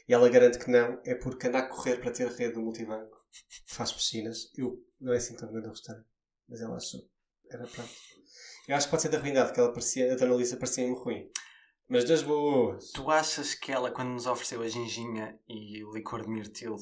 e 0.08 0.14
ela 0.14 0.30
garante 0.30 0.58
que 0.58 0.70
não, 0.70 1.00
é 1.06 1.16
porque 1.16 1.48
anda 1.48 1.60
a 1.60 1.68
correr 1.68 1.98
para 1.98 2.12
ter 2.12 2.28
rede 2.30 2.54
do 2.54 2.62
multibanco 2.62 3.18
faz 3.66 3.92
piscinas, 3.92 4.52
eu 4.58 4.78
não 5.00 5.14
é 5.14 5.18
assim 5.18 5.36
tão 5.36 5.52
grande 5.52 5.68
o 5.68 5.72
restaurante 5.72 6.08
mas 6.48 6.62
ela 6.62 6.76
achou, 6.76 7.02
era 7.50 7.66
pronto 7.68 7.92
eu 8.68 8.76
acho 8.76 8.88
que 8.88 8.92
pode 8.92 9.02
ser 9.02 9.10
da 9.10 9.18
ruindade, 9.18 9.54
que 9.54 9.60
ela 9.60 9.74
parecia, 9.74 10.14
a 10.14 10.16
Dona 10.16 10.36
Lisa 10.36 10.56
parecia-me 10.56 10.96
ruim. 10.96 11.30
Mas 11.92 12.06
das 12.06 12.22
boas. 12.24 12.92
Tu 12.94 13.12
achas 13.12 13.54
que 13.54 13.70
ela, 13.70 13.92
quando 13.92 14.12
nos 14.12 14.26
ofereceu 14.26 14.62
a 14.62 14.68
ginginha 14.70 15.38
e 15.46 15.84
o 15.84 15.92
licor 15.92 16.22
de 16.22 16.30
mirtilo, 16.30 16.78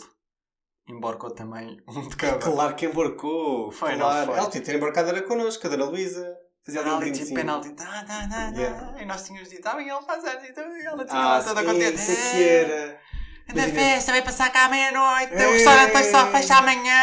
embarcou 0.88 1.32
também 1.32 1.82
um 1.88 2.08
de 2.08 2.16
cada? 2.16 2.38
Claro 2.38 2.76
que 2.76 2.86
embarcou. 2.86 3.72
Foi, 3.72 3.94
não 3.94 4.02
claro. 4.06 4.28
foi? 4.28 4.38
Ela 4.38 4.50
tinha 4.52 4.64
ter 4.64 4.76
embarcado 4.76 5.10
era 5.10 5.24
connosco, 5.24 5.66
a 5.66 5.70
Dona 5.72 5.86
Luísa. 5.86 6.38
Fazia 6.64 6.82
ali 6.82 6.90
um 6.92 7.00
Penalti, 7.00 7.34
penalti, 7.34 7.70
dá, 7.74 8.04
dá, 8.04 8.26
dá. 8.28 8.50
Yeah. 8.56 9.02
E 9.02 9.06
nós 9.06 9.24
tínhamos 9.26 9.50
dito, 9.50 9.66
ah, 9.68 9.82
ele 9.82 9.90
faz 10.06 10.24
anos, 10.24 10.44
então 10.48 10.78
e 10.78 10.86
ela 10.86 11.04
tinha 11.06 11.20
Ah, 11.38 11.44
toda 11.44 11.62
sim, 11.62 11.66
contente. 11.66 11.96
isso 11.96 12.12
é 12.12 12.16
que 12.32 12.44
era. 12.44 13.02
Da 13.48 13.54
Imagina- 13.54 13.80
festa, 13.80 14.12
vai 14.12 14.22
passar 14.22 14.52
cá 14.52 14.66
à 14.66 14.70
meia-noite, 14.70 15.34
o 15.34 15.52
restaurante 15.54 16.04
só 16.12 16.28
fecha 16.28 16.58
amanhã. 16.58 17.02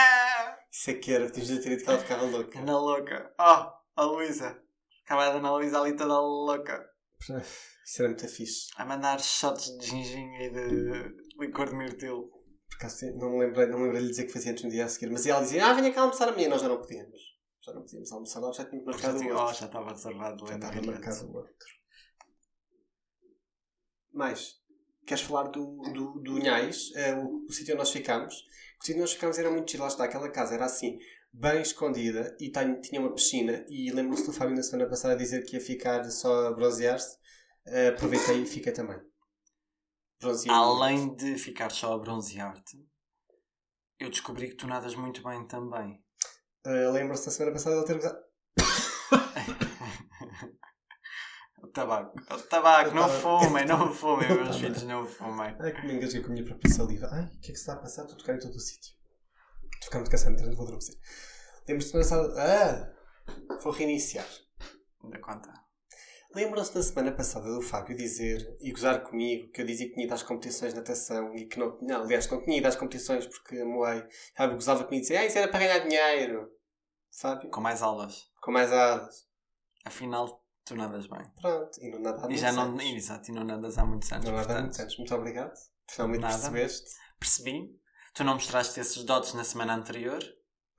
Isso 0.70 0.90
é 0.90 0.94
que 0.94 1.12
era. 1.12 1.28
Tínhamos 1.28 1.48
de 1.48 1.60
ter 1.60 1.70
dito 1.70 1.82
que 1.84 1.90
ela 1.90 1.98
ficava 1.98 2.24
louca. 2.24 2.58
Ana 2.60 2.78
louca. 2.78 3.32
Oh, 3.40 4.00
a 4.00 4.04
Luísa. 4.04 4.56
Acaba 5.04 5.24
a 5.24 5.28
Ana 5.30 5.50
Luísa 5.50 5.80
ali 5.80 5.96
toda 5.96 6.20
louca. 6.20 6.86
Isso 7.87 8.03
era 8.03 8.09
muito 8.09 8.29
fixe. 8.29 8.66
A 8.77 8.85
mandar 8.85 9.20
shots 9.20 9.79
de 9.79 9.87
ginginha 9.87 10.42
e 10.42 10.51
de 10.51 11.14
licor 11.38 11.70
de 11.70 11.77
mirtilo. 11.77 12.29
Por 12.68 12.77
acaso 12.79 13.07
não 13.16 13.31
me 13.31 13.46
lembrei, 13.46 13.66
não 13.68 13.79
me 13.79 13.85
lembrei 13.85 14.03
de 14.03 14.09
dizer 14.09 14.25
que 14.25 14.33
fazia 14.33 14.51
antes 14.51 14.64
no 14.64 14.70
dia 14.70 14.85
a 14.85 14.88
seguir. 14.88 15.09
Mas 15.11 15.25
ela 15.25 15.40
dizia, 15.40 15.64
ah, 15.64 15.72
venha 15.72 15.92
cá 15.92 16.01
almoçar 16.01 16.29
amanhã. 16.29 16.49
Nós 16.49 16.61
já 16.61 16.68
não 16.68 16.79
podíamos. 16.79 17.20
Já 17.64 17.72
não 17.72 17.83
podíamos 17.83 18.11
almoçar 18.12 18.40
lá, 18.40 18.53
já 18.53 18.64
tínhamos 18.64 18.96
Já, 18.96 19.09
marcado 19.12 19.25
o 19.25 19.29
outro. 19.29 19.44
oh, 19.44 19.53
já 19.53 19.66
estava 19.66 19.90
reservado. 19.90 20.46
Já 20.46 20.55
estava 20.57 20.83
marcado 20.83 21.27
o 21.27 21.37
outro. 21.37 21.66
Mais? 24.12 24.55
Queres 25.07 25.22
falar 25.22 25.44
do, 25.44 25.77
do, 25.92 26.20
do 26.20 26.35
Unhais? 26.35 26.90
É, 26.96 27.14
o, 27.14 27.44
o 27.49 27.53
sítio 27.53 27.75
onde 27.75 27.79
nós 27.79 27.92
ficámos. 27.92 28.35
O 28.81 28.85
sítio 28.85 28.94
onde 28.94 29.01
nós 29.03 29.12
ficámos 29.12 29.38
era 29.38 29.51
muito 29.51 29.70
giro. 29.70 29.85
Lá 29.85 29.88
está, 29.88 30.05
aquela 30.05 30.29
casa 30.29 30.55
era 30.55 30.64
assim, 30.64 30.99
bem 31.33 31.62
escondida 31.62 32.37
e 32.40 32.51
tinha 32.81 33.01
uma 33.01 33.14
piscina. 33.14 33.64
E 33.68 33.92
lembro-me 33.92 34.25
do 34.25 34.33
Fábio 34.33 34.57
na 34.57 34.62
semana 34.64 34.88
passada 34.90 35.14
dizer 35.14 35.44
que 35.44 35.55
ia 35.55 35.61
ficar 35.61 36.03
só 36.11 36.49
a 36.49 36.53
bronzear-se. 36.53 37.16
Eh, 37.68 37.88
aproveitei 37.88 38.42
e 38.42 38.46
fiquei 38.46 38.72
também. 38.72 38.98
Bronzeei. 40.20 40.55
Além 40.55 41.14
de 41.14 41.37
ficar 41.38 41.70
só 41.70 41.94
a 41.94 41.98
bronzear-te, 41.98 42.79
eu 43.98 44.09
descobri 44.11 44.48
que 44.48 44.55
tu 44.57 44.66
nadas 44.66 44.94
muito 44.94 45.22
bem 45.22 45.46
também. 45.46 46.02
Eh, 46.64 46.88
Lembro-se 46.90 47.26
na 47.26 47.33
semana 47.33 47.52
passada 47.52 47.76
ele 47.76 47.85
ter 47.87 47.96
usado. 47.98 48.18
O 51.62 51.68
tabaco. 51.68 52.18
O 52.33 52.42
tabaco, 52.42 52.94
não 52.94 53.02
tabaco. 53.09 53.20
fumem, 53.44 53.66
não 53.66 53.92
fumem, 53.92 54.29
meus 54.29 54.57
filhos, 54.57 54.83
não 54.85 55.07
fumem. 55.07 55.55
Ai, 55.59 55.72
que 55.72 55.87
me 55.87 55.94
engasguei 55.94 56.22
com 56.22 56.29
a 56.29 56.33
minha 56.33 56.44
própria 56.44 56.72
saliva. 56.72 57.09
Ai, 57.11 57.24
o 57.24 57.31
que 57.40 57.50
é 57.50 57.52
que 57.52 57.55
se 57.57 57.61
está 57.61 57.74
a 57.74 57.76
passar? 57.76 58.02
Estou 58.02 58.14
a 58.16 58.18
tocar 58.18 58.35
em 58.35 58.38
todo 58.38 58.55
o 58.55 58.61
sítio. 58.61 58.94
Estou 59.83 59.98
muito 60.00 60.11
cansado, 60.11 60.33
então 60.35 60.55
vou 60.55 60.64
adormecer. 60.64 60.94
Lembro-se 61.68 61.92
da 61.92 62.02
semana 62.05 62.29
passada. 62.29 62.92
Ah! 63.50 63.59
Vou 63.62 63.72
reiniciar. 63.72 64.26
Ainda 65.02 65.18
conta. 65.20 65.52
Lembram-se 66.37 66.75
da 66.75 66.83
semana 66.83 67.12
passada 67.12 67.46
do 67.49 67.62
Fábio 67.62 67.96
dizer 67.96 68.59
e 68.61 68.70
gozar 68.70 69.03
comigo 69.03 69.51
que 69.53 69.62
eu 69.62 69.64
dizia 69.64 69.87
que 69.88 69.94
tinha 69.94 70.05
ido 70.05 70.12
às 70.12 70.22
competições 70.22 70.75
de 70.75 70.79
natação 70.79 71.35
e 71.35 71.46
que 71.46 71.59
não, 71.59 71.79
não 71.81 72.03
aliás, 72.03 72.29
não 72.29 72.42
tinha 72.42 72.59
ido 72.59 72.66
às 72.68 72.77
competições 72.77 73.27
porque 73.27 73.64
moei. 73.64 74.05
Fábio 74.37 74.57
gozava 74.57 74.85
comigo 74.85 74.99
e 74.99 75.01
dizia, 75.01 75.20
ah, 75.20 75.25
isso 75.25 75.38
era 75.38 75.49
para 75.49 75.61
ganhar 75.61 75.79
dinheiro. 75.79 76.51
Fábio, 77.18 77.49
Com 77.49 77.62
mais 77.62 77.81
aulas. 77.81 78.31
com 78.42 78.53
mais 78.53 78.70
asas. 78.70 79.27
Afinal, 79.83 80.44
tu 80.66 80.77
nadas 80.77 81.07
bem. 81.07 81.22
Pronto, 81.40 81.81
e 81.81 81.90
não 81.90 82.01
nada 82.01 82.18
há 82.18 82.25
E 82.25 82.27
muitos 82.27 82.40
já 82.42 82.53
não, 82.53 82.62
anos. 82.64 82.85
exato, 82.85 83.31
e 83.31 83.35
não 83.35 83.42
nadas 83.44 83.79
há 83.79 83.87
muitos 83.87 84.12
anos. 84.12 84.27
Não 84.27 84.37
nada 84.37 84.59
há 84.59 84.61
muitos 84.61 84.79
anos. 84.79 84.99
Muito 84.99 85.14
obrigado. 85.14 85.55
Finalmente 85.90 86.20
Nada. 86.20 86.35
percebeste. 86.35 86.90
Percebi. 87.18 87.81
Tu 88.14 88.25
não 88.25 88.35
mostraste 88.35 88.79
esses 88.79 89.03
dotes 89.05 89.33
na 89.33 89.42
semana 89.42 89.75
anterior. 89.75 90.22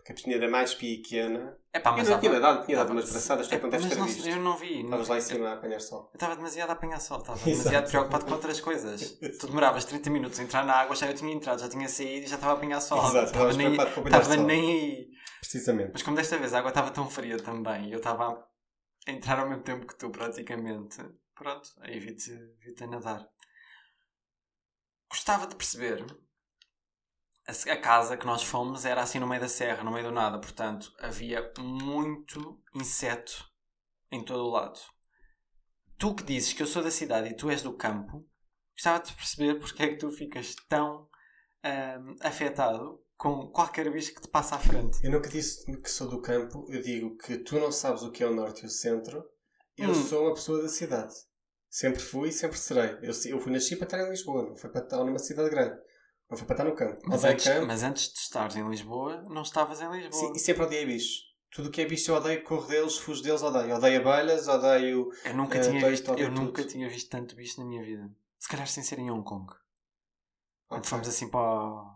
Porque 0.08 0.13
a 0.13 0.15
piscina 0.15 0.36
era 0.36 0.50
mais 0.50 0.74
pequena. 0.74 1.58
É 1.74 1.82
pá, 1.82 1.89
Eu 1.89 1.98
mas 1.98 2.08
não 2.08 2.17
tinha 2.17 2.39
dado, 2.39 2.65
tinha 2.65 2.78
dado 2.78 2.91
umas 2.93 3.12
braçadas, 3.12 3.46
tu 3.46 3.58
que 3.58 3.62
não 3.62 3.70
deves 3.70 3.89
ter 3.89 4.02
visto. 4.02 4.26
Eu 4.26 4.38
não 4.38 4.56
vi. 4.56 4.82
Estavas 4.82 5.08
lá 5.10 5.17
em 5.17 5.22
cima 5.22 5.50
a 5.50 5.54
apanhar 5.56 5.82
sol. 5.82 6.10
Eu 6.13 6.13
estava 6.13 6.36
demasiado 6.38 6.70
a 6.70 6.74
apanhar 6.74 7.02
sol, 7.02 7.20
estava 7.20 7.38
demasiado 7.43 7.89
preocupado 7.89 8.26
com 8.26 8.32
outras 8.32 8.62
coisas. 8.62 9.20
Tu 9.38 9.48
demoravas 9.48 9.84
30 9.84 10.10
minutos 10.10 10.39
a 10.39 10.43
entrar 10.43 10.65
na 10.65 10.76
água, 10.76 10.96
já 10.96 11.08
eu 11.08 11.13
tinha 11.13 11.34
entrado, 11.34 11.60
já 11.60 11.67
tinha 11.67 11.89
saído 11.89 12.26
e 12.26 12.30
já 12.30 12.36
estava 12.36 12.54
a 12.54 12.56
apanhar 12.56 12.80
sol. 12.80 13.06
Exato, 13.06 13.26
estava 13.26 13.52
nem, 13.52 13.74
estava 13.74 14.38
nem 14.38 14.72
aí. 14.72 15.08
Precisamente. 15.41 15.89
Mas 15.91 16.04
como 16.04 16.15
desta 16.15 16.38
vez 16.38 16.54
a 16.54 16.60
água 16.60 16.70
estava 16.70 16.89
tão 16.89 17.10
fria 17.10 17.38
também 17.38 17.91
eu 17.91 17.98
estava 17.98 18.48
a 19.06 19.12
entrar 19.12 19.39
ao 19.39 19.50
mesmo 19.50 19.63
tempo 19.63 19.86
que 19.86 19.98
tu, 19.98 20.10
praticamente, 20.10 21.04
pronto, 21.36 21.67
aí 21.82 22.00
vi-te 22.00 22.32
vi 22.62 22.82
a 22.82 22.88
nadar. 22.88 23.28
Gostava 25.10 25.48
de 25.48 25.56
perceber. 25.58 26.06
A, 27.47 27.77
casa 27.77 28.17
que 28.17 28.25
nós 28.25 28.43
fomos 28.43 28.83
era 28.83 29.01
assim 29.01 29.19
no 29.19 29.27
meio 29.27 29.39
da 29.39 29.47
serra, 29.47 29.83
no 29.83 29.91
meio 29.91 30.07
do 30.07 30.12
nada, 30.12 30.38
portanto 30.38 30.91
havia 30.99 31.51
muito 31.57 32.62
inseto 32.75 33.45
em 34.12 34.23
todo 34.23 34.43
o 34.43 34.49
lado. 34.49 34.79
Tu 35.97 36.13
que 36.13 36.23
dizes 36.23 36.51
que 36.51 36.62
eu 36.62 36.67
sou 36.67 36.83
da 36.83 36.91
cidade 36.91 37.29
e 37.29 37.36
tu 37.36 37.49
és 37.49 37.62
do 37.62 37.73
campo, 37.73 38.25
gostava 38.73 39.01
de 39.01 39.13
perceber 39.13 39.55
porque 39.60 39.81
é 39.81 39.88
que 39.88 39.95
tu 39.95 40.12
ficas 40.12 40.55
tão 40.67 41.07
ahm, 41.63 42.15
afetado 42.21 43.01
com 43.15 43.47
qualquer 43.47 43.89
bicho 43.91 44.13
que 44.13 44.21
te 44.21 44.27
passa 44.27 44.55
à 44.55 44.60
frente. 44.60 44.99
Eu 45.03 45.10
nunca 45.10 45.29
disse 45.29 45.65
que 45.81 45.89
sou 45.89 46.07
do 46.10 46.21
campo, 46.21 46.67
eu 46.69 46.81
digo 46.81 47.17
que 47.17 47.38
tu 47.38 47.60
não 47.60 47.71
sabes 47.71 48.03
o 48.03 48.12
que 48.12 48.23
é 48.23 48.27
o 48.27 48.36
norte 48.36 48.63
e 48.63 48.67
o 48.67 48.69
centro. 48.69 49.23
Eu 49.77 49.89
Hum. 49.89 49.95
sou 49.95 50.25
uma 50.25 50.33
pessoa 50.33 50.62
da 50.62 50.67
cidade. 50.69 51.13
Sempre 51.69 52.01
fui 52.01 52.29
e 52.29 52.33
sempre 52.33 52.57
serei. 52.57 52.97
Eu, 53.01 53.13
eu 53.25 53.39
fui 53.39 53.51
nasci 53.51 53.75
para 53.75 53.86
estar 53.86 53.99
em 54.05 54.10
Lisboa, 54.10 54.49
não 54.49 54.55
foi 54.55 54.69
para 54.69 54.83
estar 54.83 54.97
numa 55.03 55.19
cidade 55.19 55.49
grande. 55.49 55.79
Não 56.29 56.37
foi 56.37 56.45
para 56.45 56.53
estar 56.55 56.63
no 56.65 56.75
campo. 56.75 57.01
Mas 57.05 57.23
antes, 57.23 57.45
campo. 57.45 57.67
mas 57.67 57.83
antes 57.83 58.11
de 58.13 58.19
estares 58.19 58.55
em 58.55 58.69
Lisboa, 58.69 59.21
não 59.29 59.41
estavas 59.43 59.79
em 59.81 59.89
Lisboa. 59.89 60.11
Sim, 60.11 60.33
e 60.35 60.39
sempre 60.39 60.63
odiei 60.63 60.85
bichos. 60.85 61.25
Tudo 61.49 61.69
o 61.69 61.71
que 61.71 61.81
é 61.81 61.85
bicho 61.85 62.11
eu 62.11 62.15
odeio, 62.15 62.43
corro 62.43 62.67
deles, 62.67 62.97
fujo 62.97 63.23
deles, 63.23 63.41
odeio. 63.41 63.75
Odeio 63.75 64.01
abelhas, 64.01 64.47
odeio. 64.49 65.09
Eu 65.23 65.33
nunca, 65.35 65.57
Eh, 65.57 65.61
tinha, 65.61 65.79
dois, 65.79 65.99
visto, 65.99 66.11
eu 66.11 66.27
tudo. 66.27 66.41
nunca 66.41 66.63
tinha 66.65 66.89
visto 66.89 67.09
tanto 67.09 67.35
bicho 67.35 67.59
na 67.61 67.65
minha 67.65 67.81
vida. 67.81 68.11
Se 68.37 68.49
calhar 68.49 68.67
sem 68.67 68.83
ser 68.83 68.99
em 68.99 69.09
Hong 69.09 69.23
Kong. 69.23 69.51
Quando 70.67 70.81
Ok. 70.81 70.89
fomos 70.89 71.07
assim 71.07 71.29
para, 71.29 71.39
o- 71.39 71.95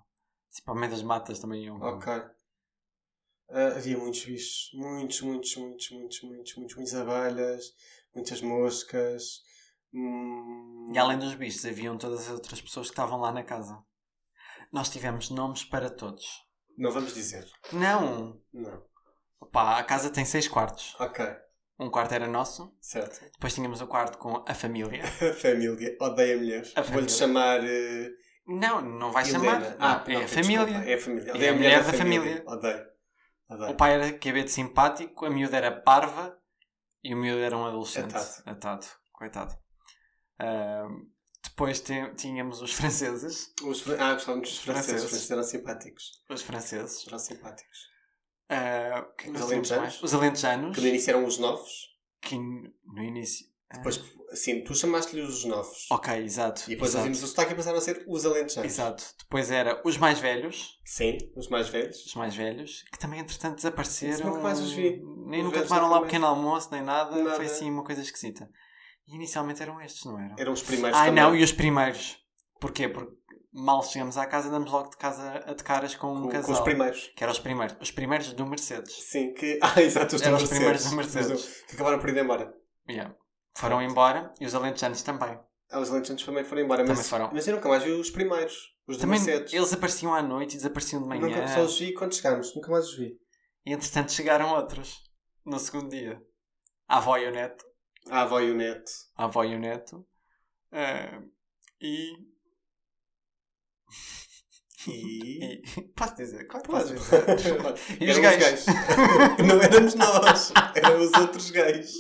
assim 0.50 0.64
para 0.64 0.74
o 0.74 0.78
meio 0.78 0.92
das 0.92 1.04
matas 1.04 1.40
também 1.40 1.66
em 1.66 1.70
Hong 1.70 1.82
Kong. 1.82 1.98
Ok. 1.98 2.32
Ah, 3.50 3.68
havia 3.76 3.98
muitos 3.98 4.24
bichos. 4.24 4.72
Muitos, 4.74 5.22
muitos, 5.22 5.56
muitos, 5.58 5.92
muitos, 5.92 6.22
muitos, 6.24 6.56
muitos, 6.56 6.76
muitas 6.78 6.96
abelhas, 6.96 7.76
muitas 8.16 8.42
moscas. 8.42 9.42
Hum... 9.94 10.90
E 10.94 10.98
além 10.98 11.20
dos 11.20 11.36
bichos, 11.36 11.66
haviam 11.66 11.98
todas 11.98 12.22
as 12.22 12.30
outras 12.32 12.62
pessoas 12.62 12.88
que 12.88 12.94
estavam 12.94 13.20
lá 13.20 13.32
na 13.34 13.44
casa. 13.44 13.78
Nós 14.72 14.90
tivemos 14.90 15.30
nomes 15.30 15.64
para 15.64 15.90
todos. 15.90 16.26
Não 16.78 16.92
vamos 16.92 17.14
dizer. 17.14 17.46
Não! 17.74 18.40
Não. 18.54 18.84
Opa, 19.40 19.78
a 19.78 19.84
casa 19.84 20.10
tem 20.10 20.24
seis 20.26 20.48
quartos. 20.48 20.96
Ok. 21.00 21.26
Um 21.80 21.90
quarto 21.90 22.14
era 22.14 22.28
nosso, 22.28 22.72
Certo. 22.80 23.20
depois 23.34 23.56
tínhamos 23.56 23.82
o 23.82 23.88
quarto 23.88 24.18
com 24.20 24.46
a 24.48 24.54
família. 24.54 25.02
A 25.22 25.34
família. 25.34 25.98
Odeia 26.00 26.38
mulheres. 26.38 26.72
A 26.76 26.82
Vou-lhe 26.82 27.10
família. 27.10 27.10
chamar. 27.10 27.60
eh, 27.66 28.10
Não, 28.48 28.82
não 28.82 29.12
vai 29.12 29.24
Helena. 29.28 29.40
chamar. 29.40 29.76
Ah, 29.80 30.04
Não, 30.08 30.14
é 30.14 30.18
não, 30.20 30.24
a 30.24 30.28
família. 30.28 30.78
É 30.86 30.94
a 30.94 31.00
família. 31.00 31.32
É 31.32 31.34
Odeia 31.34 31.50
a 31.50 31.54
a 31.54 31.58
mulher 31.58 31.78
mulher 31.80 31.84
da 31.92 31.98
família. 31.98 32.44
Odeio. 32.46 32.86
Odeio. 33.50 33.72
O 33.72 33.76
pai 33.76 33.94
era 33.96 34.12
de 34.44 34.52
simpático, 34.52 35.26
a 35.26 35.30
miúda 35.32 35.58
era 35.58 35.72
parva 35.82 36.38
e 37.04 37.14
o 37.16 37.18
miúdo 37.18 37.42
era 37.42 37.58
um 37.58 37.66
adolescente. 37.66 38.16
Atado. 38.16 38.44
Atado. 38.46 38.88
Coitado. 39.12 39.56
Ahm, 40.40 41.08
depois 41.44 41.84
tínhamos 42.18 42.62
os 42.62 42.74
franceses. 42.74 43.52
Os, 43.64 43.82
fran- 43.82 43.98
ah, 44.00 44.14
gostávamos 44.14 44.50
dos 44.50 44.60
franceses. 44.60 45.04
Os 45.04 45.10
Franceses. 45.10 45.10
franceses 45.28 45.32
eram 45.32 45.44
simpáticos. 45.44 46.12
Os 46.30 46.42
franceses. 46.42 47.08
Eram 47.08 47.20
simpáticos. 47.20 47.78
O 48.50 49.16
que 49.16 49.30
Os 49.30 49.42
alentejanos? 49.42 50.04
Os 50.04 50.14
alentejanos. 50.14 50.76
Que 50.76 50.82
no 50.82 50.88
início 50.88 51.10
eram 51.12 51.26
os 51.26 51.38
novos. 51.38 51.72
Que 52.22 52.38
no 52.38 53.02
início. 53.04 53.48
ah, 53.70 53.78
Depois, 53.78 54.02
assim, 54.32 54.62
tu 54.64 54.76
chamaste-lhe 54.76 55.22
os 55.22 55.46
novos. 55.46 55.88
Ok, 55.90 56.14
exato. 56.22 56.64
E 56.68 56.72
depois 56.76 56.94
ouvimos 56.94 57.24
o 57.24 57.28
sotaque 57.28 57.54
e 57.54 57.56
passaram 57.56 57.78
a 57.78 57.82
ser 57.82 58.04
os 58.08 58.26
alentejanos. 58.26 58.70
Exato. 58.72 59.04
Depois 59.20 59.50
era 59.50 59.82
os 59.86 59.98
mais 59.98 60.20
velhos. 60.20 60.78
Sim, 60.86 61.18
os 61.36 61.48
mais 61.48 61.70
velhos. 61.70 62.06
Os 62.06 62.14
mais 62.16 62.36
velhos. 62.36 62.84
Que 62.92 63.00
também, 63.00 63.22
entretanto, 63.22 63.56
desapareceram. 63.56 64.28
Nunca 64.32 64.40
mais 64.42 64.60
os 64.60 64.74
vi. 64.74 65.02
Nem 65.28 65.40
Os 65.40 65.46
nunca 65.46 65.64
tomaram 65.64 65.88
lá 65.90 65.96
mais. 66.00 66.06
pequeno 66.08 66.26
almoço, 66.28 66.68
nem 66.72 66.84
nada. 66.84 67.16
Nada. 67.16 67.36
Foi 67.38 67.46
assim 67.46 67.70
uma 67.72 67.86
coisa 67.86 68.02
esquisita. 68.02 68.50
Inicialmente 69.12 69.62
eram 69.62 69.80
estes, 69.82 70.06
não 70.06 70.20
eram? 70.20 70.36
Eram 70.38 70.54
os 70.54 70.62
primeiros 70.64 70.98
Ah, 70.98 71.06
também. 71.06 71.24
não, 71.24 71.36
e 71.36 71.44
os 71.44 71.52
primeiros. 71.52 72.18
Porquê? 72.60 72.88
Porque 72.88 73.12
mal 73.54 73.84
chegamos 73.84 74.18
à 74.18 74.26
casa, 74.26 74.48
andamos 74.48 74.72
logo 74.72 74.90
de 74.90 74.98
casa 74.98 75.44
a 75.46 75.54
de 75.54 75.64
caras 75.64 75.96
com 75.96 76.14
um 76.16 76.22
com, 76.24 76.30
casal. 76.30 76.46
com 76.46 76.52
os 76.54 76.60
primeiros. 76.62 77.12
Que 77.16 77.24
eram 77.24 77.34
os 77.34 77.40
primeiros. 77.40 77.76
Os 77.82 77.92
primeiros 77.92 78.34
do 78.34 78.46
Mercedes. 78.46 78.94
Sim, 79.10 79.34
que... 79.34 79.60
Ah, 79.64 79.82
exato, 79.82 80.16
os, 80.16 80.22
Eram 80.22 80.38
os 80.38 80.48
primeiros 80.50 80.86
do 80.90 80.96
Mercedes. 80.96 81.64
Que 81.68 81.76
acabaram 81.76 82.00
por 82.00 82.10
ir 82.10 82.18
embora. 82.18 82.54
Yeah. 82.90 83.16
Foram 83.58 83.82
embora 83.82 84.32
e 84.40 84.46
os 84.46 84.56
alentejanos 84.56 85.02
também. 85.04 85.38
Ah, 85.70 85.80
os 85.80 85.90
alentejanos 85.92 86.24
também 86.24 86.44
foram 86.44 86.62
embora. 86.64 86.84
Mas, 86.84 86.90
Também 86.90 87.04
foram. 87.10 87.30
mas 87.34 87.48
eu 87.48 87.56
nunca 87.56 87.68
mais 87.70 87.84
vi 87.84 87.92
os 87.92 88.10
primeiros. 88.10 88.56
Os 88.88 88.98
do 88.98 89.02
Também 89.02 89.20
Mercedes. 89.20 89.54
eles 89.54 89.74
apareciam 89.74 90.14
à 90.14 90.22
noite 90.22 90.54
e 90.54 90.58
desapareciam 90.58 91.02
de 91.02 91.08
manhã. 91.08 91.22
Nunca 91.28 91.48
só 91.48 91.62
os 91.62 91.78
vi 91.80 91.94
quando 91.94 92.14
chegámos. 92.16 92.56
Nunca 92.56 92.72
mais 92.72 92.86
os 92.88 92.98
vi. 92.98 93.18
E 93.66 93.74
entretanto 93.74 94.12
chegaram 94.12 94.54
outros. 94.56 94.98
No 95.46 95.60
segundo 95.60 95.90
dia. 95.90 96.22
A 96.88 96.98
avó 96.98 97.18
e 97.18 97.28
o 97.28 97.32
neto. 97.32 97.64
A 98.10 98.22
avó 98.22 98.40
e 98.40 98.52
o 98.52 98.56
neto. 98.56 98.92
A 99.16 99.26
avó 99.26 99.44
e 99.44 99.56
o 99.56 99.60
neto. 99.60 100.06
Ah, 100.72 101.22
e... 101.80 102.32
E... 104.88 105.62
e... 105.78 105.82
Posso 105.96 106.16
dizer? 106.16 106.46
Claro 106.48 106.66
que 106.66 106.72
posso 106.72 106.94
dizer. 106.94 107.24
E 108.02 108.10
os 108.10 108.18
Eram 108.18 108.40
gays. 108.40 108.66
Não 109.48 109.62
éramos 109.62 109.96
nós. 109.96 110.52
Eram 110.76 111.00
os 111.00 111.14
outros 111.14 111.52
gays. 111.52 111.92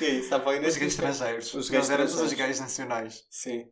É 0.00 0.08
isso? 0.08 0.34
A 0.34 0.38
avó 0.38 0.52
e 0.52 0.58
o 0.58 0.60
neto. 0.60 0.70
Os 0.70 0.76
gays 0.76 0.92
estrangeiros. 0.92 1.54
Os 1.54 1.68
gays 1.68 1.88
Nós 1.88 1.90
éramos 1.90 2.14
os 2.14 2.32
gays 2.32 2.60
nacionais. 2.60 3.24
Sim. 3.30 3.70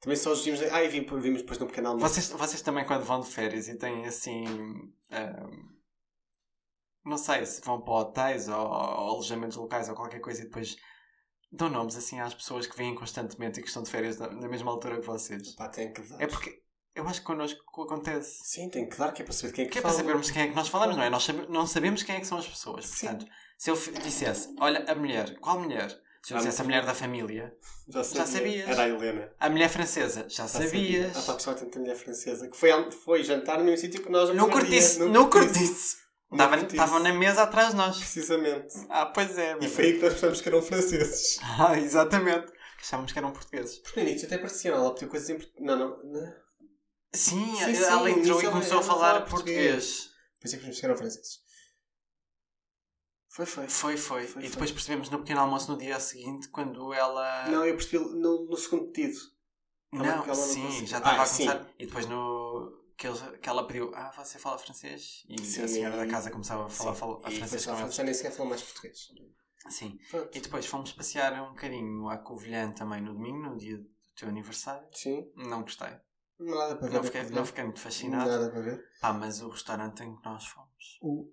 Também 0.00 0.16
só 0.16 0.32
os 0.32 0.44
vimos... 0.44 0.62
Ah, 0.62 0.82
e 0.82 0.88
vimos, 0.88 1.40
depois 1.40 1.58
no 1.58 1.66
pequeno 1.66 1.88
almoço. 1.88 2.14
Vocês, 2.14 2.30
vocês 2.30 2.62
também 2.62 2.84
quando 2.86 3.04
vão 3.04 3.20
de 3.20 3.28
férias 3.28 3.68
e 3.68 3.76
têm 3.76 4.06
assim. 4.06 4.44
ahm, 5.10 5.75
não 7.06 7.16
sei 7.16 7.46
se 7.46 7.60
vão 7.62 7.80
para 7.80 7.94
hotéis 7.94 8.48
ou, 8.48 8.54
ou 8.56 9.10
alojamentos 9.10 9.56
locais 9.56 9.88
ou 9.88 9.94
qualquer 9.94 10.20
coisa 10.20 10.40
e 10.42 10.44
depois 10.44 10.76
dão 11.50 11.68
nomes 11.68 11.96
assim 11.96 12.20
às 12.20 12.34
pessoas 12.34 12.66
que 12.66 12.76
vêm 12.76 12.94
constantemente 12.94 13.60
e 13.60 13.62
que 13.62 13.68
estão 13.68 13.82
de 13.82 13.90
férias 13.90 14.18
na, 14.18 14.28
na 14.28 14.48
mesma 14.48 14.70
altura 14.70 15.00
que 15.00 15.06
vocês. 15.06 15.54
Pá, 15.54 15.68
tem 15.68 15.92
que 15.92 16.02
dar. 16.02 16.20
É 16.20 16.26
porque 16.26 16.60
eu 16.94 17.06
acho 17.06 17.20
que 17.20 17.26
connosco 17.26 17.60
acontece. 17.82 18.38
Sim, 18.44 18.68
tem 18.68 18.88
que 18.88 18.96
dar, 18.98 19.12
que 19.12 19.22
é 19.22 19.24
para 19.24 19.32
saber 19.34 19.52
quem 19.52 19.64
é 19.64 19.66
que, 19.68 19.72
Que 19.72 19.78
é 19.78 19.82
para 19.82 19.90
fala. 19.90 20.02
sabermos 20.02 20.30
quem 20.30 20.42
é 20.42 20.48
que 20.48 20.54
nós 20.54 20.68
falamos, 20.68 20.96
não 20.96 21.02
é? 21.04 21.08
Nós 21.10 21.24
sabe- 21.24 21.46
não 21.48 21.66
sabemos 21.66 22.02
quem 22.02 22.16
é 22.16 22.20
que 22.20 22.26
são 22.26 22.38
as 22.38 22.46
pessoas. 22.48 22.86
Sim. 22.86 23.06
Portanto, 23.08 23.30
se 23.58 23.70
eu 23.70 23.76
dissesse, 24.02 24.54
olha, 24.60 24.84
a 24.90 24.94
mulher, 24.94 25.38
qual 25.38 25.58
mulher? 25.60 25.88
Se 26.22 26.32
eu 26.32 26.38
Ah, 26.38 26.40
dissesse 26.40 26.60
a 26.60 26.64
mulher 26.64 26.84
da 26.84 26.92
família, 26.92 27.56
Já, 27.88 28.02
sabia. 28.02 28.26
sabias. 28.26 28.68
Era 28.68 28.82
a 28.82 28.88
Helena. 28.88 29.32
a 29.38 29.48
mulher 29.48 29.68
francesa, 29.68 30.22
já 30.28 30.42
Já 30.42 30.48
sabias. 30.48 30.70
Sabia. 30.72 31.12
Ah, 31.14 31.22
pá, 31.22 31.34
pessoal, 31.34 31.54
tanta 31.54 31.78
mulher 31.78 31.94
francesa. 31.94 32.48
Que 32.50 32.56
foi, 32.56 32.90
foi 32.90 33.22
jantar 33.22 33.58
no 33.58 33.64
mesmo 33.64 33.76
sítio 33.78 34.02
que 34.02 34.10
nós. 34.10 34.28
No 34.30 34.48
primeiro 34.48 34.66
dia. 34.68 34.80
cortiço, 34.80 35.96
Estavam 36.44 36.66
estavam 36.66 36.98
na 37.00 37.12
mesa 37.12 37.42
atrás 37.42 37.70
de 37.70 37.76
nós. 37.76 37.96
Precisamente. 37.98 38.74
Ah, 38.88 39.06
pois 39.06 39.36
é. 39.38 39.56
E 39.60 39.68
foi 39.68 39.84
aí 39.86 39.92
que 39.94 40.00
nós 40.02 40.10
percebemos 40.12 40.40
que 40.40 40.48
eram 40.48 40.62
franceses. 40.62 41.38
Ah, 41.58 41.78
exatamente. 41.78 42.52
Achávamos 42.80 43.12
que 43.12 43.18
eram 43.18 43.32
portugueses. 43.32 43.78
Porque 43.78 44.00
no 44.00 44.08
início 44.08 44.26
até 44.26 44.38
parecia, 44.38 44.70
ela 44.72 44.92
pediu 44.94 45.08
coisas 45.08 45.28
em 45.30 45.36
português. 45.36 45.64
Não, 45.66 45.76
não, 45.76 45.98
não. 46.02 46.34
Sim, 47.14 47.56
Sim, 47.56 47.74
sim, 47.74 47.82
ela 47.84 48.10
entrou 48.10 48.42
e 48.42 48.46
começou 48.46 48.78
a 48.78 48.82
ela- 48.82 48.86
ela 48.86 48.94
falar 49.00 49.20
português. 49.26 50.10
Depois 50.34 50.54
é 50.54 50.70
que 50.72 50.84
eram 50.84 50.96
franceses. 50.96 51.38
Foi, 53.30 53.46
foi. 53.46 53.68
Foi, 53.68 53.96
foi. 53.96 54.26
Foi, 54.26 54.42
e 54.42 54.44
foi. 54.44 54.50
depois 54.50 54.70
percebemos 54.72 55.10
no 55.10 55.18
pequeno 55.18 55.40
almoço 55.40 55.70
no 55.72 55.78
dia 55.78 55.98
seguinte, 56.00 56.48
quando 56.48 56.92
ela. 56.92 57.48
Não, 57.48 57.64
eu 57.64 57.74
percebi 57.76 57.98
no, 58.04 58.46
no 58.46 58.56
segundo 58.56 58.90
pedido. 58.92 59.18
Não, 59.92 60.04
ela- 60.04 60.14
ela 60.16 60.26
não 60.26 60.34
sim, 60.34 60.62
conseguia. 60.62 60.86
já 60.86 60.98
estava 60.98 61.16
Ah, 61.18 61.22
a 61.22 61.26
sim. 61.26 61.46
começar. 61.46 61.70
E 61.78 61.86
depois 61.86 62.06
no. 62.06 62.16
Que, 62.96 63.06
eles- 63.08 63.22
que 63.42 63.48
ela 63.48 63.66
pediu, 63.66 63.92
ah, 63.94 64.10
você 64.16 64.38
fala 64.38 64.58
francês? 64.58 65.24
E 65.28 65.38
Sim, 65.44 65.62
a 65.64 65.68
senhora 65.68 65.96
da 65.98 66.06
casa 66.06 66.30
começava 66.30 66.64
a 66.66 66.68
falar, 66.70 66.94
Sim. 66.94 67.00
fala, 67.00 67.20
a 67.24 67.30
e 67.30 67.36
francês 67.38 67.66
com 67.66 67.78
eles. 67.78 67.94
já 67.94 68.02
nem 68.04 68.14
sequer 68.14 68.32
falou 68.32 68.48
mais 68.48 68.62
português. 68.62 69.08
Sim. 69.68 69.98
Pronto. 70.10 70.30
E 70.36 70.40
depois 70.40 70.64
fomos 70.66 70.92
passear 70.92 71.32
um 71.42 71.50
bocadinho 71.50 72.08
à 72.08 72.16
Covilhã 72.18 72.72
também 72.72 73.00
no 73.02 73.12
domingo, 73.12 73.38
no 73.50 73.56
dia 73.56 73.76
do 73.76 73.86
teu 74.16 74.28
aniversário. 74.28 74.88
Sim. 74.92 75.30
Não 75.36 75.62
gostei. 75.62 75.90
Nada 76.38 76.76
para 76.76 76.88
ver. 76.88 76.92
Não 76.94 77.00
a 77.00 77.02
fiquei, 77.04 77.22
não 77.30 77.44
fiquei 77.46 77.64
muito 77.64 77.80
fascinado. 77.80 78.30
Nada 78.30 78.50
para 78.50 78.60
ver. 78.60 78.84
Pá, 79.00 79.12
mas 79.12 79.42
o 79.42 79.48
restaurante 79.48 80.02
em 80.02 80.16
que 80.16 80.24
nós 80.24 80.46
fomos. 80.46 80.98
O... 81.02 81.30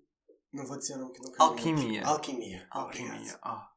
Não 0.52 0.66
vou 0.66 0.78
dizer 0.78 0.94
o 0.94 0.98
nome 0.98 1.12
que 1.12 1.22
nunca 1.22 1.42
Alquimia. 1.42 2.04
Alquimia. 2.06 2.66
Alquimia. 2.70 3.12
Obrigado. 3.14 3.40
Oh. 3.46 3.74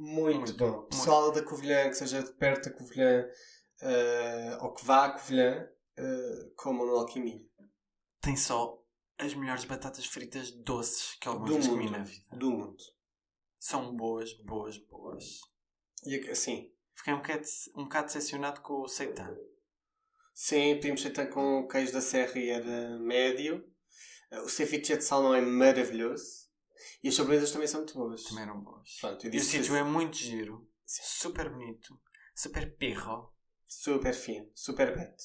Muito, 0.00 0.38
Muito, 0.38 0.56
bom. 0.56 0.70
muito. 0.72 0.88
Pessoal 0.88 1.32
da 1.32 1.42
Covilhã, 1.42 1.88
que 1.88 1.94
seja 1.94 2.22
de 2.22 2.32
perto 2.34 2.68
da 2.70 2.76
Covilhã 2.76 3.26
eh, 3.80 4.58
ou 4.60 4.72
que 4.74 4.84
vá 4.84 5.06
à 5.06 5.10
Covilhã, 5.12 5.66
uh, 5.98 6.54
comam 6.56 6.86
no 6.86 6.96
Alquimia. 6.96 7.40
Tem 8.20 8.36
só 8.36 8.82
as 9.18 9.34
melhores 9.34 9.64
batatas 9.64 10.06
fritas 10.06 10.50
doces 10.50 11.14
que 11.20 11.28
alguma 11.28 11.46
Do 11.46 11.54
vez 11.54 11.66
comi 11.66 11.84
mundo. 11.84 11.92
na 11.98 12.04
vida. 12.04 12.36
Do 12.36 12.50
mundo. 12.50 12.76
São 13.58 13.96
boas, 13.96 14.32
boas, 14.44 14.78
boas. 14.78 15.24
E 16.04 16.16
assim, 16.30 16.72
Fiquei 16.94 17.12
um 17.12 17.18
bocado, 17.18 17.42
um 17.76 17.84
bocado 17.84 18.06
decepcionado 18.06 18.60
com 18.62 18.82
o 18.82 18.88
seitã. 18.88 19.36
Sim, 20.34 20.74
pedimos 20.76 21.02
feita 21.02 21.26
com 21.26 21.66
queijo 21.68 21.92
da 21.92 22.00
serra 22.00 22.38
e 22.38 22.48
era 22.50 22.98
médio. 22.98 23.66
Uh, 24.32 24.40
O 24.40 24.48
ceviche 24.48 24.96
de 24.96 25.02
salmão 25.04 25.34
é 25.34 25.40
maravilhoso. 25.40 26.46
E 27.02 27.08
as 27.08 27.14
sobremesas 27.14 27.50
também 27.52 27.66
são 27.68 27.80
muito 27.80 27.94
boas. 27.94 28.22
Também 28.24 28.44
eram 28.44 28.60
boas. 28.60 28.96
Pronto, 29.00 29.26
E 29.26 29.36
o 29.36 29.40
sítio 29.42 29.74
é 29.76 29.82
muito 29.82 30.16
giro. 30.16 30.68
Super 30.84 31.50
bonito. 31.50 31.98
Super 32.34 32.76
pirro. 32.76 33.32
super 33.66 34.14
fino, 34.14 34.50
super 34.54 34.94
beto, 34.94 35.24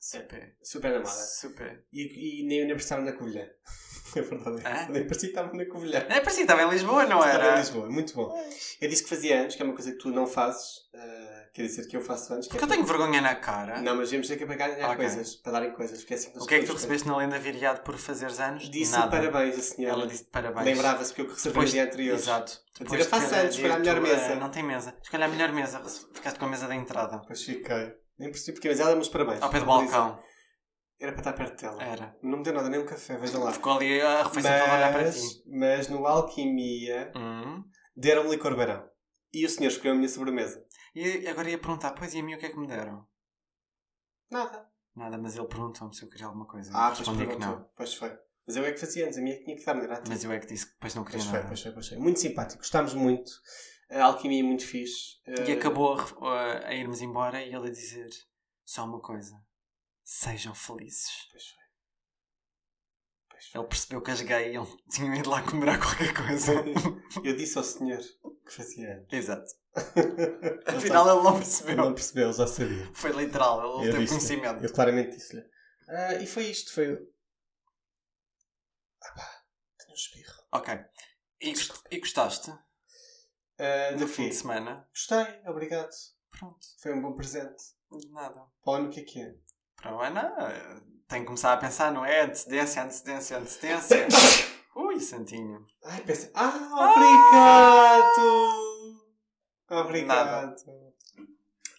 Super. 0.00 0.54
super 0.62 0.94
amada. 0.94 1.08
Super. 1.10 1.84
E, 1.92 2.42
e 2.42 2.46
nem, 2.46 2.64
nem 2.66 2.74
precisavam 2.74 3.04
na 3.04 3.12
Covilhã. 3.12 3.46
É 4.16 4.22
verdade. 4.22 4.62
Hã? 4.66 4.88
Nem 4.88 5.02
parecia 5.06 5.28
que 5.28 5.36
estavam 5.38 5.52
na 5.54 5.66
Covilhã. 5.66 5.98
É 5.98 6.20
parecia 6.20 6.36
que 6.36 6.40
estava 6.50 6.62
em 6.62 6.70
Lisboa, 6.70 7.04
não 7.04 7.18
Estava 7.18 7.44
era? 7.44 7.54
em 7.56 7.58
Lisboa, 7.58 7.90
muito 7.90 8.14
bom. 8.14 8.34
Eu 8.80 8.88
disse 8.88 9.02
que 9.02 9.08
fazia 9.10 9.42
anos, 9.42 9.54
que 9.54 9.60
é 9.60 9.64
uma 9.66 9.74
coisa 9.74 9.92
que 9.92 9.98
tu 9.98 10.08
não 10.08 10.26
fazes. 10.26 10.64
uh, 10.94 11.52
quer 11.52 11.62
dizer 11.64 11.86
que 11.86 11.94
eu 11.94 12.00
faço 12.00 12.32
anos. 12.32 12.46
que 12.46 12.52
Porque 12.52 12.64
é 12.64 12.66
eu 12.66 12.70
tenho 12.72 12.86
vergonha 12.86 13.20
na 13.20 13.34
cara. 13.34 13.82
Não, 13.82 13.94
mas 13.96 14.10
vamos 14.10 14.26
ter 14.26 14.38
que 14.38 14.46
pagar 14.46 14.70
ganhar 14.70 14.86
Ok. 14.92 14.96
coisas, 15.04 15.34
para 15.36 15.52
darem 15.52 15.72
coisas. 15.74 15.98
Porque 15.98 16.14
é 16.14 16.16
assim 16.16 16.30
que 16.32 16.38
O 16.38 16.46
que 16.46 16.54
é 16.54 16.60
que 16.60 16.64
tu 16.66 16.72
recebeste 16.72 17.06
na 17.06 17.18
lenda 17.18 17.38
viriado 17.38 17.82
por 17.82 17.98
fazeres 17.98 18.40
anos? 18.40 18.70
Disse 18.70 18.92
Nada. 18.92 19.10
parabéns 19.10 19.58
a 19.58 19.60
senhora. 19.62 19.94
Ela 19.94 20.06
disse 20.06 20.24
parabéns. 20.24 20.64
Lembrava-se 20.64 21.12
porque 21.12 21.20
eu 21.20 21.34
recebi 21.34 21.48
no 21.48 21.52
Depois- 21.52 21.70
dia 21.70 21.84
anterior. 21.84 22.14
Exato. 22.16 22.60
Depois 22.80 23.00
eu 23.00 23.06
faço 23.06 23.34
anos, 23.34 23.54
escolha 23.56 23.74
a 23.74 23.78
melhor 23.78 24.00
mesa. 24.00 24.22
eh, 24.22 24.34
Não 24.36 24.50
tem 24.50 24.62
mesa. 24.62 24.96
Escolha 25.02 25.26
a 25.26 25.28
melhor 25.28 25.52
mesa. 25.52 25.82
Ficaste 26.14 26.38
com 26.38 26.46
a 26.46 26.48
mesa 26.48 26.66
da 26.66 26.74
entrada. 26.74 27.18
Depois 27.18 27.42
fiquei. 27.42 27.92
Nem 28.18 28.30
percebi 28.30 28.52
porque, 28.54 28.68
mas 28.68 28.80
ela 28.80 28.88
deu-me 28.90 29.02
os 29.02 29.08
parabéns. 29.08 29.40
Ao 29.42 29.50
pé 29.50 29.60
do 29.60 29.66
balcão. 29.66 30.18
Era 31.00 31.12
para 31.12 31.20
estar 31.20 31.32
perto 31.34 31.60
dela. 31.60 31.80
Era. 31.82 32.18
Não 32.22 32.38
me 32.38 32.42
deu 32.44 32.52
nada, 32.52 32.68
nem 32.68 32.80
um 32.80 32.86
café, 32.86 33.16
vejam 33.16 33.44
lá. 33.44 33.52
Ficou 33.52 33.74
ali 33.74 34.00
a 34.00 34.24
refeição 34.24 34.50
toda 34.50 34.72
a 34.72 34.74
olhar 34.76 34.92
para 34.92 35.02
Mas, 35.04 35.20
ti. 35.34 35.42
mas 35.46 35.88
no 35.88 36.04
Alquimia 36.06 37.12
Hum. 37.14 37.62
deram-me 37.96 38.30
licor 38.30 38.56
beirão. 38.56 38.88
E 39.32 39.44
o 39.46 39.48
senhor 39.48 39.68
escolheu 39.68 39.92
a 39.92 39.96
minha 39.96 40.08
sobremesa. 40.08 40.64
E 40.94 41.28
agora 41.28 41.48
ia 41.50 41.58
perguntar, 41.58 41.92
pois 41.92 42.12
e 42.14 42.18
a 42.18 42.22
mim 42.22 42.34
o 42.34 42.38
que 42.38 42.46
é 42.46 42.48
que 42.48 42.58
me 42.58 42.66
deram? 42.66 43.06
Nada. 44.30 44.66
Nada, 44.96 45.16
mas 45.16 45.36
ele 45.36 45.46
perguntou-me 45.46 45.94
se 45.94 46.02
eu 46.02 46.08
queria 46.08 46.26
alguma 46.26 46.46
coisa. 46.46 46.70
Ah, 46.74 46.88
pois 46.88 46.98
respondi 46.98 47.26
que 47.28 47.36
não. 47.36 47.64
Pois 47.76 47.94
foi. 47.94 48.18
Mas 48.46 48.56
eu 48.56 48.64
é 48.64 48.72
que 48.72 48.80
fazia 48.80 49.04
antes, 49.06 49.18
a 49.18 49.20
minha 49.20 49.34
é 49.36 49.38
que 49.38 49.44
tinha 49.44 49.56
que 49.56 49.64
dar-me 49.64 49.82
grátis. 49.82 50.08
Mas 50.10 50.24
eu 50.24 50.32
é 50.32 50.38
que 50.40 50.46
disse 50.46 50.66
que 50.66 50.72
depois 50.72 50.94
não 50.94 51.04
queria 51.04 51.18
Pois 51.20 51.28
foi, 51.30 51.38
nada. 51.38 51.48
pois 51.48 51.62
foi, 51.62 51.72
pois 51.72 51.88
foi. 51.88 51.98
Muito 51.98 52.18
simpático, 52.18 52.58
gostámos 52.62 52.94
muito. 52.94 53.30
A 53.90 54.04
alquimia 54.04 54.40
é 54.40 54.42
muito 54.42 54.66
fixe. 54.66 55.16
E 55.26 55.50
Eh, 55.50 55.52
acabou 55.54 55.96
a, 56.26 56.66
a 56.68 56.74
irmos 56.74 57.00
embora 57.00 57.42
e 57.42 57.54
ele 57.54 57.68
a 57.68 57.72
dizer 57.72 58.08
só 58.64 58.84
uma 58.84 59.00
coisa. 59.00 59.34
Sejam 60.04 60.54
felizes. 60.54 61.08
Pois 61.30 61.44
foi. 61.46 61.64
Pois 63.30 63.46
foi. 63.48 63.60
Ele 63.60 63.68
percebeu 63.68 64.02
que 64.02 64.10
as 64.10 64.20
gay 64.20 64.56
ele 64.56 64.66
tinham 64.90 65.14
ido 65.14 65.30
lá 65.30 65.42
comer 65.42 65.78
qualquer 65.80 66.12
coisa. 66.14 66.52
Eu 67.24 67.36
disse 67.36 67.56
ao 67.56 67.64
senhor 67.64 68.00
que 68.46 68.52
fazia 68.52 68.92
anos. 68.94 69.12
Exato. 69.12 69.50
Ele 69.96 70.76
Afinal 70.76 71.08
ele 71.08 71.22
não 71.24 71.36
percebeu. 71.36 71.76
não 71.76 71.94
percebeu, 71.94 72.32
já 72.32 72.46
sabia. 72.46 72.90
Foi 72.92 73.12
literal, 73.12 73.60
ele 73.80 73.88
Eu 73.88 73.92
teve 73.94 74.08
conhecimento. 74.08 74.64
Eu 74.64 74.72
claramente 74.72 75.16
disse-lhe. 75.16 75.42
Ah, 75.88 76.14
e 76.14 76.26
foi 76.26 76.44
isto, 76.46 76.72
foi... 76.74 76.92
Ah 79.02 79.12
pá, 79.14 79.42
tenho 79.78 79.90
um 79.92 79.94
espirro. 79.94 80.34
Ok. 80.52 80.74
E, 81.40 81.52
e 81.90 82.00
gostaste 82.00 82.50
Ah, 83.58 83.92
do 83.92 83.98
do 84.00 84.08
fim 84.08 84.24
fim. 84.24 84.28
de 84.28 84.34
semana? 84.36 84.88
Gostei, 84.90 85.42
obrigado. 85.46 85.90
Pronto. 86.30 86.66
Foi 86.80 86.92
um 86.92 87.00
bom 87.02 87.14
presente. 87.14 87.62
De 87.90 88.08
nada. 88.10 88.44
Para 88.62 88.72
o 88.72 88.74
ano 88.76 88.90
que 88.90 89.00
é 89.00 89.04
que 89.04 89.20
é? 89.22 89.34
Para 89.76 89.96
o 89.96 90.00
ano, 90.00 90.20
tem 91.08 91.20
que 91.20 91.26
começar 91.26 91.52
a 91.54 91.56
pensar, 91.56 91.90
não 91.92 92.04
é? 92.04 92.20
Antecedência, 92.22 92.82
antecedência, 92.82 93.38
antecedência. 93.38 94.06
Ui, 94.76 95.00
Santinho. 95.00 95.66
Ai, 95.84 96.00
pensei... 96.02 96.30
Ah, 96.34 96.92
obrigado! 96.92 98.58
Obrigado. 99.70 100.64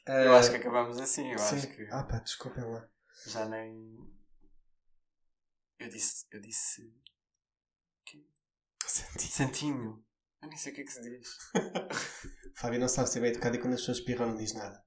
Eu 0.07 0.35
Ah, 0.35 0.39
acho 0.39 0.49
que 0.49 0.57
acabamos 0.57 0.99
assim. 0.99 1.31
Eu 1.31 1.37
sim. 1.39 1.55
acho 1.57 1.67
que 1.67 1.87
Ah 1.91 2.03
pá, 2.03 2.17
desculpem 2.19 2.63
lá. 2.63 2.87
já 3.27 3.45
nem. 3.45 3.97
Eu 5.77 5.87
disse. 5.89 6.25
Eu 6.31 6.41
disse. 6.41 6.91
Senti. 8.85 9.27
Santinho. 9.27 10.03
Eu 10.41 10.47
nem 10.47 10.57
sei 10.57 10.71
o 10.71 10.75
que 10.75 10.81
é 10.81 10.83
que 10.83 10.91
se 10.91 11.01
diz. 11.01 11.29
Fábio 12.55 12.79
não 12.79 12.87
sabe 12.87 13.09
ser 13.09 13.19
bem 13.19 13.31
educado 13.31 13.55
e 13.55 13.59
quando 13.59 13.73
as 13.73 13.81
pessoas 13.81 13.97
espirram 13.97 14.27
não 14.27 14.37
diz 14.37 14.53
nada. 14.53 14.83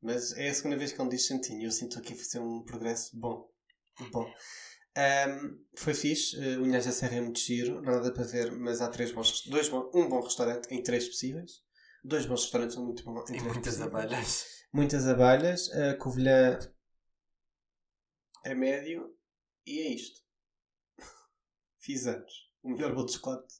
Mas 0.00 0.32
é 0.32 0.48
a 0.48 0.54
segunda 0.54 0.76
vez 0.76 0.92
que 0.92 1.00
ele 1.00 1.10
diz 1.10 1.26
santinho 1.26 1.60
e 1.60 1.64
eu 1.64 1.72
sinto 1.72 1.98
aqui 1.98 2.14
fazer 2.14 2.38
um 2.38 2.62
progresso 2.64 3.18
bom. 3.18 3.50
Bom. 4.12 4.24
Ahm, 4.96 5.58
foi 5.76 5.94
fixe. 5.94 6.36
Uh, 6.36 6.62
Unhas 6.62 6.86
da 6.86 6.92
Serra 6.92 7.16
é 7.16 7.20
muito 7.20 7.38
giro. 7.40 7.82
Não 7.82 7.92
há 7.92 7.96
nada 7.96 8.12
para 8.12 8.24
ver, 8.24 8.52
mas 8.52 8.80
há 8.80 8.88
três 8.88 9.12
bons, 9.12 9.44
dois 9.46 9.68
bom, 9.68 9.90
um 9.94 10.08
bom 10.08 10.20
restaurante 10.20 10.72
em 10.72 10.82
três 10.82 11.08
possíveis. 11.08 11.62
Dois 12.02 12.26
bons 12.26 12.42
restaurantes 12.42 12.74
são 12.74 12.84
muito 12.84 13.04
bons. 13.04 13.24
três 13.24 13.42
muitas 13.42 13.76
possíveis. 13.76 14.04
abelhas. 14.04 14.46
Muitas 14.72 15.06
abelhas. 15.06 15.70
A 15.72 15.96
Covilhã 15.96 16.58
é 18.44 18.54
médio. 18.54 19.14
E 19.66 19.80
é 19.80 19.94
isto. 19.94 20.22
Fiz 21.78 22.06
anos. 22.06 22.32
O 22.62 22.70
melhor 22.70 22.94
bolo 22.94 23.06
de 23.06 23.12
chocolate 23.14 23.54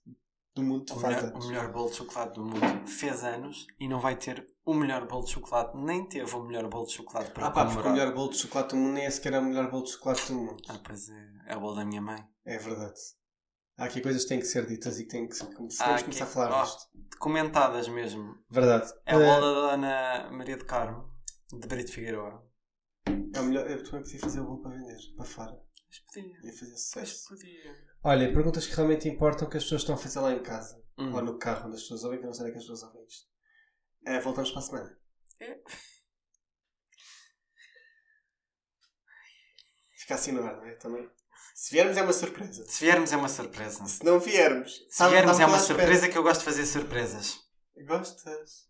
do 0.58 0.64
mundo 0.66 0.84
O 0.92 1.00
faz 1.00 1.16
melhor, 1.16 1.30
anos. 1.32 1.44
o 1.44 1.48
melhor 1.48 1.72
bolo 1.72 1.90
de 1.90 1.96
chocolate 1.96 2.34
do 2.34 2.44
mundo 2.44 2.86
fez 2.88 3.24
anos 3.24 3.66
e 3.80 3.88
não 3.88 4.00
vai 4.00 4.16
ter 4.16 4.46
o 4.64 4.74
melhor 4.74 5.06
bolo 5.06 5.24
de 5.24 5.30
chocolate, 5.30 5.76
nem 5.76 6.06
teve 6.08 6.34
o 6.34 6.42
melhor 6.44 6.68
bolo 6.68 6.86
de 6.86 6.92
chocolate 6.92 7.30
para 7.30 7.46
Ah 7.46 7.50
pá, 7.50 7.66
porque 7.66 7.88
o 7.88 7.92
melhor 7.92 8.12
bolo 8.14 8.30
de 8.30 8.36
chocolate 8.38 8.70
do 8.70 8.76
mundo 8.76 8.94
nem 8.94 9.04
é 9.06 9.10
sequer 9.10 9.38
o 9.38 9.42
melhor 9.42 9.70
bolo 9.70 9.84
de 9.84 9.92
chocolate 9.92 10.26
do 10.32 10.34
mundo. 10.38 10.62
Ah, 10.68 10.78
pois 10.84 11.08
é. 11.08 11.28
É 11.46 11.56
o 11.56 11.60
bolo 11.60 11.76
da 11.76 11.84
minha 11.84 12.02
mãe. 12.02 12.22
É 12.44 12.58
verdade. 12.58 12.98
Há 13.78 13.84
aqui 13.84 14.00
coisas 14.00 14.22
que 14.24 14.28
têm 14.28 14.40
que 14.40 14.46
ser 14.46 14.66
ditas 14.66 14.98
e 14.98 15.04
que 15.04 15.10
têm 15.10 15.28
que 15.28 15.36
ser. 15.36 15.46
Temos 15.54 15.76
que 15.76 15.82
Ah, 15.82 16.02
começar 16.02 16.24
a 16.24 16.26
falar 16.26 16.60
oh. 16.60 16.64
disto. 16.64 16.88
Comentadas 17.18 17.88
mesmo. 17.88 18.34
Verdade. 18.50 18.92
É 19.06 19.16
o 19.16 19.20
Eh, 19.22 19.26
bolo 19.40 19.54
da 19.54 19.70
Dona 19.70 20.30
Maria 20.32 20.56
de 20.56 20.64
Carmo, 20.64 21.08
de 21.52 21.66
Brito 21.68 21.92
Figueiredo. 21.92 22.42
é 23.34 23.40
o 23.40 23.44
melhor. 23.44 23.70
Eu 23.70 23.82
também 23.84 24.02
podia 24.02 24.20
fazer 24.20 24.40
o 24.40 24.44
bolo 24.44 24.62
para 24.62 24.72
vender, 24.72 24.98
para 25.16 25.24
fora. 25.24 25.52
Mas 25.88 25.98
podia. 26.00 26.36
Ia 26.44 26.52
fazer 26.52 26.72
Mas 26.72 26.80
sucesso. 26.82 27.28
podia. 27.28 27.87
Olha, 28.02 28.32
perguntas 28.32 28.66
que 28.66 28.74
realmente 28.74 29.08
importam 29.08 29.48
que 29.48 29.56
as 29.56 29.64
pessoas 29.64 29.82
estão 29.82 29.94
a 29.94 29.98
fazer 29.98 30.20
lá 30.20 30.32
em 30.32 30.42
casa. 30.42 30.82
Hum. 30.96 31.14
Ou 31.14 31.22
no 31.22 31.38
carro 31.38 31.66
onde 31.66 31.76
as 31.76 31.82
pessoas 31.82 32.04
ouvem, 32.04 32.18
que 32.18 32.24
eu 32.24 32.28
não 32.28 32.34
sei 32.34 32.42
onde 32.44 32.50
é 32.50 32.52
que 32.52 32.58
as 32.58 32.64
pessoas 32.64 32.82
ouvem 32.84 33.06
isto. 33.06 33.28
Eh, 34.06 34.20
voltamos 34.20 34.50
para 34.50 34.60
a 34.60 34.62
semana. 34.62 34.98
É. 35.40 35.60
Fica 39.98 40.14
assim 40.14 40.32
no 40.32 40.44
ar, 40.44 40.56
não 40.56 40.64
é? 40.64 40.74
Também. 40.76 41.08
Se 41.54 41.72
viermos 41.72 41.96
é 41.96 42.02
uma 42.02 42.12
surpresa. 42.12 42.66
Se 42.68 42.84
viermos 42.84 43.12
é 43.12 43.16
uma 43.16 43.28
surpresa. 43.28 43.84
Se 43.86 44.04
não 44.04 44.20
viermos. 44.20 44.86
Se 44.88 45.08
viermos 45.08 45.40
é 45.40 45.46
uma 45.46 45.56
espera. 45.58 45.78
surpresa 45.80 46.08
que 46.08 46.16
eu 46.16 46.22
gosto 46.22 46.40
de 46.40 46.44
fazer 46.44 46.64
surpresas. 46.66 47.40
Gostas? 47.86 48.68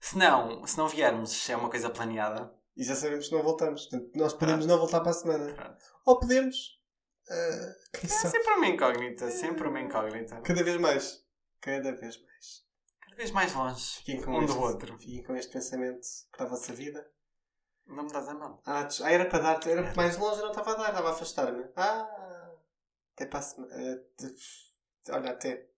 Se 0.00 0.18
não, 0.18 0.66
se 0.66 0.76
não 0.76 0.88
viermos, 0.88 1.48
é 1.48 1.56
uma 1.56 1.70
coisa 1.70 1.88
planeada. 1.88 2.52
E 2.76 2.82
já 2.82 2.96
sabemos 2.96 3.28
que 3.28 3.34
não 3.34 3.42
voltamos. 3.42 3.86
Portanto, 3.86 4.10
nós 4.16 4.32
podemos 4.32 4.66
não 4.66 4.78
voltar 4.78 5.00
para 5.00 5.10
a 5.10 5.14
semana. 5.14 5.52
Pronto. 5.52 5.84
Ou 6.04 6.18
podemos. 6.18 6.79
Ah, 7.30 7.74
quem 7.92 8.10
É 8.10 8.12
sabe? 8.12 8.30
sempre 8.36 8.52
uma 8.54 8.66
incógnita, 8.66 9.30
sempre 9.30 9.68
uma 9.68 9.80
incógnita. 9.80 10.40
Cada 10.42 10.62
vez 10.64 10.76
mais. 10.78 11.24
Cada 11.60 11.92
vez 11.92 12.20
mais. 12.22 12.66
Cada 13.00 13.16
vez 13.16 13.30
mais 13.32 13.54
longe 13.54 13.96
Fiquem 13.98 14.22
com 14.22 14.32
um 14.32 14.42
este, 14.42 14.54
do 14.54 14.60
outro. 14.60 14.98
Fiquem 14.98 15.22
com 15.22 15.36
este 15.36 15.52
pensamento 15.52 16.00
para 16.32 16.46
a 16.46 16.48
vossa 16.48 16.72
vida. 16.72 17.10
Não 17.86 18.04
me 18.04 18.12
dás 18.12 18.28
a 18.28 18.34
mão. 18.34 18.60
Ah, 18.64 18.86
ah, 19.02 19.12
era 19.12 19.26
para 19.26 19.38
dar. 19.40 19.66
Era 19.68 19.94
mais 19.94 20.16
longe, 20.16 20.38
eu 20.38 20.44
não 20.44 20.50
estava 20.52 20.72
a 20.72 20.74
dar, 20.76 20.88
estava 20.90 21.08
a 21.08 21.12
afastar-me. 21.12 21.64
Ah! 21.76 22.52
Até 23.14 23.26
para 23.26 23.38
a 23.40 23.42
semana. 23.42 23.74
ah, 23.74 24.22
de- 24.22 25.12
olha, 25.12 25.30
até. 25.32 25.69